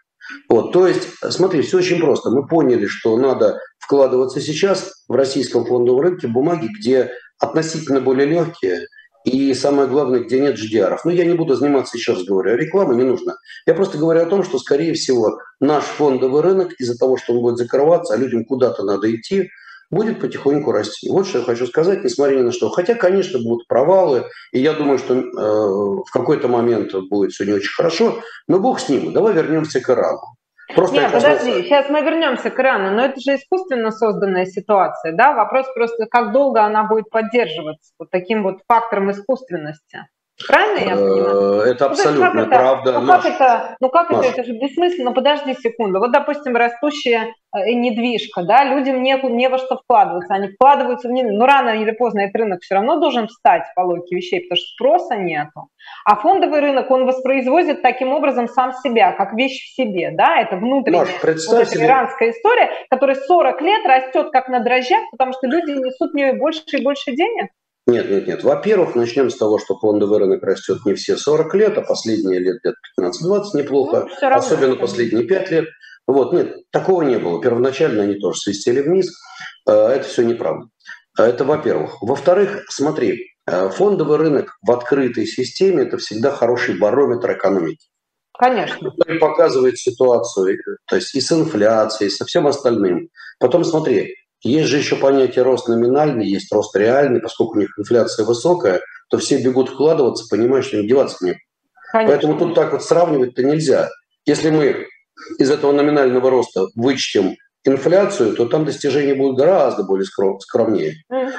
Вот, 0.49 0.73
то 0.73 0.89
есть, 0.89 1.09
смотри, 1.31 1.63
все 1.63 1.79
очень 1.79 2.01
просто. 2.01 2.31
Мы 2.31 2.47
поняли, 2.47 2.87
что 2.87 3.17
надо 3.17 3.61
вкладываться 3.79 4.41
сейчас 4.41 5.05
в 5.07 5.13
российском 5.13 5.65
фондовом 5.65 6.01
рынке 6.01 6.27
бумаги, 6.27 6.69
где 6.79 7.13
относительно 7.39 8.01
более 8.01 8.27
легкие, 8.27 8.87
и 9.27 9.53
самое 9.55 9.89
главное, 9.89 10.21
где 10.21 10.39
нет 10.39 10.57
GDR. 10.57 10.97
Ну, 11.05 11.11
я 11.11 11.25
не 11.25 11.35
буду 11.35 11.57
заниматься, 11.57 11.97
еще 11.97 12.13
раз 12.13 12.23
говорю, 12.23 12.57
рекламой 12.57 12.97
не 12.97 13.03
нужно. 13.03 13.37
Я 13.67 13.75
просто 13.75 13.99
говорю 13.99 14.23
о 14.23 14.27
том, 14.27 14.45
что, 14.45 14.59
скорее 14.59 14.95
всего, 14.95 15.41
наш 15.59 15.83
фондовый 15.83 16.43
рынок 16.43 16.73
из-за 16.79 16.97
того, 16.97 17.17
что 17.17 17.33
он 17.33 17.41
будет 17.41 17.57
закрываться, 17.57 18.15
а 18.15 18.17
людям 18.17 18.45
куда-то 18.45 18.85
надо 18.85 19.13
идти, 19.13 19.51
будет 19.91 20.21
потихоньку 20.21 20.71
расти. 20.71 21.11
Вот 21.11 21.27
что 21.27 21.39
я 21.39 21.45
хочу 21.45 21.67
сказать, 21.67 22.05
несмотря 22.05 22.37
ни 22.37 22.43
на 22.43 22.53
что. 22.53 22.71
Хотя, 22.71 22.95
конечно, 22.95 23.41
будут 23.41 23.67
провалы, 23.67 24.27
и 24.53 24.61
я 24.61 24.75
думаю, 24.75 24.99
что 24.99 25.15
э, 25.15 25.23
в 25.25 26.11
какой-то 26.13 26.47
момент 26.47 26.93
будет 27.11 27.33
все 27.33 27.45
не 27.47 27.53
очень 27.53 27.73
хорошо, 27.73 28.21
но 28.47 28.61
бог 28.61 28.79
с 28.79 28.89
ним. 28.89 29.13
Давай 29.13 29.35
вернемся 29.35 29.81
к 29.81 29.91
Ирану. 29.91 30.37
Просто 30.75 30.97
Нет, 30.97 31.13
подожди, 31.13 31.63
сейчас 31.63 31.89
мы 31.89 32.01
вернемся 32.01 32.51
к 32.51 32.59
Ирану, 32.59 32.91
но 32.91 33.05
это 33.05 33.21
же 33.21 33.37
искусственно 33.37 33.93
созданная 33.93 34.47
ситуация, 34.47 35.13
да? 35.13 35.33
Вопрос 35.33 35.67
просто, 35.75 36.07
как 36.07 36.33
долго 36.33 36.65
она 36.65 36.85
будет 36.85 37.09
поддерживаться 37.09 37.93
вот 37.99 38.11
таким 38.11 38.43
вот 38.43 38.59
фактором 38.67 39.11
искусственности. 39.13 40.09
Правильно 40.47 40.79
я 40.79 40.97
понимаю? 40.97 41.61
Э, 41.63 41.71
это 41.71 41.85
ну, 41.85 41.91
абсолютно 41.91 42.45
ну, 42.45 42.47
правда. 42.47 43.01
Ну 43.01 43.07
как 43.07 43.25
это, 43.25 43.77
ну 43.81 43.89
как 43.89 44.11
это, 44.11 44.23
это 44.23 44.45
же 44.45 44.53
бессмысленно. 44.53 45.13
Подожди 45.13 45.55
секунду. 45.55 45.99
Вот, 45.99 46.13
допустим, 46.13 46.55
растущая 46.55 47.33
э, 47.55 47.73
недвижка, 47.73 48.43
да, 48.43 48.65
людям 48.65 49.03
не, 49.03 49.19
не 49.31 49.49
во 49.49 49.57
что 49.57 49.77
вкладываться, 49.77 50.35
они 50.35 50.49
вкладываются 50.49 51.09
в 51.09 51.13
не, 51.13 51.23
ну 51.23 51.47
рано 51.47 51.71
или 51.71 51.91
поздно 51.93 52.21
этот 52.21 52.37
рынок 52.37 52.61
все 52.61 52.75
равно 52.75 53.01
должен 53.01 53.29
встать 53.29 53.63
по 53.75 53.81
логике 53.81 54.17
вещей, 54.17 54.41
потому 54.43 54.57
что 54.59 54.67
спроса 54.75 55.17
нету. 55.17 55.69
А 56.05 56.17
фондовый 56.17 56.61
рынок, 56.61 56.91
он 56.91 57.07
воспроизводит 57.07 57.81
таким 57.81 58.13
образом 58.13 58.47
сам 58.49 58.75
себя, 58.75 59.13
как 59.13 59.33
вещь 59.33 59.63
в 59.63 59.75
себе, 59.75 60.11
да, 60.13 60.39
это 60.41 60.57
внутренняя 60.57 61.05
Маш, 61.05 61.47
вот 61.49 61.63
эта 61.63 61.83
иранская 61.83 62.31
история, 62.33 62.69
которая 62.91 63.17
40 63.17 63.63
лет 63.63 63.87
растет 63.87 64.31
как 64.33 64.49
на 64.49 64.61
дрожжах, 64.61 65.03
потому 65.13 65.33
что 65.33 65.47
люди 65.47 65.71
несут 65.71 66.13
в 66.13 66.15
нее 66.15 66.35
больше 66.35 66.63
и 66.73 66.83
больше 66.83 67.13
денег. 67.13 67.49
Нет, 67.87 68.11
нет, 68.11 68.27
нет. 68.27 68.43
Во-первых, 68.43 68.97
начнем 68.97 69.31
с 69.31 69.37
того, 69.37 69.59
что 69.59 69.79
фондовый 69.79 70.19
рынок 70.19 70.43
растет 70.43 70.79
не 70.85 70.95
все 70.95 71.17
40 71.17 71.55
лет, 71.55 71.79
а 71.79 71.83
последние 71.83 72.41
лет, 72.41 72.57
лет 72.65 72.75
15-20 73.01 73.43
неплохо, 73.55 74.09
ну, 74.09 74.21
равно, 74.21 74.39
особенно 74.39 74.61
конечно. 74.61 74.81
последние 74.81 75.25
5 75.25 75.51
лет. 75.53 75.67
Вот, 76.09 76.33
нет, 76.33 76.57
такого 76.73 77.03
не 77.03 77.19
было. 77.19 77.41
Первоначально 77.41 78.03
они 78.03 78.15
тоже 78.17 78.41
свистели 78.41 78.81
вниз. 78.81 79.13
Э, 79.69 79.89
это 79.89 80.09
все 80.09 80.23
неправда. 80.23 80.67
Э, 81.19 81.25
это 81.25 81.45
во-первых. 81.45 82.03
Во-вторых, 82.03 82.65
смотри, 82.69 83.35
э, 83.47 83.69
фондовый 83.71 84.19
рынок 84.19 84.57
в 84.63 84.73
открытой 84.73 85.27
системе– 85.27 85.83
это 85.85 85.99
всегда 85.99 86.33
хороший 86.33 86.79
барометр 86.79 87.33
экономики. 87.33 87.87
Конечно. 88.37 88.91
Который 88.91 89.19
показывает 89.19 89.79
ситуацию, 89.79 90.59
то 90.87 90.97
есть 90.97 91.15
и 91.15 91.21
с 91.21 91.33
инфляцией, 91.33 92.09
и 92.09 92.13
со 92.13 92.25
всем 92.25 92.47
остальным. 92.47 93.09
Потом 93.39 93.65
смотри, 93.65 94.15
есть 94.47 94.69
же 94.69 94.79
еще 94.79 94.97
понятие 94.97 95.45
рост 95.45 95.69
номинальный, 95.69 96.27
есть 96.27 96.53
рост 96.53 96.75
реальный, 96.77 97.21
поскольку 97.21 97.57
у 97.57 97.61
них 97.61 97.71
инфляция 97.79 98.25
высокая, 98.25 98.81
то 99.11 99.19
все 99.19 99.43
бегут 99.43 99.71
вкладываться, 99.71 100.27
понимая, 100.31 100.63
что 100.63 100.79
им 100.79 100.87
деваться 100.87 101.25
нет. 101.25 101.37
Поэтому 101.93 102.39
тут 102.39 102.55
так 102.55 102.73
вот 102.73 102.85
сравнивать-то 102.85 103.43
нельзя. 103.43 103.91
Если 104.27 104.51
мы 104.51 104.87
из 105.39 105.51
этого 105.51 105.73
номинального 105.73 106.31
роста 106.31 106.67
вычтем 106.75 107.37
инфляцию, 107.65 108.35
то 108.35 108.47
там 108.47 108.65
достижения 108.65 109.15
будут 109.15 109.39
гораздо 109.39 109.83
более 109.83 110.05
скромнее. 110.05 110.95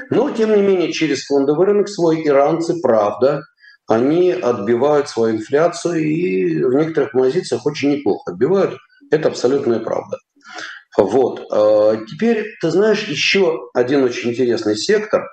Но, 0.10 0.30
тем 0.32 0.56
не 0.56 0.62
менее, 0.62 0.92
через 0.92 1.26
фондовый 1.26 1.68
рынок 1.68 1.90
свой 1.90 2.26
иранцы, 2.26 2.80
правда, 2.82 3.44
они 3.88 4.32
отбивают 4.32 5.08
свою 5.10 5.38
инфляцию 5.38 6.04
и 6.04 6.64
в 6.64 6.74
некоторых 6.74 7.12
позициях 7.12 7.66
очень 7.66 7.92
неплохо 7.92 8.32
отбивают. 8.32 8.78
Это 9.12 9.30
абсолютная 9.30 9.80
правда. 9.80 10.18
Вот. 10.98 11.46
А, 11.52 11.96
теперь, 12.06 12.56
ты 12.60 12.72
знаешь, 12.72 13.08
еще 13.08 13.70
один 13.74 14.04
очень 14.04 14.32
интересный 14.32 14.76
сектор, 14.76 15.28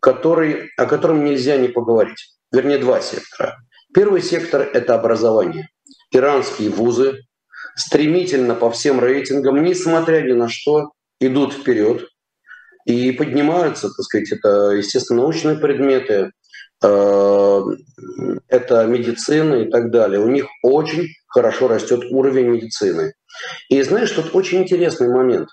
который, 0.00 0.70
о 0.76 0.86
котором 0.86 1.24
нельзя 1.24 1.56
не 1.56 1.68
поговорить. 1.68 2.34
Вернее, 2.50 2.78
два 2.78 3.00
сектора. 3.00 3.56
Первый 3.94 4.22
сектор– 4.22 4.62
это 4.72 4.94
образование. 4.94 5.68
Иранские 6.10 6.70
вузы 6.70 7.20
стремительно 7.76 8.54
по 8.54 8.70
всем 8.70 9.00
рейтингам, 9.00 9.62
несмотря 9.62 10.22
ни 10.22 10.32
на 10.32 10.48
что, 10.48 10.92
идут 11.20 11.54
вперед 11.54 12.08
и 12.84 13.12
поднимаются, 13.12 13.88
так 13.88 14.04
сказать, 14.04 14.32
это, 14.32 14.72
естественно, 14.72 15.22
научные 15.22 15.56
предметы, 15.56 16.32
это 16.82 18.86
медицина 18.86 19.54
и 19.54 19.70
так 19.70 19.90
далее. 19.90 20.20
У 20.20 20.28
них 20.28 20.46
очень 20.62 21.08
хорошо 21.28 21.68
растет 21.68 22.04
уровень 22.10 22.48
медицины. 22.48 23.14
И 23.68 23.80
знаешь, 23.82 24.10
тут 24.10 24.34
очень 24.34 24.62
интересный 24.62 25.08
момент. 25.08 25.48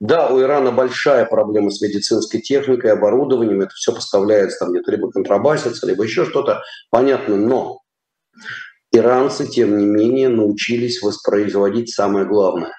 Да, 0.00 0.28
у 0.28 0.40
Ирана 0.40 0.72
большая 0.72 1.24
проблема 1.24 1.70
с 1.70 1.80
медицинской 1.80 2.40
техникой, 2.40 2.92
оборудованием, 2.92 3.60
это 3.60 3.72
все 3.74 3.92
поставляется 3.92 4.58
там 4.60 4.72
где-то 4.72 4.90
либо 4.90 5.10
контрабасится, 5.10 5.86
либо 5.86 6.04
еще 6.04 6.24
что-то, 6.24 6.62
понятно, 6.90 7.36
но 7.36 7.80
иранцы, 8.92 9.46
тем 9.46 9.78
не 9.78 9.86
менее, 9.86 10.28
научились 10.28 11.02
воспроизводить 11.02 11.94
самое 11.94 12.26
главное. 12.26 12.72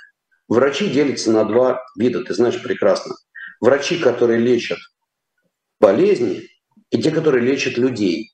Врачи 0.48 0.90
делятся 0.90 1.32
на 1.32 1.46
два 1.46 1.82
вида, 1.98 2.24
ты 2.24 2.34
знаешь 2.34 2.62
прекрасно. 2.62 3.16
Врачи, 3.62 4.00
которые 4.00 4.40
лечат 4.40 4.80
болезни, 5.80 6.50
и 6.92 7.02
те, 7.02 7.12
которые 7.12 7.46
лечат 7.46 7.78
людей. 7.78 8.32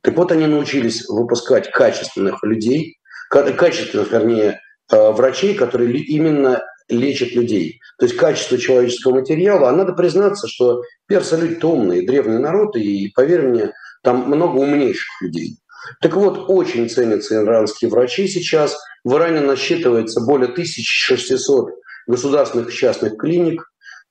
Так 0.00 0.16
вот, 0.16 0.32
они 0.32 0.46
научились 0.46 1.08
выпускать 1.08 1.70
качественных 1.70 2.42
людей, 2.42 2.98
качественных, 3.30 4.12
вернее, 4.12 4.60
Э, 4.92 5.12
врачей, 5.12 5.54
которые 5.54 5.98
именно 5.98 6.62
лечат 6.88 7.32
людей. 7.32 7.80
То 7.98 8.04
есть 8.04 8.18
качество 8.18 8.58
человеческого 8.58 9.14
материала, 9.14 9.70
а 9.70 9.72
надо 9.72 9.94
признаться, 9.94 10.46
что 10.46 10.82
персы 11.06 11.36
люди-то 11.36 11.70
умные, 11.70 12.06
древний 12.06 12.38
народ, 12.38 12.76
и, 12.76 13.10
поверь 13.14 13.48
мне, 13.48 13.72
там 14.02 14.28
много 14.28 14.58
умнейших 14.58 15.22
людей. 15.22 15.56
Так 16.00 16.14
вот, 16.14 16.50
очень 16.50 16.90
ценятся 16.90 17.42
иранские 17.42 17.90
врачи 17.90 18.28
сейчас. 18.28 18.76
В 19.04 19.14
Иране 19.14 19.40
насчитывается 19.40 20.20
более 20.20 20.50
1600 20.50 21.70
государственных 22.06 22.68
и 22.68 22.72
частных 22.72 23.16
клиник. 23.16 23.62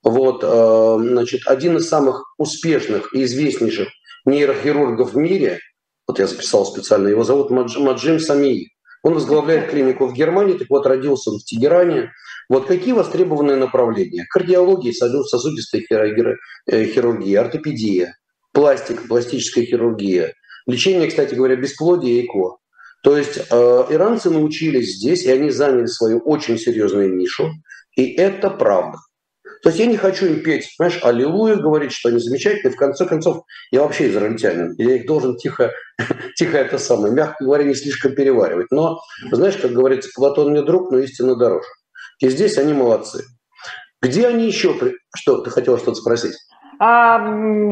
Вот, 0.04 0.44
э, 0.44 0.96
значит, 1.00 1.46
один 1.46 1.78
из 1.78 1.88
самых 1.88 2.34
успешных 2.36 3.14
и 3.14 3.24
известнейших 3.24 3.88
нейрохирургов 4.26 5.14
в 5.14 5.16
мире 5.16 5.60
Вот 6.06 6.18
я 6.18 6.26
записал 6.26 6.66
специально. 6.66 7.08
Его 7.08 7.24
зовут 7.24 7.50
Маджим 7.50 8.20
Самии. 8.20 8.70
Он 9.02 9.14
возглавляет 9.14 9.70
клинику 9.70 10.06
в 10.06 10.12
Германии, 10.12 10.58
так 10.58 10.68
вот 10.68 10.86
родился 10.86 11.30
он 11.30 11.38
в 11.38 11.44
Тегеране. 11.44 12.10
Вот 12.50 12.66
какие 12.66 12.92
востребованные 12.92 13.56
направления? 13.56 14.26
Кардиология, 14.28 14.92
сосудистая 14.92 15.82
э, 16.66 16.84
хирургия, 16.84 17.40
ортопедия, 17.40 18.18
пластика, 18.52 19.02
пластическая 19.08 19.64
хирургия, 19.64 20.34
лечение, 20.66 21.08
кстати 21.08 21.34
говоря, 21.34 21.56
бесплодия 21.56 22.20
и 22.20 22.26
ЭКО. 22.26 22.58
То 23.02 23.16
есть 23.16 23.38
э, 23.38 23.84
иранцы 23.90 24.30
научились 24.30 24.96
здесь, 24.96 25.24
и 25.24 25.30
они 25.30 25.50
заняли 25.50 25.86
свою 25.86 26.18
очень 26.18 26.58
серьезную 26.58 27.14
нишу, 27.14 27.50
и 27.96 28.12
это 28.12 28.50
правда. 28.50 28.98
То 29.64 29.70
есть 29.70 29.80
я 29.80 29.86
не 29.86 29.96
хочу 29.96 30.26
им 30.26 30.42
петь, 30.42 30.74
знаешь, 30.76 31.00
аллилуйя, 31.02 31.56
говорить, 31.56 31.90
что 31.90 32.10
они 32.10 32.18
замечательные. 32.18 32.74
В 32.74 32.76
конце 32.76 33.06
концов, 33.06 33.44
я 33.70 33.80
вообще 33.80 34.10
израильтянин. 34.10 34.74
Я 34.76 34.96
их 34.96 35.06
должен 35.06 35.38
тихо, 35.38 35.72
тихо 36.36 36.58
это 36.58 36.76
самое, 36.76 37.14
мягко 37.14 37.42
говоря, 37.42 37.64
не 37.64 37.74
слишком 37.74 38.14
переваривать. 38.14 38.66
Но, 38.70 39.00
знаешь, 39.32 39.56
как 39.56 39.72
говорится, 39.72 40.10
Платон 40.14 40.50
мне 40.50 40.60
друг, 40.60 40.90
но 40.90 40.98
истинно 40.98 41.34
дороже. 41.34 41.66
И 42.20 42.28
здесь 42.28 42.58
они 42.58 42.74
молодцы. 42.74 43.24
Где 44.02 44.26
они 44.26 44.46
еще... 44.46 44.78
Что, 45.16 45.38
ты 45.40 45.48
хотела 45.48 45.78
что-то 45.78 45.94
спросить? 45.94 46.34
А, 46.78 47.18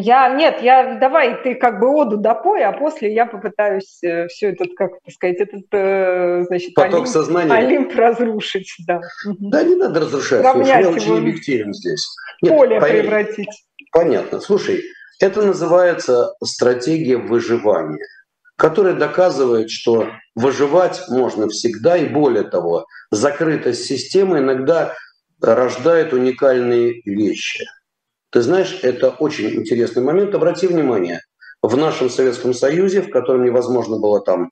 я 0.00 0.34
нет, 0.34 0.62
я 0.62 0.98
давай 0.98 1.42
ты 1.42 1.55
как 1.55 1.80
бы 1.80 1.88
оду 1.88 2.16
допой, 2.16 2.62
а 2.62 2.72
после 2.72 3.12
я 3.12 3.26
попытаюсь 3.26 4.03
э, 4.03 4.28
все 4.28 4.50
этот, 4.50 4.74
как 4.76 4.92
сказать, 5.11 5.36
этот 5.38 5.64
э, 5.72 6.44
значит 6.46 6.74
поток 6.74 6.94
Олимп, 6.94 7.09
сознания, 7.09 7.53
Олимп 7.53 7.94
разрушить, 7.94 8.72
да. 8.86 9.00
Да, 9.38 9.62
не 9.64 9.76
надо 9.76 10.00
разрушать. 10.00 10.46
Слушай, 10.46 10.82
я 10.82 10.88
очень 10.88 11.18
объективен 11.18 11.72
здесь. 11.72 12.07
Нет, 12.42 12.53
поле 12.53 12.80
поверь, 12.80 13.03
превратить. 13.03 13.64
Понятно. 13.92 14.40
Слушай, 14.40 14.82
это 15.20 15.42
называется 15.42 16.34
стратегия 16.42 17.16
выживания, 17.16 18.05
которая 18.57 18.94
доказывает, 18.94 19.70
что 19.70 20.09
выживать 20.34 21.03
можно 21.09 21.48
всегда, 21.48 21.96
и 21.96 22.07
более 22.07 22.44
того, 22.44 22.86
закрытость 23.11 23.84
системы 23.84 24.38
иногда 24.38 24.94
рождает 25.40 26.12
уникальные 26.12 27.03
вещи– 27.05 27.64
ты 28.33 28.41
знаешь, 28.41 28.80
это 28.83 29.11
очень 29.11 29.51
интересный 29.51 30.03
момент. 30.03 30.35
Обрати 30.35 30.66
внимание, 30.66 31.20
в 31.61 31.76
нашем 31.76 32.09
Советском 32.09 32.55
Союзе, 32.55 33.03
в 33.03 33.11
котором 33.11 33.45
невозможно 33.45 33.99
было 33.99 34.20
там 34.20 34.51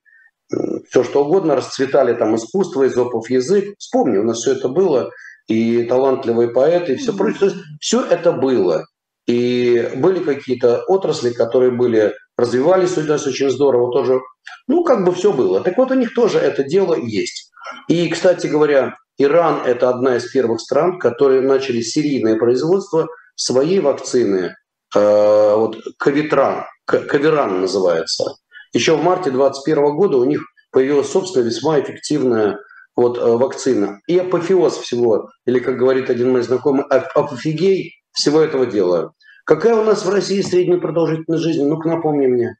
все 0.88 1.02
что 1.02 1.24
угодно, 1.24 1.56
расцветали 1.56 2.12
там 2.12 2.36
искусство, 2.36 2.86
изопов 2.86 3.30
язык. 3.30 3.74
Вспомни, 3.78 4.18
у 4.18 4.24
нас 4.24 4.38
все 4.38 4.52
это 4.52 4.68
было, 4.68 5.10
и 5.46 5.84
талантливые 5.84 6.50
поэты, 6.50 6.92
и 6.92 6.96
все 6.96 7.16
прочее. 7.16 7.38
То 7.38 7.44
есть 7.46 7.56
все 7.80 8.04
это 8.04 8.32
было. 8.32 8.84
И 9.26 9.90
были 9.96 10.22
какие-то 10.22 10.82
отрасли, 10.86 11.30
которые 11.30 11.70
были, 11.70 12.12
развивались 12.36 12.98
у 12.98 13.02
нас 13.02 13.26
очень 13.26 13.48
здорово 13.48 13.92
тоже. 13.92 14.20
Ну, 14.66 14.84
как 14.84 15.04
бы 15.04 15.12
все 15.12 15.32
было. 15.32 15.60
Так 15.60 15.78
вот, 15.78 15.90
у 15.90 15.94
них 15.94 16.14
тоже 16.14 16.38
это 16.38 16.64
дело 16.64 16.94
есть. 16.94 17.50
И, 17.88 18.08
кстати 18.08 18.46
говоря, 18.46 18.96
Иран– 19.16 19.62
это 19.64 19.88
одна 19.88 20.16
из 20.16 20.30
первых 20.30 20.60
стран, 20.60 20.98
которые 20.98 21.40
начали 21.40 21.80
серийное 21.80 22.36
производство– 22.36 23.08
своей 23.40 23.80
вакцины, 23.80 24.54
э, 24.94 25.54
вот 25.56 25.78
Кавитран, 25.98 26.66
Каверан 26.84 27.62
называется. 27.62 28.36
Еще 28.72 28.96
в 28.96 29.02
марте 29.02 29.30
2021 29.30 29.96
года 29.96 30.18
у 30.18 30.24
них 30.24 30.42
появилась 30.70 31.10
собственная 31.10 31.46
весьма 31.46 31.80
эффективная 31.80 32.58
вот, 32.94 33.18
э, 33.18 33.22
вакцина. 33.22 34.00
И 34.06 34.18
апофеоз 34.18 34.78
всего, 34.78 35.30
или, 35.46 35.58
как 35.58 35.78
говорит 35.78 36.10
один 36.10 36.32
мой 36.32 36.42
знакомый, 36.42 36.84
апофигей 36.84 37.94
всего 38.12 38.40
этого 38.40 38.66
дела. 38.66 39.12
Какая 39.44 39.74
у 39.74 39.84
нас 39.84 40.04
в 40.04 40.10
России 40.10 40.42
средняя 40.42 40.78
продолжительность 40.78 41.42
жизни? 41.42 41.64
Ну-ка 41.64 41.88
напомни 41.88 42.26
мне. 42.26 42.56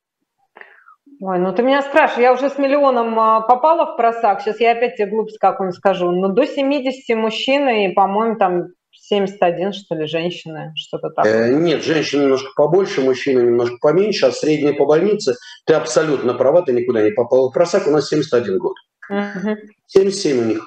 Ой, 1.21 1.39
ну 1.39 1.53
ты 1.53 1.63
меня 1.63 1.83
спрашиваешь, 1.83 2.23
я 2.23 2.33
уже 2.33 2.49
с 2.49 2.57
миллионом 2.57 3.19
а, 3.21 3.43
попала 3.43 3.93
в 3.93 3.97
просак, 3.99 4.41
сейчас 4.41 4.59
я 4.59 4.73
опять 4.73 4.97
тебе 4.97 5.09
глупость 5.09 5.39
какую-нибудь 5.39 5.77
скажу, 5.77 6.11
но 6.11 6.29
до 6.29 6.47
70 6.47 7.15
мужчины 7.15 7.87
и, 7.87 7.93
по-моему, 7.93 8.37
там 8.37 8.69
71, 9.11 9.73
что 9.73 9.97
ли, 9.97 10.07
женщины, 10.07 10.73
что-то 10.77 11.11
такое? 11.11 11.49
Э, 11.49 11.53
нет, 11.53 11.83
женщины 11.83 12.23
немножко 12.23 12.51
побольше, 12.55 13.01
мужчины 13.01 13.41
немножко 13.41 13.77
поменьше, 13.81 14.27
а 14.27 14.31
средняя 14.31 14.73
по 14.73 14.87
больнице, 14.87 15.35
ты 15.67 15.75
абсолютно 15.75 16.33
права, 16.35 16.63
ты 16.63 16.73
никуда 16.73 17.03
не 17.03 17.11
попал 17.11 17.51
просак, 17.51 17.89
у 17.89 17.91
нас 17.91 18.09
71 18.09 18.59
год. 18.59 18.77
Угу. 19.11 19.57
77 19.89 20.39
у 20.39 20.45
них, 20.45 20.65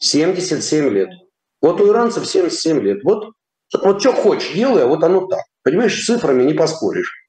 77 0.00 0.88
лет. 0.90 1.08
Вот 1.62 1.80
у 1.80 1.90
иранцев 1.90 2.26
77 2.26 2.80
лет. 2.82 2.98
Вот, 3.04 3.32
вот 3.82 4.00
что 4.00 4.12
хочешь, 4.12 4.52
делай, 4.52 4.82
а 4.82 4.86
вот 4.86 5.02
оно 5.02 5.26
так. 5.26 5.40
Понимаешь, 5.62 5.98
с 5.98 6.04
цифрами 6.04 6.42
не 6.42 6.52
поспоришь. 6.52 7.27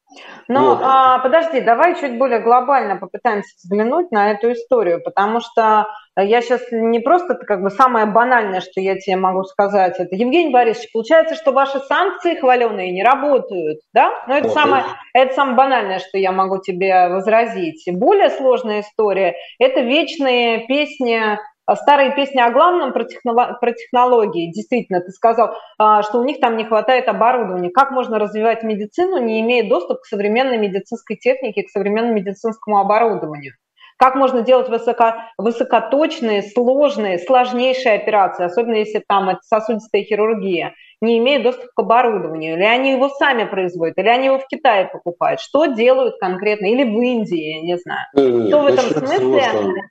Но 0.50 0.70
вот. 0.70 0.80
а, 0.82 1.20
подожди, 1.20 1.60
давай 1.60 1.94
чуть 1.94 2.18
более 2.18 2.40
глобально 2.40 2.96
попытаемся 2.96 3.54
взглянуть 3.62 4.10
на 4.10 4.32
эту 4.32 4.50
историю, 4.50 5.00
потому 5.00 5.38
что 5.38 5.86
я 6.16 6.42
сейчас 6.42 6.60
не 6.72 6.98
просто, 6.98 7.36
как 7.36 7.62
бы 7.62 7.70
самое 7.70 8.06
банальное, 8.06 8.60
что 8.60 8.80
я 8.80 8.96
тебе 8.96 9.14
могу 9.14 9.44
сказать, 9.44 10.00
это 10.00 10.12
Евгений 10.16 10.52
Борисович, 10.52 10.90
получается, 10.92 11.36
что 11.36 11.52
ваши 11.52 11.78
санкции 11.78 12.34
хваленые 12.34 12.90
не 12.90 13.04
работают, 13.04 13.78
да? 13.94 14.10
Но 14.26 14.38
это, 14.38 14.48
вот 14.48 14.54
самое, 14.54 14.84
это 15.14 15.34
самое 15.34 15.56
банальное, 15.56 16.00
что 16.00 16.18
я 16.18 16.32
могу 16.32 16.58
тебе 16.58 17.08
возразить. 17.08 17.84
Более 17.86 18.30
сложная 18.30 18.80
история– 18.80 19.36
это 19.60 19.82
вечные 19.82 20.66
песни 20.66 21.38
старые 21.76 22.14
песни 22.14 22.40
о 22.40 22.50
главном 22.50 22.92
про, 22.92 23.04
технолог, 23.04 23.60
про 23.60 23.72
технологии. 23.72 24.50
Действительно, 24.52 25.00
ты 25.00 25.10
сказал, 25.10 25.54
а, 25.78 26.02
что 26.02 26.18
у 26.18 26.24
них 26.24 26.40
там 26.40 26.56
не 26.56 26.64
хватает 26.64 27.08
оборудования. 27.08 27.70
Как 27.70 27.90
можно 27.90 28.18
развивать 28.18 28.62
медицину, 28.62 29.18
не 29.18 29.40
имея 29.40 29.68
доступа 29.68 30.00
к 30.00 30.06
современной 30.06 30.58
медицинской 30.58 31.16
технике, 31.16 31.62
к 31.62 31.70
современному 31.70 32.14
медицинскому 32.14 32.78
оборудованию? 32.78 33.54
Как 33.98 34.14
можно 34.14 34.40
делать 34.40 34.70
высоко, 34.70 35.16
высокоточные, 35.36 36.42
сложные, 36.42 37.18
сложнейшие 37.18 37.96
операции, 37.96 38.44
особенно 38.44 38.76
если 38.76 39.04
там 39.06 39.28
это 39.28 39.40
сосудистая 39.42 40.04
хирургия, 40.04 40.74
не 41.00 41.18
имея 41.18 41.42
доступа 41.42 41.70
к 41.74 41.78
оборудованию? 41.80 42.54
Или 42.56 42.64
они 42.64 42.92
его 42.92 43.08
сами 43.08 43.44
производят, 43.44 43.98
или 43.98 44.08
они 44.08 44.26
его 44.26 44.38
в 44.38 44.46
Китае 44.46 44.86
покупают? 44.86 45.40
Что 45.40 45.66
делают 45.66 46.18
конкретно? 46.18 46.66
Или 46.66 46.84
в 46.84 47.00
Индии, 47.00 47.56
я 47.56 47.62
не 47.62 47.78
знаю. 47.78 48.06
Нет, 48.14 48.48
что 48.48 48.62
в 48.62 48.66
этом 48.66 48.84
смысле? 48.84 49.42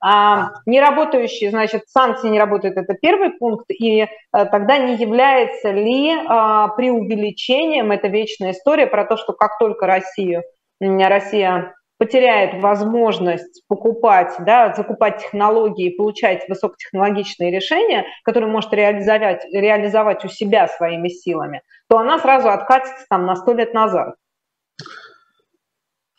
А, 0.01 0.51
не 0.66 0.80
работающие, 0.80 1.49
значит, 1.49 1.84
санкции 1.88 2.30
не 2.30 2.39
работают, 2.39 2.78
это 2.78 2.93
первый 2.93 3.32
пункт. 3.32 3.66
И 3.72 4.07
а, 4.32 4.45
тогда 4.45 4.78
не 4.78 4.95
является 4.95 5.72
ли 5.72 6.14
а, 6.28 6.70
преувеличением 6.70 7.91
эта 7.91 8.07
вечная 8.07 8.51
история 8.51 8.88
про 8.88 9.05
то, 9.05 9.18
что 9.18 9.34
как 9.34 9.57
только 9.57 9.88
Россию, 9.88 10.43
Россия 10.80 11.74
потеряет 12.00 12.62
возможность 12.62 13.62
покупать, 13.68 14.34
да, 14.39 14.74
закупать 14.74 15.20
технологии 15.20 15.91
и 15.91 15.97
получать 15.97 16.47
высокотехнологичные 16.47 17.52
решения, 17.52 18.06
которые 18.24 18.50
может 18.50 18.74
реализовать, 18.74 19.45
реализовать 19.52 20.26
у 20.26 20.30
себя 20.30 20.68
своими 20.68 21.10
силами, 21.10 21.62
то 21.89 21.97
она 22.00 22.18
сразу 22.18 22.50
откатится 22.50 23.06
там 23.10 23.26
на 23.26 23.36
сто 23.36 23.54
лет 23.54 23.74
назад. 23.74 24.16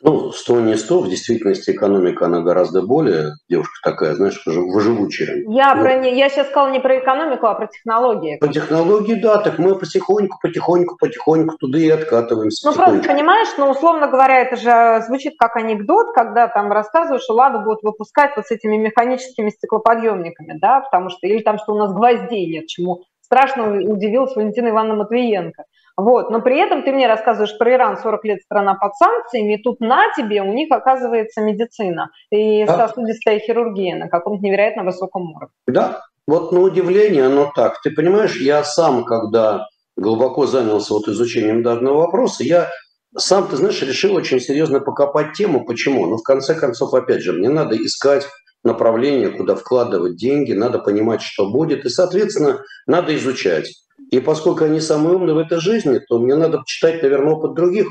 Ну, 0.03 0.32
100 0.32 0.61
не 0.61 0.76
100, 0.76 1.01
в 1.01 1.09
действительности 1.09 1.72
экономика, 1.72 2.26
она 2.26 2.40
гораздо 2.40 2.82
более, 2.82 3.32
девушка 3.48 3.74
такая, 3.82 4.14
знаешь, 4.14 4.40
выживучая. 4.46 5.44
Я, 5.48 5.74
вот. 5.74 5.82
про, 5.82 6.07
я 6.07 6.28
сейчас 6.28 6.48
сказала 6.48 6.70
не 6.70 6.80
про 6.80 6.98
экономику, 6.98 7.46
а 7.46 7.55
про 7.55 7.66
технологии. 7.66 8.38
Про 8.38 8.48
технологии, 8.48 9.14
да, 9.14 9.38
так 9.38 9.59
мы 9.59 9.74
потихоньку, 9.78 10.38
потихоньку, 10.40 10.96
потихоньку 10.98 11.57
туда 11.59 11.78
и 11.78 11.90
откатываемся. 11.90 12.68
Ну, 12.68 12.74
просто 12.74 13.09
понимаешь, 13.09 13.48
ну, 13.59 13.70
условно 13.70 14.09
говоря, 14.09 14.40
это 14.40 14.57
же 14.57 15.05
звучит 15.07 15.34
как 15.38 15.57
анекдот, 15.57 16.14
когда 16.14 16.48
там 16.48 16.72
рассказываешь, 16.72 17.22
что 17.22 17.34
Лада 17.34 17.59
будут 17.59 17.82
выпускать 17.82 18.32
вот 18.36 18.46
с 18.46 18.51
этими 18.51 18.76
механическими 18.76 19.51
стеклоподъемниками, 19.51 20.59
да, 20.59 20.80
потому 20.80 21.11
что, 21.11 21.26
или 21.26 21.42
там, 21.42 21.59
что 21.59 21.74
у 21.74 21.78
нас 21.78 21.92
гвоздей 21.92 22.46
нет, 22.51 22.66
чему 22.68 23.03
страшно 23.30 23.76
удивилась 23.76 24.34
Валентина 24.34 24.70
Ивановна 24.70 25.05
Матвиенко. 25.05 25.64
Вот. 26.01 26.30
Но 26.30 26.40
при 26.40 26.59
этом 26.59 26.82
ты 26.82 26.92
мне 26.92 27.07
рассказываешь 27.07 27.57
про 27.59 27.72
Иран, 27.72 27.98
40 27.98 28.24
лет 28.24 28.40
страна 28.42 28.74
под 28.74 28.94
санкциями, 28.96 29.55
и 29.55 29.62
тут 29.62 29.80
на 29.80 30.05
тебе 30.16 30.42
у 30.42 30.53
них 30.53 30.70
оказывается 30.70 31.40
медицина 31.40 32.11
и 32.30 32.64
да. 32.64 32.88
сосудистая 32.88 33.38
хирургия 33.38 33.96
на 33.96 34.09
каком-то 34.09 34.44
невероятно 34.44 34.84
высоком 34.84 35.30
уровне. 35.34 35.55
Да, 35.66 36.03
вот 36.26 36.53
на 36.53 36.61
удивление 36.61 37.26
оно 37.26 37.51
так. 37.55 37.80
Ты 37.82 37.90
понимаешь, 37.90 38.36
я 38.40 38.64
сам, 38.64 39.05
когда 39.05 39.66
глубоко 39.96 40.46
занялся 40.46 40.94
вот 40.94 41.09
изучением 41.09 41.62
данного 41.62 41.98
вопроса, 41.98 42.44
я 42.44 42.70
сам, 43.16 43.48
ты 43.48 43.57
знаешь, 43.57 43.82
решил 43.82 44.14
очень 44.14 44.40
серьезно 44.40 44.80
покопать 44.80 45.32
тему. 45.32 45.64
Почему? 45.64 46.07
Ну, 46.07 46.16
в 46.16 46.22
конце 46.22 46.55
концов, 46.55 46.94
опять 46.94 47.22
же, 47.22 47.32
мне 47.32 47.48
надо 47.48 47.76
искать 47.76 48.26
направление, 48.62 49.30
куда 49.30 49.55
вкладывать 49.55 50.16
деньги, 50.16 50.53
надо 50.53 50.78
понимать, 50.78 51.22
что 51.22 51.51
будет, 51.51 51.84
и, 51.84 51.88
соответственно, 51.88 52.62
надо 52.86 53.16
изучать. 53.16 53.72
И 54.11 54.19
поскольку 54.19 54.65
они 54.65 54.81
самые 54.81 55.17
умные 55.17 55.35
в 55.35 55.39
этой 55.39 55.61
жизни, 55.61 56.01
то 56.09 56.19
мне 56.19 56.35
надо 56.35 56.59
почитать, 56.59 57.03
наверное, 57.03 57.35
опыт 57.35 57.55
других. 57.55 57.87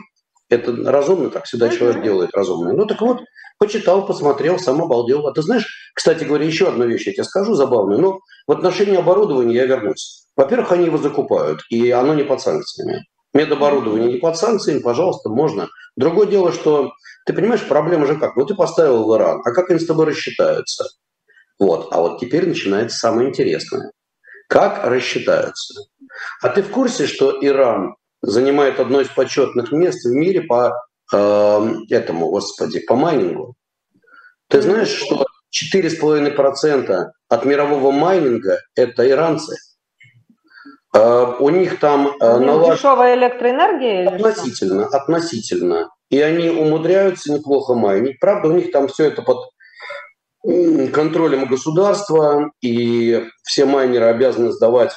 Это 0.50 0.76
разумно, 0.92 1.30
так 1.30 1.46
всегда 1.46 1.70
человек 1.70 2.04
делает 2.04 2.32
разумно. 2.34 2.74
Ну 2.74 2.86
так 2.86 3.00
вот, 3.02 3.20
почитал, 3.58 4.06
посмотрел, 4.06 4.60
сам 4.60 4.82
обалдел. 4.82 5.26
А 5.28 5.34
ты 5.34 5.42
знаешь, 5.42 5.66
кстати 5.94 6.26
говоря, 6.26 6.46
еще 6.46 6.68
одну 6.68 6.86
вещь 6.86 7.08
я 7.08 7.14
тебе 7.14 7.24
скажу 7.24 7.54
забавную. 7.54 8.02
Но 8.02 8.20
в 8.48 8.52
отношении 8.52 8.98
оборудования 8.98 9.56
я 9.56 9.66
вернусь. 9.66 10.26
Во-первых, 10.36 10.72
они 10.72 10.86
его 10.86 10.98
закупают, 10.98 11.62
и 11.70 11.92
оно 11.92 12.14
не 12.14 12.24
под 12.24 12.42
санкциями. 12.42 13.06
Медоборудование 13.34 14.12
не 14.14 14.18
под 14.18 14.38
санкциями, 14.38 14.80
пожалуйста, 14.80 15.30
можно. 15.30 15.70
Другое 15.96 16.28
дело, 16.28 16.52
что 16.52 16.92
ты 17.26 17.34
понимаешь, 17.34 17.66
проблема 17.68 18.08
же 18.08 18.18
как? 18.18 18.36
Вот 18.36 18.48
ты 18.48 18.56
поставил 18.56 19.06
в 19.06 19.16
Иран, 19.16 19.42
а 19.46 19.52
как 19.52 19.70
они 19.70 19.80
с 19.80 19.86
тобой 19.86 20.08
рассчитаются? 20.08 20.86
Вот. 21.60 21.90
А 21.92 22.02
вот 22.02 22.20
теперь 22.20 22.48
начинается 22.48 22.98
самое 22.98 23.30
интересное. 23.30 23.92
Как 24.48 24.84
рассчитаются? 24.84 25.84
А 26.42 26.50
ты 26.50 26.62
в 26.62 26.72
курсе, 26.72 27.08
что 27.08 27.38
Иран 27.42 27.96
занимает 28.22 28.80
одно 28.80 29.02
из 29.02 29.08
почетных 29.08 29.72
мест 29.72 30.06
в 30.06 30.12
мире 30.12 30.42
по 30.42 30.74
э, 31.14 31.74
этому, 31.90 32.30
господи, 32.30 32.80
по 32.86 32.96
майнингу? 32.96 33.56
Ты 34.48 34.62
знаешь, 34.62 34.90
что 34.90 35.26
4,5% 35.74 37.06
от 37.30 37.46
мирового 37.46 37.92
майнинга– 37.92 38.60
это 38.76 39.08
иранцы? 39.10 39.56
Э, 40.96 41.36
у 41.40 41.50
них 41.50 41.80
там 41.80 42.16
э, 42.20 42.38
налаж... 42.40 42.78
Дешевая 42.78 43.16
электроэнергия? 43.16 44.10
Относительно, 44.10 44.86
относительно. 44.88 45.90
И 46.10 46.20
они 46.20 46.50
умудряются 46.50 47.32
неплохо 47.32 47.76
майнить. 47.76 48.20
Правда, 48.20 48.50
у 48.50 48.52
них 48.52 48.72
там 48.72 48.88
все 48.88 49.06
это 49.06 49.22
под 49.22 49.50
контролем 50.94 51.46
государства, 51.46 52.50
и 52.62 53.28
все 53.44 53.66
майнеры 53.66 54.06
обязаны 54.06 54.52
сдавать 54.52 54.94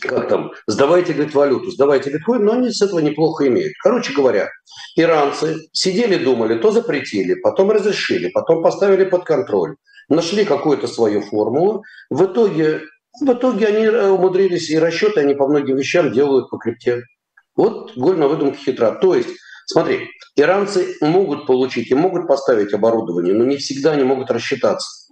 как 0.00 0.28
там, 0.28 0.52
сдавайте, 0.66 1.12
говорит, 1.12 1.34
валюту, 1.34 1.70
сдавайте 1.70 2.10
биткоин, 2.10 2.44
но 2.44 2.52
они 2.52 2.70
с 2.70 2.82
этого 2.82 3.00
неплохо 3.00 3.46
имеют. 3.48 3.74
Короче 3.82 4.12
говоря, 4.12 4.50
иранцы 4.96 5.68
сидели, 5.72 6.22
думали, 6.22 6.58
то 6.58 6.70
запретили, 6.70 7.34
потом 7.34 7.70
разрешили, 7.70 8.28
потом 8.28 8.62
поставили 8.62 9.04
под 9.04 9.24
контроль, 9.24 9.76
нашли 10.08 10.44
какую-то 10.44 10.86
свою 10.86 11.20
формулу. 11.20 11.82
В 12.10 12.24
итоге, 12.24 12.82
в 13.20 13.32
итоге 13.32 13.66
они 13.66 13.84
э, 13.84 14.08
умудрились, 14.08 14.70
и 14.70 14.78
расчеты 14.78 15.20
они 15.20 15.34
по 15.34 15.46
многим 15.46 15.76
вещам 15.76 16.12
делают 16.12 16.50
по 16.50 16.58
крипте. 16.58 17.02
Вот 17.56 17.96
голь 17.96 18.16
на 18.16 18.28
выдумке 18.28 18.58
хитра. 18.58 18.92
То 18.92 19.14
есть, 19.14 19.30
смотри, 19.66 20.08
иранцы 20.36 20.96
могут 21.00 21.46
получить 21.46 21.90
и 21.90 21.94
могут 21.94 22.26
поставить 22.26 22.72
оборудование, 22.72 23.34
но 23.34 23.44
не 23.44 23.56
всегда 23.56 23.92
они 23.92 24.04
могут 24.04 24.30
рассчитаться. 24.30 25.04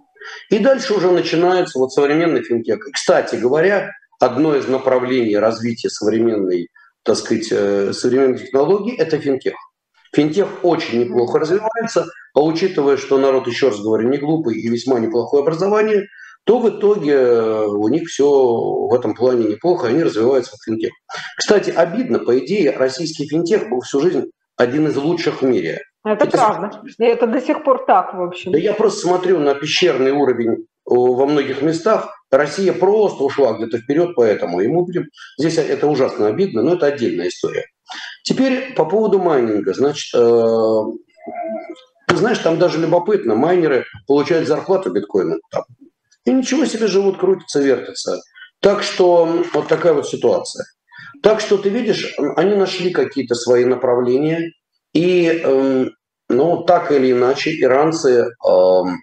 И 0.49 0.59
дальше 0.59 0.93
уже 0.93 1.11
начинается 1.11 1.79
вот 1.79 1.91
современный 1.91 2.43
финтех. 2.43 2.79
Кстати 2.93 3.35
говоря, 3.35 3.91
одно 4.23 4.55
из 4.55 4.67
направлений 4.67 5.35
развития 5.37 5.89
современной, 5.89 6.69
так 7.03 7.17
сказать, 7.17 7.47
э, 7.51 7.93
современной 7.93 8.39
технологий– 8.39 8.95
это 8.97 9.19
финтех. 9.19 9.55
Финтех 10.15 10.47
очень 10.63 11.01
неплохо 11.01 11.39
развивается, 11.39 12.05
а 12.33 12.41
учитывая, 12.41 12.97
что 12.97 13.17
народ, 13.17 13.47
еще 13.47 13.69
раз 13.69 13.81
говорю, 13.81 14.09
не 14.09 14.17
глупый 14.17 14.55
и 14.55 14.69
весьма 14.69 14.99
неплохое 14.99 15.41
образование, 15.41 16.07
то 16.45 16.59
в 16.59 16.69
итоге 16.69 17.13
э, 17.13 17.65
у 17.67 17.87
них 17.87 18.07
все 18.07 18.27
в 18.27 18.93
этом 18.93 19.15
плане 19.15 19.47
неплохо, 19.47 19.87
они 19.87 20.03
развиваются 20.03 20.55
в 20.55 20.63
финтех. 20.63 20.91
Кстати, 21.37 21.71
обидно, 21.71 22.19
по 22.19 22.37
идее, 22.39 22.71
российский 22.71 23.27
финтех 23.27 23.69
был 23.69 23.81
всю 23.81 24.01
жизнь 24.01 24.25
один 24.55 24.87
из 24.87 24.95
лучших 24.95 25.41
в 25.41 25.45
мире. 25.45 25.81
Это, 26.05 26.25
это 26.25 26.37
правда. 26.37 26.81
И 26.99 27.03
это 27.03 27.27
до 27.27 27.41
сих 27.41 27.63
пор 27.63 27.85
так, 27.85 28.13
в 28.13 28.21
общем. 28.21 28.51
Да 28.51 28.57
я 28.57 28.73
просто 28.73 29.01
смотрю 29.01 29.39
на 29.39 29.55
пещерный 29.55 30.11
уровень 30.11 30.67
во 30.85 31.25
многих 31.25 31.61
местах. 31.61 32.13
Россия 32.37 32.73
просто 32.73 33.23
ушла 33.23 33.53
где-то 33.53 33.77
вперед, 33.77 34.15
поэтому 34.15 34.59
ему 34.59 34.85
будем... 34.85 35.05
Здесь 35.37 35.57
это 35.57 35.87
ужасно 35.87 36.27
обидно, 36.27 36.63
но 36.63 36.73
это 36.73 36.87
отдельная 36.87 37.27
история. 37.27 37.65
Теперь 38.23 38.73
по 38.73 38.85
поводу 38.85 39.19
майнинга. 39.19 39.73
Значит, 39.73 40.15
э, 40.15 40.79
ты 42.07 42.15
знаешь, 42.15 42.39
там 42.39 42.57
даже 42.57 42.79
любопытно. 42.79 43.35
Майнеры 43.35 43.85
получают 44.07 44.47
зарплату 44.47 44.91
биткоина. 44.91 45.37
Там. 45.51 45.63
И 46.25 46.31
ничего 46.31 46.65
себе 46.65 46.87
живут, 46.87 47.19
крутятся, 47.19 47.61
вертятся. 47.61 48.21
Так 48.61 48.81
что 48.81 49.43
вот 49.53 49.67
такая 49.67 49.93
вот 49.93 50.07
ситуация. 50.07 50.65
Так 51.21 51.39
что 51.39 51.57
ты 51.57 51.69
видишь, 51.69 52.15
они 52.35 52.55
нашли 52.55 52.91
какие-то 52.91 53.35
свои 53.35 53.65
направления, 53.65 54.51
и, 54.93 55.27
эм, 55.27 55.91
ну, 56.29 56.63
так 56.63 56.91
или 56.91 57.11
иначе, 57.11 57.51
иранцы 57.59 58.25
эм, 58.45 59.01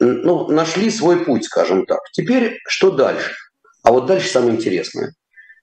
ну, 0.00 0.48
нашли 0.48 0.90
свой 0.90 1.24
путь, 1.24 1.44
скажем 1.44 1.86
так. 1.86 2.00
Теперь 2.12 2.58
что 2.66 2.90
дальше? 2.90 3.32
А 3.82 3.92
вот 3.92 4.06
дальше 4.06 4.28
самое 4.28 4.56
интересное. 4.56 5.14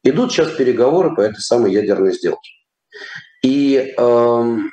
Идут 0.03 0.31
сейчас 0.31 0.51
переговоры 0.51 1.15
по 1.15 1.21
этой 1.21 1.41
самой 1.41 1.73
ядерной 1.73 2.13
сделке. 2.13 2.51
И 3.43 3.93
эм, 3.97 4.71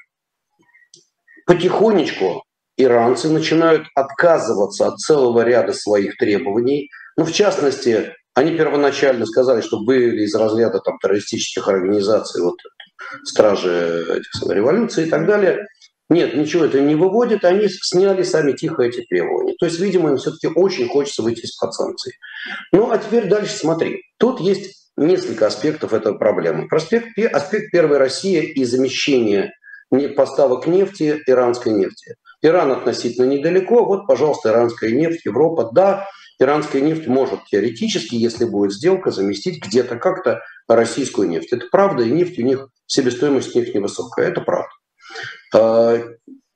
потихонечку 1.46 2.44
иранцы 2.76 3.28
начинают 3.28 3.86
отказываться 3.94 4.86
от 4.86 4.98
целого 4.98 5.40
ряда 5.42 5.72
своих 5.72 6.16
требований. 6.16 6.90
Ну, 7.16 7.24
в 7.24 7.32
частности, 7.32 8.14
они 8.34 8.56
первоначально 8.56 9.26
сказали, 9.26 9.60
что 9.60 9.80
были 9.80 10.22
из 10.22 10.34
разряда 10.34 10.78
там, 10.78 10.98
террористических 10.98 11.66
организаций, 11.68 12.42
вот 12.42 12.56
стражи 13.24 14.06
этих, 14.08 14.50
революции 14.50 15.06
и 15.06 15.10
так 15.10 15.26
далее. 15.26 15.66
Нет, 16.10 16.34
ничего 16.34 16.64
это 16.64 16.80
не 16.80 16.94
выводит, 16.94 17.44
они 17.44 17.68
сняли 17.68 18.22
сами 18.22 18.52
тихо 18.52 18.82
эти 18.82 19.02
требования. 19.02 19.54
То 19.58 19.66
есть, 19.66 19.78
видимо, 19.78 20.10
им 20.10 20.16
все-таки 20.16 20.48
очень 20.48 20.88
хочется 20.88 21.22
выйти 21.22 21.40
из-под 21.40 21.74
санкций. 21.74 22.14
Ну, 22.72 22.90
а 22.90 22.98
теперь 22.98 23.28
дальше 23.28 23.54
смотри. 23.54 24.02
Тут 24.18 24.40
есть 24.40 24.90
несколько 24.96 25.46
аспектов 25.46 25.92
этой 25.92 26.16
проблемы. 26.18 26.66
Аспект, 26.70 27.18
аспект 27.18 27.70
первый– 27.70 27.98
Россия 27.98 28.42
и 28.42 28.64
замещение 28.64 29.52
поставок 30.16 30.66
нефти, 30.66 31.22
иранской 31.26 31.72
нефти. 31.72 32.16
Иран 32.42 32.70
относительно 32.72 33.26
недалеко, 33.26 33.84
вот, 33.84 34.06
пожалуйста, 34.06 34.50
иранская 34.50 34.90
нефть, 34.90 35.24
Европа, 35.24 35.70
да, 35.72 36.06
иранская 36.38 36.82
нефть 36.82 37.06
может 37.06 37.44
теоретически, 37.46 38.14
если 38.14 38.44
будет 38.44 38.72
сделка, 38.72 39.10
заместить 39.10 39.64
где-то 39.64 39.96
как-то 39.96 40.40
российскую 40.68 41.28
нефть. 41.28 41.52
Это 41.52 41.66
правда, 41.70 42.04
и 42.04 42.10
нефть 42.10 42.38
у 42.38 42.42
них, 42.42 42.68
себестоимость 42.86 43.54
них 43.54 43.74
невысокая, 43.74 44.28
это 44.28 44.40
правда. 44.40 44.70
А, 45.54 45.98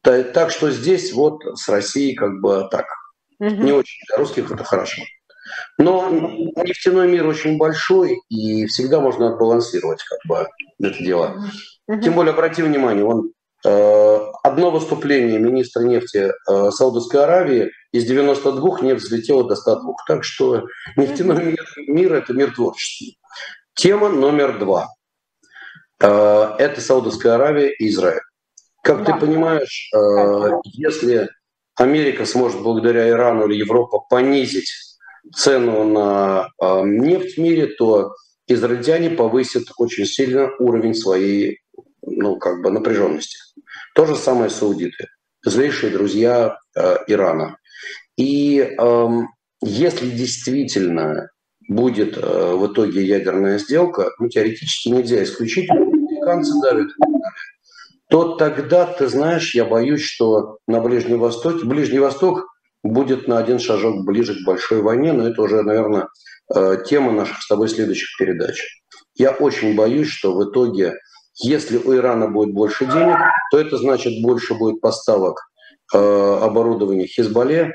так 0.02 0.50
что 0.50 0.70
здесь 0.70 1.12
вот 1.12 1.42
с 1.54 1.68
Россией 1.68 2.14
как 2.14 2.40
бы 2.40 2.68
так. 2.70 2.86
Угу. 3.38 3.50
Не 3.50 3.72
очень 3.72 3.98
для 4.08 4.18
русских 4.18 4.50
это 4.50 4.64
хорошо. 4.64 5.02
Но 5.78 6.08
нефтяной 6.10 7.08
мир 7.08 7.26
очень 7.26 7.58
большой, 7.58 8.20
и 8.28 8.66
всегда 8.66 9.00
можно 9.00 9.32
отбалансировать 9.32 10.02
как 10.04 10.18
бы 10.26 10.48
это 10.80 10.98
дело. 10.98 11.36
Угу. 11.88 12.00
Тем 12.00 12.14
более, 12.14 12.32
обрати 12.32 12.62
внимание, 12.62 13.04
он 13.04 13.32
э, 13.64 14.18
одно 14.42 14.70
выступление 14.70 15.38
министра 15.38 15.82
нефти 15.82 16.32
э, 16.48 16.70
Саудовской 16.70 17.22
Аравии 17.22 17.70
из 17.92 18.04
92 18.04 18.80
нефть 18.80 19.04
взлетела 19.04 19.46
до 19.48 19.56
102. 19.56 19.94
Так 20.06 20.24
что 20.24 20.64
нефтяной 20.96 21.44
мир, 21.44 21.64
мир– 21.88 22.14
это 22.14 22.32
мир 22.32 22.54
творчества. 22.54 23.18
Тема 23.74 24.08
номер 24.08 24.58
два. 24.58 24.88
Э, 26.00 26.54
это 26.58 26.80
Саудовская 26.80 27.34
Аравия 27.34 27.70
и 27.70 27.88
Израиль. 27.88 28.22
Как 28.82 29.04
да. 29.04 29.12
ты 29.12 29.26
понимаешь, 29.26 29.90
э, 29.94 30.50
если 30.64 31.28
Америка 31.76 32.26
сможет 32.26 32.62
благодаря 32.62 33.08
Ирану 33.08 33.46
или 33.46 33.58
Европа 33.58 34.00
понизить 34.10 34.70
цену 35.34 35.84
на 35.84 36.48
э, 36.60 36.82
нефть 36.84 37.36
в 37.36 37.40
мире, 37.40 37.68
то 37.68 38.12
израильтяне 38.46 39.10
повысят 39.10 39.64
очень 39.78 40.04
сильно 40.04 40.50
уровень 40.58 40.94
своей 40.94 41.60
ну, 42.02 42.36
как 42.36 42.62
бы 42.62 42.70
напряженности. 42.70 43.38
То 43.94 44.06
же 44.06 44.16
самое 44.16 44.50
саудиты, 44.50 45.06
злейшие 45.44 45.92
друзья 45.92 46.58
э, 46.76 46.96
Ирана. 47.06 47.58
И 48.16 48.58
э, 48.58 49.08
если 49.62 50.10
действительно 50.10 51.30
будет 51.68 52.16
э, 52.16 52.54
в 52.54 52.72
итоге 52.72 53.04
ядерная 53.04 53.58
сделка, 53.58 54.10
ну, 54.18 54.28
теоретически 54.28 54.88
нельзя 54.88 55.22
исключить, 55.22 55.70
американцы 55.70 56.52
давят, 56.62 56.88
то 58.12 58.34
тогда, 58.34 58.84
ты 58.84 59.08
знаешь, 59.08 59.54
я 59.54 59.64
боюсь, 59.64 60.02
что 60.02 60.58
на 60.66 60.82
Ближнем 60.82 61.18
Востоке, 61.18 61.64
Ближний 61.64 61.98
Восток 61.98 62.46
будет 62.82 63.26
на 63.26 63.38
один 63.38 63.58
шажок 63.58 64.04
ближе 64.04 64.34
к 64.34 64.44
большой 64.44 64.82
войне, 64.82 65.14
но 65.14 65.26
это 65.28 65.40
уже, 65.40 65.62
наверное, 65.62 66.08
э, 66.54 66.76
тема 66.86 67.12
наших 67.12 67.40
с 67.40 67.48
тобой 67.48 67.70
следующих 67.70 68.10
передач. 68.18 68.82
Я 69.14 69.30
очень 69.30 69.74
боюсь, 69.74 70.08
что 70.08 70.34
в 70.34 70.44
итоге, 70.44 70.92
если 71.42 71.78
у 71.78 71.94
Ирана 71.96 72.28
будет 72.28 72.52
больше 72.52 72.84
денег, 72.84 73.16
то 73.50 73.58
это 73.58 73.78
значит 73.78 74.22
больше 74.22 74.52
будет 74.52 74.82
поставок 74.82 75.40
э, 75.94 75.98
оборудования 75.98 77.06
Хизбалле, 77.06 77.72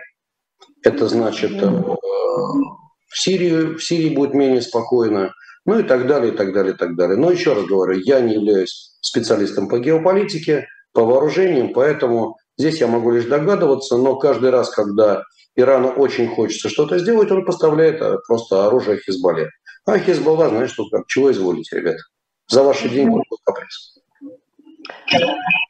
это 0.84 1.08
значит 1.08 1.54
э, 1.64 1.66
в 1.66 3.20
Сирии, 3.20 3.74
в 3.74 3.84
Сирии 3.84 4.14
будет 4.14 4.36
менее 4.36 4.62
спокойно, 4.62 5.34
ну 5.66 5.80
и 5.80 5.84
так 5.84 6.06
далее, 6.06 6.32
и 6.32 6.38
так 6.38 6.54
далее, 6.54 6.76
и 6.76 6.78
так 6.78 6.96
далее. 6.96 7.18
Но 7.18 7.32
еще 7.32 7.54
раз 7.54 7.66
говорю, 7.66 8.00
я 8.00 8.20
не 8.20 8.36
являюсь 8.36 8.97
специалистом 9.08 9.68
по 9.68 9.80
геополитике, 9.80 10.68
по 10.93 11.03
вооружениям, 11.03 11.74
поэтому 11.74 12.38
здесь 12.58 12.80
я 12.80 12.88
могу 12.88 13.12
лишь 13.12 13.26
догадываться, 13.26 13.97
но 13.97 14.16
каждый 14.16 14.49
раз, 14.49 14.70
когда 14.70 15.24
Ирану 15.55 15.89
очень 15.89 16.28
хочется 16.28 16.70
что-то 16.70 16.99
сделать, 16.99 17.32
он 17.32 17.45
поставляет 17.45 18.01
э, 18.01 18.18
просто 18.28 18.68
оружие 18.68 18.99
Хизбалле. 18.99 19.49
А 19.86 19.97
Хизбалла, 19.99 20.49
знаешь, 20.49 20.72
что 20.72 20.88
как, 20.89 21.08
чего 21.08 21.32
изволите, 21.32 21.78
ребята? 21.78 21.99
За 22.47 22.64
ваши 22.64 22.89
деньги 22.89 23.20
каприз. 23.43 23.97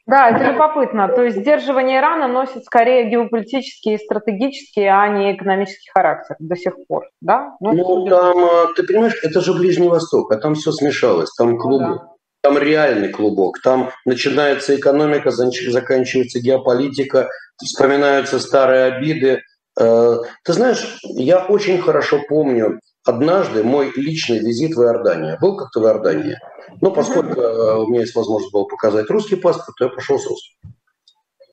Да, 0.06 0.30
это 0.30 0.52
любопытно. 0.52 1.08
То 1.08 1.24
есть 1.24 1.38
сдерживание 1.38 1.98
Ирана 1.98 2.28
носит 2.28 2.64
скорее 2.64 3.10
геополитический 3.10 3.94
и 3.94 3.98
стратегический, 3.98 4.86
а 4.86 5.08
не 5.08 5.34
экономический 5.34 5.90
характер 5.90 6.36
до 6.38 6.56
сих 6.56 6.74
пор, 6.86 7.04
да? 7.20 7.56
Ну, 7.60 7.72
ну 7.72 8.06
там, 8.06 8.38
э, 8.38 8.74
ты 8.76 8.84
понимаешь, 8.84 9.18
это 9.22 9.40
же 9.40 9.52
Ближний 9.52 9.88
Восток, 9.88 10.32
а 10.32 10.36
там 10.36 10.54
все 10.54 10.72
смешалось, 10.72 11.30
там 11.34 11.58
клубок. 11.58 11.88
Ну, 11.88 11.94
да. 11.96 12.17
Там 12.42 12.56
реальный 12.56 13.08
клубок, 13.08 13.60
там 13.62 13.90
начинается 14.04 14.76
экономика, 14.76 15.30
заканчивается 15.30 16.40
геополитика, 16.40 17.28
вспоминаются 17.56 18.38
старые 18.38 18.84
обиды. 18.84 19.42
Э, 19.78 20.18
ты 20.44 20.52
знаешь, 20.52 20.98
я 21.02 21.44
очень 21.44 21.80
хорошо 21.82 22.20
помню 22.28 22.80
однажды 23.04 23.64
мой 23.64 23.92
личный 23.96 24.38
визит 24.38 24.76
в 24.76 24.82
Иорданию. 24.82 25.38
Был 25.40 25.56
как-то 25.56 25.80
в 25.80 25.84
Иордании. 25.84 26.36
Но 26.80 26.90
поскольку 26.90 27.40
э, 27.40 27.76
у 27.78 27.86
меня 27.88 28.00
есть 28.00 28.14
возможность 28.14 28.52
было 28.52 28.64
показать 28.64 29.08
русский 29.10 29.36
паспорт, 29.36 29.76
то 29.78 29.84
я 29.86 29.90
пошел 29.90 30.18
с 30.18 30.26
русским. 30.26 30.56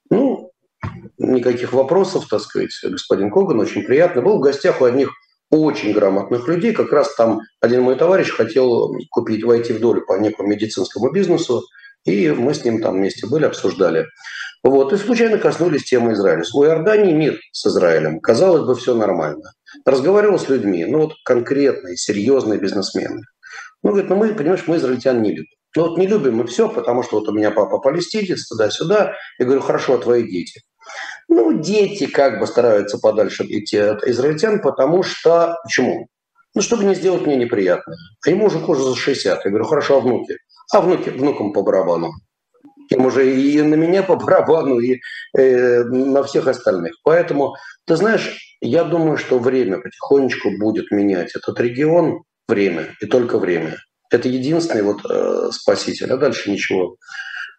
Ну, 0.10 0.52
никаких 1.18 1.74
вопросов, 1.74 2.28
так 2.30 2.42
сказать, 2.42 2.72
господин 2.84 3.32
Коган, 3.32 3.60
очень 3.60 3.84
приятно. 3.84 4.22
Был 4.22 4.38
в 4.38 4.42
гостях 4.42 4.82
у 4.82 4.86
одних 4.86 5.12
очень 5.56 5.94
грамотных 5.94 6.48
людей. 6.48 6.74
Как 6.74 6.92
раз 6.92 7.16
там 7.16 7.42
один 7.62 7.82
мой 7.82 7.96
товарищ 7.96 8.32
хотел 8.32 8.96
купить, 9.10 9.44
войти 9.44 9.74
в 9.74 9.80
долю 9.80 10.06
по 10.06 10.18
некому 10.20 10.50
медицинскому 10.50 11.12
бизнесу, 11.12 11.64
и 12.06 12.30
мы 12.32 12.54
с 12.54 12.64
ним 12.64 12.82
там 12.82 12.96
вместе 12.96 13.28
были, 13.28 13.46
обсуждали. 13.46 14.06
Вот, 14.64 14.94
и 14.94 14.98
случайно 14.98 15.38
коснулись 15.38 15.84
темы 15.84 16.14
Израиля. 16.14 16.44
У 16.54 16.64
Иордании 16.64 17.14
мир 17.14 17.40
с 17.52 17.68
Израилем. 17.68 18.20
Казалось 18.20 18.66
бы, 18.66 18.76
все 18.76 18.96
нормально. 18.96 19.52
Разговаривал 19.86 20.40
с 20.40 20.50
людьми, 20.50 20.86
ну 20.86 21.02
вот 21.02 21.14
конкретные, 21.24 21.98
серьезные 21.98 22.60
бизнесмены. 22.60 23.22
Ну, 23.84 23.92
говорит, 23.92 24.10
ну 24.10 24.16
мы, 24.16 24.34
понимаешь, 24.34 24.64
мы 24.66 24.78
израильтян 24.78 25.22
не 25.22 25.32
любим. 25.32 25.46
Ну 25.76 25.88
вот 25.88 25.98
не 25.98 26.08
любим 26.08 26.38
мы 26.38 26.48
все, 26.48 26.70
потому 26.70 27.04
что 27.04 27.20
вот 27.20 27.28
у 27.28 27.34
меня 27.34 27.52
папа 27.52 27.78
палестинец, 27.78 28.48
туда-сюда. 28.48 29.14
Я 29.38 29.46
говорю, 29.46 29.62
хорошо, 29.62 29.96
а 29.96 29.98
твои 30.00 30.24
дети? 30.24 30.62
Ну, 31.28 31.60
дети 31.60 32.06
как 32.06 32.40
бы 32.40 32.48
стараются 32.48 32.98
подальше 32.98 33.44
идти 33.48 33.78
от 33.78 34.04
израильтян, 34.04 34.62
потому 34.62 35.04
что... 35.04 35.58
Почему? 35.64 36.08
Ну, 36.54 36.62
чтобы 36.62 36.86
не 36.86 36.96
сделать 36.96 37.26
мне 37.26 37.36
неприятно. 37.36 37.96
А 38.26 38.30
ему 38.30 38.46
уже 38.46 38.60
кожа 38.60 38.84
за 38.84 38.96
60. 38.96 39.44
Я 39.44 39.52
говорю, 39.52 39.66
хорошо, 39.66 39.98
а 39.98 40.00
внуки? 40.00 40.38
А 40.72 40.82
внуки, 40.82 41.10
внукам 41.10 41.52
по 41.52 41.62
барабану. 41.62 42.12
Им 42.90 43.06
уже 43.06 43.36
и 43.36 43.62
на 43.62 43.76
меня 43.76 44.04
по 44.04 44.16
барабану, 44.16 44.80
и 44.80 45.00
э, 45.38 45.84
на 45.84 46.24
всех 46.24 46.48
остальных. 46.48 46.94
Поэтому, 47.04 47.56
ты 47.86 47.96
знаешь, 47.96 48.58
я 48.62 48.84
думаю, 48.84 49.18
что 49.18 49.40
время 49.40 49.80
потихонечку 49.80 50.52
будет 50.60 50.92
менять 50.92 51.36
этот 51.36 51.60
регион. 51.60 52.24
Время, 52.48 52.90
и 53.02 53.08
только 53.08 53.40
время. 53.40 53.78
Это 54.12 54.30
единственный 54.30 54.84
вот 54.84 55.02
э, 55.10 55.50
спаситель, 55.52 56.14
а 56.14 56.18
дальше 56.18 56.52
ничего. 56.52 56.96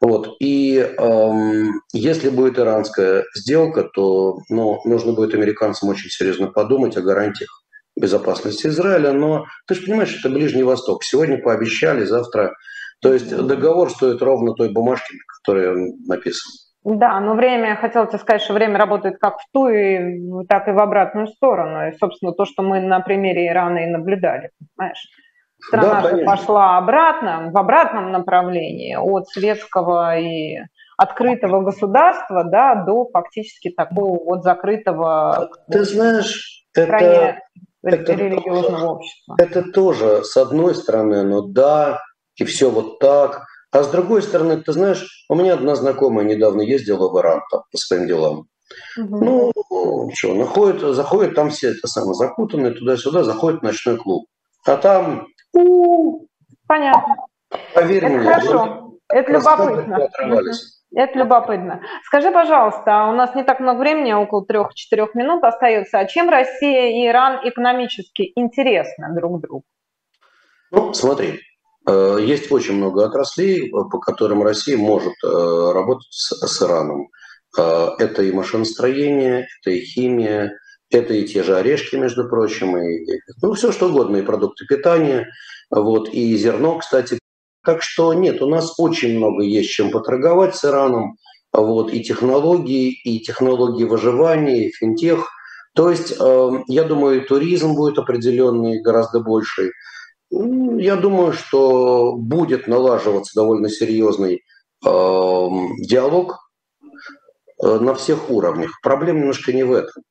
Вот. 0.01 0.37
И 0.41 0.79
эм, 0.79 1.81
если 1.93 2.29
будет 2.29 2.59
иранская 2.59 3.25
сделка, 3.35 3.85
то 3.85 4.39
ну, 4.49 4.81
нужно 4.85 5.13
будет 5.13 5.35
американцам 5.35 5.89
очень 5.89 6.11
серьезно 6.11 6.49
подумать 6.49 6.97
о 6.97 7.03
гарантиях 7.03 7.63
безопасности 7.99 8.67
Израиля. 8.67 9.13
Но 9.13 9.47
ты 9.67 9.75
же 9.75 9.87
понимаешь, 9.87 10.19
это 10.19 10.29
Ближний 10.29 10.65
Восток. 10.65 11.05
Сегодня 11.05 11.39
пообещали, 11.39 12.05
завтра... 12.05 12.55
То 13.03 13.13
есть 13.13 13.29
договор 13.31 13.91
стоит 13.91 14.23
ровно 14.23 14.55
той 14.55 14.73
бумажки, 14.73 15.13
на 15.13 15.21
которой 15.39 15.71
он 15.71 15.93
написан. 16.07 16.51
Да, 16.83 17.19
но 17.21 17.35
время, 17.35 17.71
я 17.71 17.77
хотела 17.77 18.07
тебе 18.07 18.19
сказать, 18.19 18.43
что 18.43 18.55
время 18.55 18.79
работает 18.79 19.19
как 19.19 19.39
в 19.41 19.45
ту, 19.53 19.69
и, 19.69 20.21
так 20.49 20.69
и 20.69 20.71
в 20.71 20.79
обратную 20.79 21.27
сторону. 21.27 21.89
И, 21.89 21.97
собственно, 21.99 22.33
то, 22.33 22.45
что 22.45 22.63
мы 22.63 22.81
на 22.81 23.01
примере 23.01 23.49
Ирана 23.49 23.79
и 23.79 23.91
наблюдали, 23.91 24.51
понимаешь? 24.77 25.09
Страна 25.61 26.03
да, 26.03 26.25
пошла 26.25 26.79
обратно, 26.79 27.51
в 27.53 27.57
обратном 27.57 28.13
направлении 28.13 28.95
от 28.95 29.29
светского 29.29 30.19
и 30.19 30.59
открытого 30.97 31.63
государства 31.63 32.45
да, 32.45 32.85
до 32.85 33.09
фактически 33.13 33.71
такого 33.71 34.23
вот 34.23 34.43
закрытого... 34.43 35.51
Ты 35.71 35.85
знаешь, 35.85 36.65
это, 36.75 37.39
это, 37.83 38.13
религиозного 38.13 38.93
общества. 38.93 39.37
Это 39.39 39.63
тоже, 39.73 40.25
с 40.25 40.37
одной 40.37 40.75
стороны, 40.75 41.23
ну 41.23 41.43
да, 41.43 42.01
и 42.37 42.45
все 42.45 42.71
вот 42.71 42.99
так– 42.99 43.47
а 43.77 43.83
с 43.83 43.89
другой 43.89 44.23
стороны, 44.23 44.63
ты 44.63 44.73
знаешь, 44.73 45.27
у 45.29 45.35
меня 45.35 45.53
одна 45.53 45.75
знакомая 45.75 46.25
недавно 46.25 46.63
ездила 46.63 47.11
в 47.11 47.21
Иран 47.21 47.43
там, 47.51 47.63
по 47.71 47.77
своим 47.77 48.07
делам. 48.07 48.49
Угу. 48.97 49.25
Ну, 49.25 50.11
что, 50.15 50.35
находит, 50.35 50.81
заходит, 50.95 51.35
там 51.35 51.51
все 51.51 51.73
это 51.73 51.87
самое 51.87 52.15
закутанные, 52.15 52.73
туда-сюда, 52.73 53.23
заходит 53.23 53.61
в 53.61 53.65
ночной 53.65 53.99
клуб. 53.99 54.29
А 54.65 54.77
там... 54.77 55.27
Понятно. 56.67 57.17
Поверь 57.75 58.05
это 58.05 58.15
мне. 58.15 58.25
Хорошо. 58.25 58.93
Это 59.09 59.33
любопытно. 59.33 60.09
Это 60.95 61.19
любопытно. 61.19 61.83
Скажи, 62.05 62.31
пожалуйста, 62.31 62.83
а 62.87 63.11
у 63.11 63.15
нас 63.15 63.35
не 63.35 63.43
так 63.43 63.61
много 63.61 63.81
времени, 63.81 64.13
около 64.13 64.45
трех-четырех 64.47 65.15
минут 65.15 65.45
остается. 65.45 65.99
А 65.99 66.07
чем 66.07 66.31
Россия 66.31 66.91
и 66.91 67.07
Иран 67.07 67.41
экономически 67.47 68.33
интересны 68.35 69.15
друг 69.15 69.41
другу? 69.43 69.65
Ну, 70.71 70.95
смотри, 70.95 71.41
Э, 71.87 72.19
есть 72.21 72.51
очень 72.51 72.75
много 72.75 73.05
отраслей, 73.05 73.69
э, 73.69 73.71
по 73.71 73.99
которым 73.99 74.43
Россия 74.43 74.77
может 74.77 75.15
э, 75.25 75.29
работать 75.73 76.09
с, 76.11 76.63
Ираном. 76.63 77.09
Это 77.57 78.23
и 78.23 78.33
машиностроение, 78.33 79.47
это 79.63 79.71
и 79.71 79.81
химия, 79.81 80.59
это 80.91 81.15
и 81.15 81.27
те 81.27 81.43
же 81.43 81.57
орешки, 81.57 81.97
между 81.97 82.29
прочим, 82.29 82.77
и, 82.77 83.05
ну, 83.43 83.55
все 83.55 83.73
что 83.73 83.89
угодно, 83.89 84.19
и 84.19 84.23
продукты 84.23 84.67
питания, 84.67 85.27
вот, 85.71 86.09
и 86.11 86.37
зерно, 86.37 86.79
кстати. 86.79 87.19
Так 87.65 87.83
что 87.83 88.15
нет, 88.15 88.41
у 88.43 88.49
нас 88.49 88.79
очень 88.79 89.17
много 89.17 89.43
есть 89.43 89.71
чем 89.71 89.91
поторговать 89.91 90.55
с 90.55 90.65
Ираном, 90.65 91.17
вот, 91.53 91.93
и 91.93 92.03
технологии, 92.03 92.93
и 92.93 93.21
технологии 93.21 93.85
выживания, 93.85 94.67
и 94.67 94.73
финтех. 94.73 95.29
То 95.75 95.91
есть, 95.91 96.17
я 96.19 96.85
думаю, 96.85 97.27
туризм 97.27 97.75
будет 97.75 97.99
определенный, 97.99 98.81
гораздо 98.81 99.21
больший. 99.21 99.73
Я 100.31 100.97
думаю, 100.97 101.33
что 101.33 102.15
будет 102.17 102.67
налаживаться 102.67 103.39
довольно 103.39 103.69
серьезный 103.69 104.37
э, 104.37 104.89
диалог 104.89 106.39
э, 107.63 107.79
на 107.79 107.95
всех 107.95 108.31
уровнях. 108.31 108.73
Проблема 108.83 109.21
немножко 109.21 109.53
не 109.53 109.63
в 109.65 109.73
этом. 109.73 110.03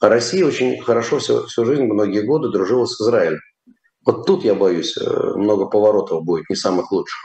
Россия 0.00 0.44
очень 0.44 0.80
хорошо 0.80 1.18
всю, 1.18 1.46
всю 1.46 1.64
жизнь, 1.64 1.84
многие 1.84 2.22
годы 2.22 2.50
дружила 2.50 2.84
с 2.86 3.00
Израилем. 3.00 3.40
Вот 4.04 4.26
тут, 4.26 4.44
я 4.44 4.54
боюсь, 4.54 4.96
э, 4.96 5.10
много 5.36 5.66
поворотов 5.66 6.24
будет, 6.24 6.48
не 6.50 6.56
самых 6.56 6.92
лучших. 6.92 7.18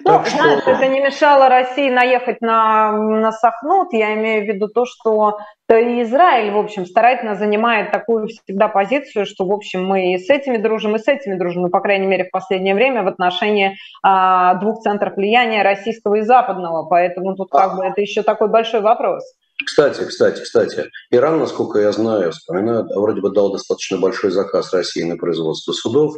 Ну, 0.00 0.12
так 0.12 0.28
знаешь, 0.28 0.62
что... 0.62 0.70
это 0.72 0.88
не 0.88 1.00
мешало 1.00 1.48
России 1.48 1.90
наехать 1.90 2.40
на, 2.40 2.92
на 2.92 3.32
Сахнут. 3.32 3.92
Я 3.92 4.14
имею 4.14 4.44
в 4.44 4.48
виду 4.48 4.68
то, 4.68 4.84
что 4.84 5.38
то 5.66 5.76
и 5.76 6.02
Израиль, 6.02 6.50
в 6.50 6.58
общем, 6.58 6.84
старательно 6.84 7.36
занимает 7.36 7.92
такую 7.92 8.28
всегда 8.28 8.68
позицию, 8.68 9.24
что, 9.24 9.46
в 9.46 9.52
общем, 9.52 9.86
мы 9.86 10.14
и 10.14 10.18
с 10.18 10.28
этими 10.28 10.56
дружим, 10.56 10.96
и 10.96 10.98
с 10.98 11.06
этими 11.06 11.36
дружим, 11.36 11.62
ну, 11.62 11.68
по 11.68 11.80
крайней 11.80 12.06
мере, 12.06 12.24
в 12.24 12.30
последнее 12.30 12.74
время 12.74 13.04
в 13.04 13.06
отношении 13.06 13.76
а, 14.02 14.54
двух 14.54 14.80
центров 14.80 15.16
влияния, 15.16 15.62
российского 15.62 16.16
и 16.16 16.22
западного. 16.22 16.88
Поэтому 16.88 17.34
тут 17.36 17.50
как 17.50 17.76
бы 17.76 17.84
это 17.84 18.00
еще 18.00 18.22
такой 18.22 18.48
большой 18.48 18.80
вопрос. 18.80 19.22
Кстати, 19.64 20.04
кстати, 20.04 20.42
кстати, 20.42 20.90
Иран, 21.10 21.38
насколько 21.38 21.78
я 21.78 21.92
знаю, 21.92 22.32
вспоминаю, 22.32 22.86
вроде 22.94 23.20
бы 23.20 23.30
дал 23.30 23.52
достаточно 23.52 23.98
большой 23.98 24.30
заказ 24.30 24.72
России 24.72 25.02
на 25.02 25.16
производство 25.16 25.72
судов. 25.72 26.16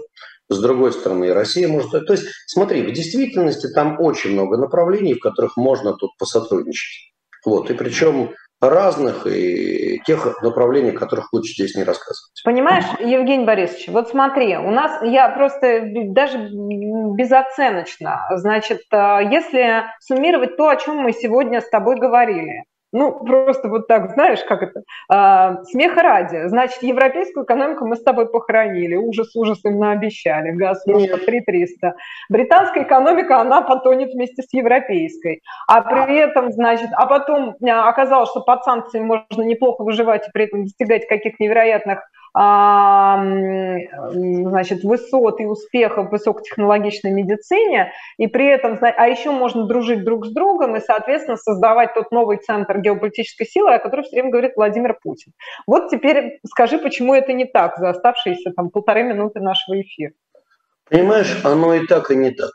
С 0.49 0.61
другой 0.61 0.93
стороны, 0.93 1.32
Россия 1.32 1.68
может... 1.68 1.90
То 2.07 2.12
есть, 2.12 2.26
смотри, 2.47 2.82
в 2.82 2.93
действительности 2.93 3.68
там 3.72 4.01
очень 4.01 4.32
много 4.32 4.57
направлений, 4.57 5.14
в 5.14 5.20
которых 5.20 5.57
можно 5.57 5.95
тут 5.95 6.11
посотрудничать. 6.18 7.12
Вот, 7.45 7.70
и 7.70 7.74
причем 7.74 8.30
разных 8.62 9.26
и 9.26 10.01
тех 10.07 10.40
направлений, 10.43 10.90
о 10.90 10.99
которых 10.99 11.32
лучше 11.32 11.55
здесь 11.55 11.74
не 11.74 11.82
рассказывать. 11.82 12.40
Понимаешь, 12.45 12.84
Евгений 13.01 13.45
Борисович, 13.45 13.88
вот 13.88 14.11
смотри, 14.11 14.57
у 14.57 14.70
нас, 14.70 15.03
я 15.03 15.28
просто 15.30 15.82
даже 16.11 16.38
безоценочно, 17.16 18.20
значит, 18.36 18.82
э, 18.93 19.18
если 19.30 19.84
суммировать 20.01 20.57
то, 20.57 20.68
о 20.68 20.76
чем 20.76 20.99
мы 20.99 21.12
сегодня 21.12 21.61
с 21.61 21.68
тобой 21.68 21.99
говорили, 21.99 22.62
ну, 22.93 23.24
просто 23.24 23.68
вот 23.68 23.88
так, 23.88 24.12
знаешь, 24.12 24.40
как 24.47 24.62
это, 24.62 24.82
а, 25.09 25.64
смеха 25.64 26.03
ради. 26.03 26.49
Значит, 26.49 26.82
европейскую 26.82 27.45
экономику 27.45 27.86
мы 27.86 27.97
с 27.97 28.03
тобой 28.03 28.28
похоронили, 28.28 28.97
ужас 28.97 29.34
ужас 29.34 29.64
им 29.64 29.78
наобещали, 29.78 30.51
газ 30.51 30.84
по 30.84 30.99
3300. 30.99 31.95
Британская 32.28 32.82
экономика, 32.82 33.40
она 33.40 33.62
потонет 33.62 34.12
вместе 34.12 34.43
с 34.43 34.53
европейской. 34.53 35.40
А 35.66 35.80
при 35.80 36.16
этом, 36.16 36.53
значит, 36.53 36.90
а 36.93 37.07
потом 37.07 37.57
а, 37.62 37.88
оказалось, 37.88 38.30
что 38.30 38.40
под 38.40 38.62
санкциями 38.64 39.07
можно 39.07 39.43
неплохо 39.43 39.82
выживать 39.82 40.28
и 40.28 40.30
при 40.30 40.45
этом 40.45 40.64
достигать 40.64 41.09
каких-то 41.09 41.43
невероятных 41.43 42.01
значит, 44.53 44.85
высот 44.85 45.41
и 45.41 45.47
успехов 45.47 46.09
в 46.09 46.12
высокотехнологичной 46.12 47.11
медицине, 47.11 47.93
и 48.16 48.26
при 48.26 48.47
этом, 48.47 48.78
а 48.80 49.07
еще 49.07 49.33
можно 49.33 49.66
дружить 49.66 50.03
друг 50.05 50.26
с 50.26 50.33
другом 50.33 50.76
и, 50.76 50.80
соответственно, 50.80 51.37
создавать 51.37 51.93
тот 51.95 52.11
новый 52.11 52.39
центр 52.39 52.78
геополитической 52.78 53.45
силы, 53.45 53.74
о 53.74 53.78
котором 53.78 54.05
все 54.05 54.16
время 54.16 54.30
говорит 54.30 54.53
Владимир 54.57 54.97
Путин. 55.03 55.33
Вот 55.66 55.91
теперь 55.91 56.41
скажи, 56.47 56.78
почему 56.78 57.14
это 57.14 57.33
не 57.35 57.45
так 57.45 57.76
за 57.76 57.91
оставшиеся 57.91 58.53
там 58.57 58.70
полторы 58.70 59.03
минуты 59.03 59.41
нашего 59.41 59.80
эфира. 59.80 60.12
Понимаешь, 60.89 61.39
оно 61.45 61.74
и 61.74 61.87
так, 61.87 62.11
и 62.11 62.16
не 62.16 62.30
так. 62.30 62.53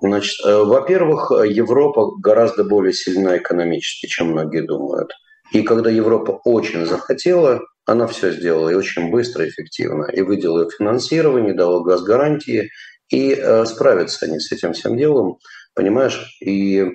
Значит, 0.00 0.44
э, 0.46 0.62
во-первых, 0.62 1.32
Европа 1.44 2.12
гораздо 2.18 2.64
более 2.64 2.92
сильна 2.92 3.36
экономически, 3.36 4.06
чем 4.06 4.28
многие 4.28 4.62
думают. 4.62 5.12
И 5.52 5.62
когда 5.62 5.90
Европа 5.90 6.40
очень 6.44 6.84
захотела, 6.84 7.60
она 7.88 8.06
все 8.06 8.32
сделала 8.32 8.68
и 8.68 8.74
очень 8.74 9.10
быстро, 9.10 9.48
эффективно. 9.48 10.04
И 10.04 10.20
выделила 10.20 10.70
финансирование, 10.70 11.54
дала 11.54 11.82
газ 11.82 12.02
гарантии, 12.02 12.70
и 13.10 13.32
э, 13.32 13.64
справятся 13.64 14.26
они 14.26 14.38
с 14.38 14.52
этим 14.52 14.74
всем 14.74 14.96
делом, 14.96 15.38
понимаешь? 15.74 16.36
И 16.42 16.86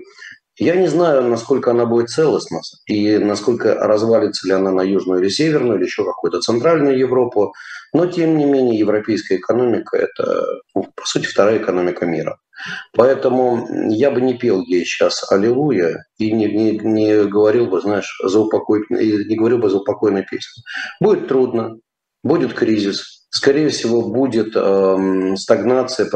я 0.57 0.75
не 0.75 0.87
знаю, 0.87 1.23
насколько 1.23 1.71
она 1.71 1.87
будет 1.87 2.09
целостна 2.09 2.59
и 2.85 3.17
насколько 3.17 3.73
развалится 3.73 4.47
ли 4.47 4.53
она 4.53 4.71
на 4.71 4.81
Южную 4.81 5.21
или 5.21 5.29
Северную, 5.29 5.77
или 5.77 5.85
еще 5.85 6.05
какую-то 6.05 6.41
Центральную 6.41 6.95
Европу. 6.95 7.53
Но, 7.91 8.05
тем 8.05 8.37
не 8.37 8.45
менее, 8.45 8.77
европейская 8.77 9.37
экономика– 9.37 9.97
это, 9.97 10.45
ну, 10.75 10.83
по 10.95 11.05
сути, 11.07 11.25
вторая 11.25 11.57
экономика 11.57 12.05
мира. 12.05 12.37
Поэтому 12.95 13.67
я 13.89 14.11
бы 14.11 14.21
не 14.21 14.35
пел 14.35 14.61
ей 14.61 14.85
сейчас 14.85 15.29
«Аллилуйя» 15.31 15.97
и 16.17 16.31
не, 16.31 16.45
не, 16.45 16.77
не 16.77 17.23
говорил 17.25 17.67
бы, 17.67 17.81
знаешь, 17.81 18.19
за 18.23 18.39
упокой, 18.39 18.83
не 18.89 19.35
говорил 19.35 19.57
бы 19.57 19.69
за 19.69 19.77
упокойную 19.77 20.25
песню. 20.29 20.63
Будет 20.99 21.27
трудно, 21.27 21.77
будет 22.23 22.53
кризис, 22.53 23.25
скорее 23.29 23.69
всего, 23.69 24.01
будет 24.03 24.55
э, 24.55 25.35
стагнация, 25.35 26.09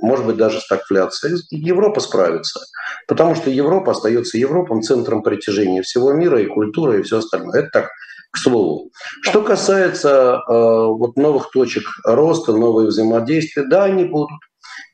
может 0.00 0.26
быть, 0.26 0.36
даже 0.36 0.60
стагфляция. 0.60 1.36
Европа 1.50 2.00
справится, 2.00 2.60
потому 3.06 3.34
что 3.34 3.50
Европа 3.50 3.92
остается 3.92 4.38
Европом, 4.38 4.82
центром 4.82 5.22
притяжения 5.22 5.82
всего 5.82 6.12
мира 6.12 6.40
и 6.40 6.46
культуры 6.46 7.00
и 7.00 7.02
все 7.02 7.18
остальное. 7.18 7.60
Это 7.60 7.70
так, 7.72 7.88
к 8.30 8.38
слову. 8.38 8.90
Что 9.22 9.42
касается 9.42 10.10
э, 10.36 10.52
вот 10.52 11.16
новых 11.16 11.50
точек 11.50 11.84
роста, 12.04 12.52
новые 12.52 12.88
взаимодействия, 12.88 13.64
да, 13.64 13.84
они 13.84 14.04
будут. 14.04 14.38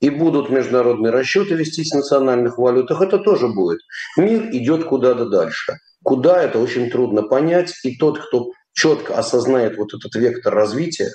И 0.01 0.11
будут 0.11 0.51
международные 0.51 1.11
расчеты 1.13 1.55
вестись 1.55 1.93
в 1.93 1.97
национальных 1.97 2.59
валютах, 2.59 3.01
это 3.01 3.19
тоже 3.19 3.49
будет. 3.49 3.81
Мир 4.17 4.49
идет 4.51 4.85
куда-то 4.85 5.27
дальше. 5.27 5.75
Куда 6.03 6.43
это 6.43 6.59
очень 6.59 6.91
трудно 6.91 7.23
понять. 7.23 7.75
И 7.85 7.97
тот, 7.97 8.19
кто 8.19 8.51
четко 8.73 9.17
осознает 9.17 9.77
вот 9.77 9.95
этот 9.95 10.15
вектор 10.15 10.55
развития, 10.55 11.11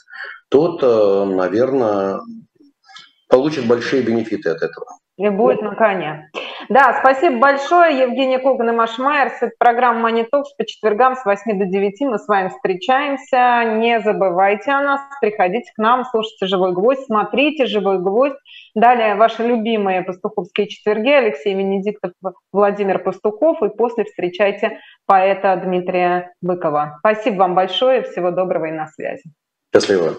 тот, 0.50 0.82
э, 0.82 1.26
наверное, 1.26 2.20
получит 3.28 3.68
большие 3.68 4.02
бенефиты 4.02 4.50
от 4.50 4.62
этого. 4.62 4.99
И 5.20 5.28
будет 5.28 5.62
на 5.62 5.76
коне. 5.76 6.32
Да, 6.70 6.98
спасибо 7.02 7.40
большое. 7.40 8.00
Евгений 8.00 8.38
Коган 8.38 8.70
и 8.70 8.72
Маш 8.72 8.98
Майерс. 8.98 9.34
Это 9.42 9.52
программа 9.60 10.00
Манитокс 10.00 10.54
по 10.54 10.66
четвергам 10.66 11.18
с 11.18 11.26
8 11.26 11.60
до 11.60 11.66
9. 11.66 12.02
Мы 12.02 12.18
с 12.18 12.26
вами 12.26 12.48
встречаемся. 12.48 13.66
Не 13.80 14.00
забывайте 14.00 14.72
о 14.72 14.82
нас. 14.82 15.02
Приходите 15.20 15.74
к 15.76 15.78
нам, 15.78 16.06
слушайте 16.06 16.46
«Живой 16.46 16.72
гвоздь», 16.72 17.04
смотрите 17.06 17.66
«Живой 17.66 18.00
гвоздь». 18.00 18.38
Далее 18.76 19.16
ваши 19.16 19.46
любимые 19.46 20.04
пастуховские 20.04 20.70
четверги. 20.70 21.10
Алексей 21.10 21.54
Венедиктов, 21.54 22.14
Владимир 22.54 23.00
Пастухов. 23.00 23.62
И 23.62 23.68
после 23.68 24.06
встречайте 24.06 24.80
поэта 25.06 25.60
Дмитрия 25.62 26.32
Быкова. 26.42 26.96
Спасибо 27.00 27.40
вам 27.40 27.56
большое. 27.56 28.04
Всего 28.04 28.32
доброго 28.32 28.68
и 28.68 28.72
на 28.72 28.88
связи. 28.88 29.24
Счастливо. 29.74 30.16